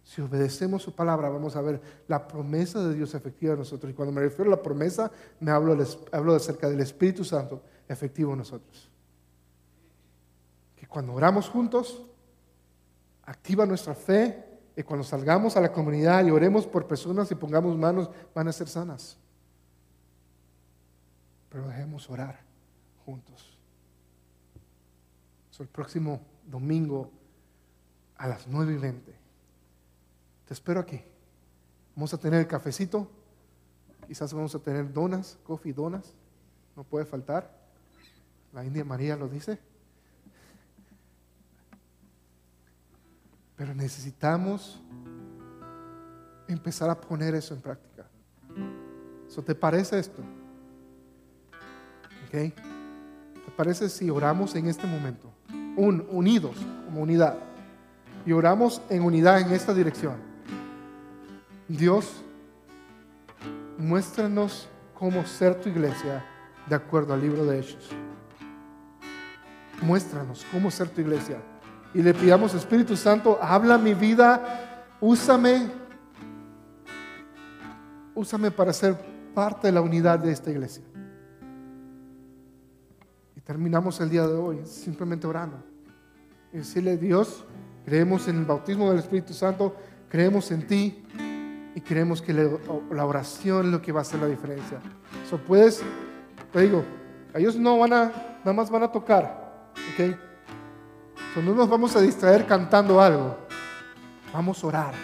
Si 0.02 0.20
obedecemos 0.20 0.82
su 0.82 0.92
palabra, 0.92 1.28
vamos 1.28 1.54
a 1.54 1.60
ver 1.60 1.80
la 2.08 2.26
promesa 2.26 2.82
de 2.82 2.94
Dios 2.96 3.14
efectiva 3.14 3.52
en 3.52 3.60
nosotros. 3.60 3.92
Y 3.92 3.94
cuando 3.94 4.12
me 4.12 4.22
refiero 4.22 4.52
a 4.52 4.56
la 4.56 4.62
promesa, 4.62 5.08
me 5.38 5.52
hablo, 5.52 5.76
hablo 6.10 6.34
acerca 6.34 6.68
del 6.68 6.80
Espíritu 6.80 7.24
Santo 7.24 7.62
efectivo 7.88 8.32
en 8.32 8.38
nosotros. 8.38 8.90
Que 10.74 10.88
cuando 10.88 11.14
oramos 11.14 11.48
juntos, 11.48 12.02
activa 13.22 13.64
nuestra 13.66 13.94
fe 13.94 14.44
y 14.76 14.82
cuando 14.82 15.04
salgamos 15.04 15.56
a 15.56 15.60
la 15.60 15.72
comunidad 15.72 16.26
y 16.26 16.32
oremos 16.32 16.66
por 16.66 16.88
personas 16.88 17.30
y 17.30 17.36
pongamos 17.36 17.78
manos, 17.78 18.10
van 18.34 18.48
a 18.48 18.52
ser 18.52 18.66
sanas. 18.66 19.16
Pero 21.56 21.68
dejemos 21.68 22.10
orar 22.10 22.38
juntos. 23.06 23.58
el 25.58 25.68
próximo 25.68 26.20
domingo 26.44 27.10
a 28.18 28.26
las 28.28 28.46
9 28.46 28.74
y 28.74 28.76
20. 28.76 29.14
Te 30.44 30.52
espero 30.52 30.80
aquí. 30.80 31.00
Vamos 31.94 32.12
a 32.12 32.18
tener 32.18 32.40
el 32.40 32.46
cafecito. 32.46 33.10
Quizás 34.06 34.34
vamos 34.34 34.54
a 34.54 34.58
tener 34.58 34.92
donas, 34.92 35.38
coffee, 35.44 35.72
donas. 35.72 36.12
No 36.76 36.84
puede 36.84 37.06
faltar. 37.06 37.50
La 38.52 38.62
India 38.62 38.84
María 38.84 39.16
lo 39.16 39.26
dice. 39.26 39.58
Pero 43.56 43.74
necesitamos 43.74 44.82
empezar 46.48 46.90
a 46.90 47.00
poner 47.00 47.34
eso 47.34 47.54
en 47.54 47.62
práctica. 47.62 48.04
¿Eso 49.26 49.42
te 49.42 49.54
parece 49.54 49.98
esto? 49.98 50.22
¿Ok? 52.26 52.32
¿Te 52.32 53.50
parece 53.56 53.88
si 53.88 54.10
oramos 54.10 54.54
en 54.54 54.66
este 54.66 54.86
momento? 54.86 55.32
Un, 55.76 56.06
unidos 56.10 56.56
como 56.84 57.02
unidad. 57.02 57.38
Y 58.24 58.32
oramos 58.32 58.82
en 58.90 59.02
unidad 59.02 59.40
en 59.40 59.52
esta 59.52 59.72
dirección. 59.72 60.16
Dios, 61.68 62.22
muéstranos 63.78 64.68
cómo 64.94 65.24
ser 65.26 65.60
tu 65.60 65.68
iglesia 65.68 66.24
de 66.68 66.74
acuerdo 66.74 67.14
al 67.14 67.20
libro 67.20 67.44
de 67.44 67.60
Hechos. 67.60 67.90
Muéstranos 69.82 70.44
cómo 70.52 70.70
ser 70.70 70.88
tu 70.88 71.00
iglesia 71.00 71.38
y 71.96 72.02
le 72.02 72.12
pidamos, 72.12 72.52
Espíritu 72.52 72.94
Santo, 72.94 73.38
habla 73.40 73.78
mi 73.78 73.94
vida, 73.94 74.92
úsame, 75.00 75.70
úsame 78.14 78.50
para 78.50 78.70
ser 78.74 78.94
parte 79.34 79.68
de 79.68 79.72
la 79.72 79.80
unidad 79.80 80.18
de 80.18 80.30
esta 80.30 80.50
iglesia. 80.50 80.84
Terminamos 83.46 84.00
el 84.00 84.10
día 84.10 84.26
de 84.26 84.34
hoy 84.34 84.66
simplemente 84.66 85.24
orando 85.24 85.62
y 86.52 86.58
decirle, 86.58 86.96
Dios, 86.96 87.44
creemos 87.84 88.26
en 88.26 88.38
el 88.38 88.44
bautismo 88.44 88.90
del 88.90 88.98
Espíritu 88.98 89.32
Santo, 89.32 89.76
creemos 90.08 90.50
en 90.50 90.66
ti 90.66 91.04
y 91.72 91.80
creemos 91.80 92.20
que 92.20 92.32
la 92.32 93.04
oración 93.04 93.66
es 93.66 93.72
lo 93.72 93.80
que 93.80 93.92
va 93.92 94.00
a 94.00 94.02
hacer 94.02 94.18
la 94.18 94.26
diferencia. 94.26 94.80
So, 95.30 95.38
puedes, 95.38 95.80
te 96.52 96.60
digo, 96.60 96.84
ellos 97.34 97.54
no 97.54 97.78
van 97.78 97.92
a, 97.92 98.12
nada 98.40 98.52
más 98.52 98.68
van 98.68 98.82
a 98.82 98.90
tocar, 98.90 99.70
¿ok? 99.94 100.16
no 101.36 101.54
nos 101.54 101.68
vamos 101.68 101.94
a 101.94 102.00
distraer 102.00 102.46
cantando 102.46 103.00
algo. 103.00 103.36
Vamos 104.32 104.64
a 104.64 104.66
orar. 104.66 104.94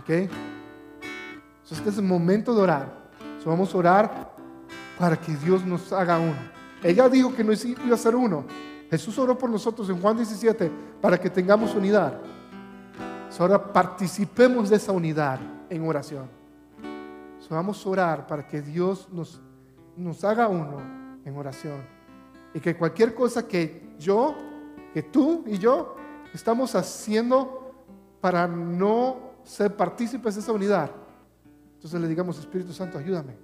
¿Ok? 0.00 0.08
Entonces, 0.08 1.78
este 1.78 1.90
es 1.90 1.98
el 1.98 2.04
momento 2.04 2.54
de 2.54 2.62
orar. 2.62 3.10
vamos 3.44 3.74
a 3.74 3.78
orar 3.78 4.32
para 4.98 5.16
que 5.16 5.34
Dios 5.34 5.66
nos 5.66 5.92
haga 5.92 6.18
uno. 6.18 6.59
Ella 6.82 7.08
dijo 7.08 7.34
que 7.34 7.44
no 7.44 7.52
iba 7.52 7.94
a 7.94 7.98
ser 7.98 8.14
uno. 8.14 8.44
Jesús 8.90 9.18
oró 9.18 9.36
por 9.38 9.48
nosotros 9.50 9.88
en 9.88 10.00
Juan 10.00 10.16
17 10.16 10.70
para 11.00 11.18
que 11.18 11.30
tengamos 11.30 11.74
unidad. 11.74 12.20
ahora 13.38 13.72
participemos 13.72 14.68
de 14.70 14.76
esa 14.76 14.92
unidad 14.92 15.38
en 15.68 15.86
oración. 15.86 16.28
vamos 17.48 17.84
a 17.84 17.88
orar 17.88 18.26
para 18.26 18.46
que 18.46 18.62
Dios 18.62 19.08
nos, 19.12 19.40
nos 19.96 20.24
haga 20.24 20.48
uno 20.48 20.80
en 21.24 21.36
oración. 21.36 21.80
Y 22.54 22.60
que 22.60 22.76
cualquier 22.76 23.14
cosa 23.14 23.46
que 23.46 23.94
yo 23.98 24.34
que 24.92 25.02
tú 25.02 25.44
y 25.46 25.58
yo 25.58 25.96
estamos 26.34 26.74
haciendo 26.74 27.74
para 28.20 28.46
no 28.46 29.30
ser 29.44 29.76
partícipes 29.76 30.34
de 30.34 30.40
esa 30.40 30.52
unidad. 30.52 30.90
Entonces 31.74 32.00
le 32.00 32.08
digamos, 32.08 32.38
Espíritu 32.38 32.72
Santo, 32.72 32.98
ayúdame. 32.98 33.36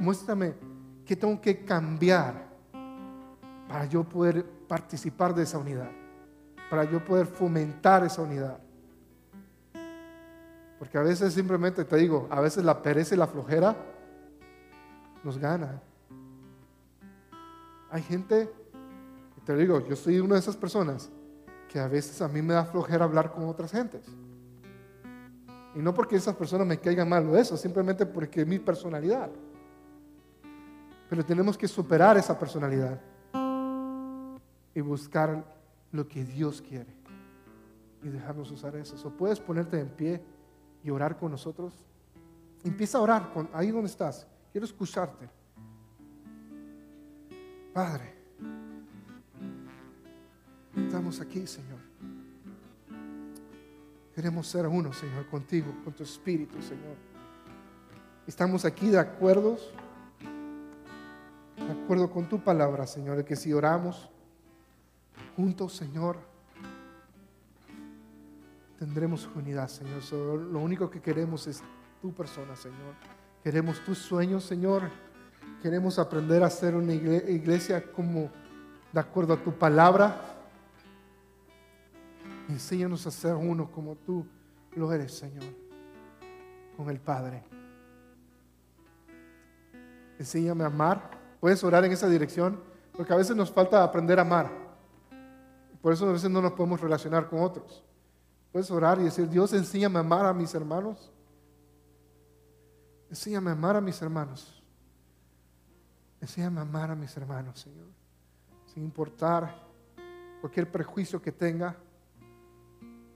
Muéstrame 0.00 0.54
qué 1.12 1.16
tengo 1.16 1.38
que 1.42 1.62
cambiar 1.62 2.48
para 3.68 3.84
yo 3.84 4.02
poder 4.02 4.46
participar 4.66 5.34
de 5.34 5.42
esa 5.42 5.58
unidad, 5.58 5.90
para 6.70 6.84
yo 6.84 7.04
poder 7.04 7.26
fomentar 7.26 8.02
esa 8.02 8.22
unidad. 8.22 8.58
Porque 10.78 10.96
a 10.96 11.02
veces 11.02 11.34
simplemente 11.34 11.84
te 11.84 11.96
digo, 11.96 12.26
a 12.30 12.40
veces 12.40 12.64
la 12.64 12.80
pereza 12.80 13.14
y 13.14 13.18
la 13.18 13.26
flojera 13.26 13.76
nos 15.22 15.36
gana. 15.36 15.82
Hay 17.90 18.00
gente 18.00 18.50
te 19.44 19.54
digo, 19.54 19.86
yo 19.86 19.96
soy 19.96 20.18
una 20.18 20.36
de 20.36 20.40
esas 20.40 20.56
personas 20.56 21.10
que 21.68 21.78
a 21.78 21.88
veces 21.88 22.22
a 22.22 22.28
mí 22.28 22.40
me 22.40 22.54
da 22.54 22.64
flojera 22.64 23.04
hablar 23.04 23.32
con 23.32 23.44
otras 23.44 23.70
gentes. 23.70 24.06
Y 25.74 25.80
no 25.80 25.92
porque 25.92 26.16
esas 26.16 26.36
personas 26.36 26.66
me 26.66 26.78
caigan 26.78 27.06
mal 27.06 27.28
o 27.28 27.36
eso, 27.36 27.58
simplemente 27.58 28.06
porque 28.06 28.46
mi 28.46 28.58
personalidad. 28.58 29.28
Pero 31.12 31.26
tenemos 31.26 31.58
que 31.58 31.68
superar 31.68 32.16
esa 32.16 32.38
personalidad 32.38 32.98
y 34.74 34.80
buscar 34.80 35.44
lo 35.90 36.08
que 36.08 36.24
Dios 36.24 36.62
quiere 36.62 36.90
y 38.02 38.08
dejarnos 38.08 38.50
usar 38.50 38.76
eso. 38.76 38.96
O 39.06 39.10
puedes 39.10 39.38
ponerte 39.38 39.78
en 39.78 39.90
pie 39.90 40.22
y 40.82 40.88
orar 40.88 41.18
con 41.18 41.30
nosotros. 41.30 41.74
Empieza 42.64 42.96
a 42.96 43.02
orar 43.02 43.30
ahí 43.52 43.70
donde 43.70 43.90
estás. 43.90 44.26
Quiero 44.52 44.64
escucharte. 44.64 45.28
Padre. 47.74 48.14
Estamos 50.74 51.20
aquí, 51.20 51.46
Señor. 51.46 51.80
Queremos 54.14 54.46
ser 54.46 54.66
uno, 54.66 54.94
Señor, 54.94 55.26
contigo, 55.26 55.74
con 55.84 55.92
tu 55.92 56.04
Espíritu, 56.04 56.62
Señor. 56.62 56.96
Estamos 58.26 58.64
aquí 58.64 58.88
de 58.88 58.98
acuerdo, 58.98 59.58
de 61.66 61.72
acuerdo 61.72 62.10
con 62.10 62.28
tu 62.28 62.40
palabra, 62.40 62.86
Señor, 62.86 63.24
que 63.24 63.36
si 63.36 63.52
oramos 63.52 64.10
juntos, 65.36 65.74
Señor, 65.74 66.18
tendremos 68.78 69.28
unidad, 69.34 69.68
Señor. 69.68 70.02
lo 70.40 70.58
único 70.58 70.90
que 70.90 71.00
queremos 71.00 71.46
es 71.46 71.62
tu 72.00 72.12
persona, 72.12 72.56
Señor. 72.56 72.94
Queremos 73.42 73.82
tus 73.84 73.98
sueños, 73.98 74.44
Señor. 74.44 74.90
Queremos 75.62 75.98
aprender 75.98 76.42
a 76.42 76.50
ser 76.50 76.74
una 76.74 76.92
iglesia 76.92 77.92
como 77.92 78.30
de 78.92 79.00
acuerdo 79.00 79.34
a 79.34 79.36
tu 79.36 79.52
palabra. 79.52 80.20
Enséñanos 82.48 83.06
a 83.06 83.10
ser 83.10 83.34
uno 83.34 83.70
como 83.70 83.94
tú 83.96 84.26
lo 84.74 84.92
eres, 84.92 85.12
Señor, 85.12 85.44
con 86.76 86.90
el 86.90 86.98
Padre. 86.98 87.44
Enséñame 90.18 90.64
a 90.64 90.66
amar. 90.66 91.21
Puedes 91.42 91.64
orar 91.64 91.84
en 91.84 91.90
esa 91.90 92.08
dirección, 92.08 92.60
porque 92.96 93.12
a 93.12 93.16
veces 93.16 93.34
nos 93.34 93.50
falta 93.50 93.82
aprender 93.82 94.16
a 94.20 94.22
amar. 94.22 94.48
Por 95.80 95.92
eso 95.92 96.08
a 96.08 96.12
veces 96.12 96.30
no 96.30 96.40
nos 96.40 96.52
podemos 96.52 96.80
relacionar 96.80 97.28
con 97.28 97.40
otros. 97.40 97.82
Puedes 98.52 98.70
orar 98.70 99.00
y 99.00 99.02
decir, 99.02 99.28
Dios, 99.28 99.52
enséñame 99.52 99.96
a 99.96 100.02
amar 100.02 100.24
a 100.24 100.32
mis 100.32 100.54
hermanos. 100.54 101.10
Enséñame 103.10 103.50
a 103.50 103.54
amar 103.54 103.74
a 103.74 103.80
mis 103.80 104.00
hermanos. 104.00 104.62
Enséñame 106.20 106.60
a 106.60 106.62
amar 106.62 106.92
a 106.92 106.94
mis 106.94 107.16
hermanos, 107.16 107.58
Señor. 107.58 107.88
Sin 108.72 108.84
importar 108.84 109.66
cualquier 110.40 110.70
prejuicio 110.70 111.20
que 111.20 111.32
tenga. 111.32 111.74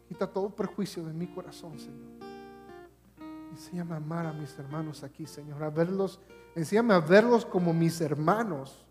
Quita 0.09 0.27
todo 0.27 0.51
prejuicio 0.51 1.05
de 1.05 1.13
mi 1.13 1.29
corazón, 1.29 1.79
Señor. 1.79 2.27
Enséñame 3.53 3.95
a 3.95 3.99
amar 3.99 4.27
a 4.27 4.33
mis 4.33 4.59
hermanos 4.59 5.05
aquí, 5.05 5.27
Señor. 5.27 5.63
A 5.63 5.71
verlos, 5.71 6.21
enséñame 6.57 6.95
a 6.95 7.01
verlos 7.01 7.45
como 7.45 7.73
mis 7.73 8.01
hermanos. 8.01 8.85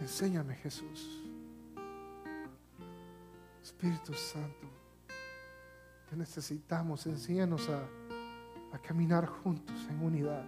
Enséñame, 0.00 0.56
Jesús. 0.56 1.22
Espíritu 3.62 4.12
Santo, 4.12 4.66
te 6.10 6.16
necesitamos. 6.16 7.06
Enséñanos 7.06 7.68
a, 7.68 8.78
caminar 8.82 9.26
juntos 9.26 9.86
en 9.88 10.02
unidad. 10.02 10.44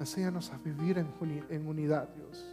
Enséñanos 0.00 0.50
a 0.50 0.58
vivir 0.58 0.98
en, 0.98 1.66
unidad, 1.66 2.08
Dios. 2.08 2.44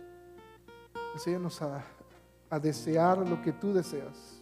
Enséñanos 1.13 1.61
a 1.61 2.59
desear 2.59 3.17
lo 3.17 3.41
que 3.41 3.51
tú 3.51 3.73
deseas. 3.73 4.34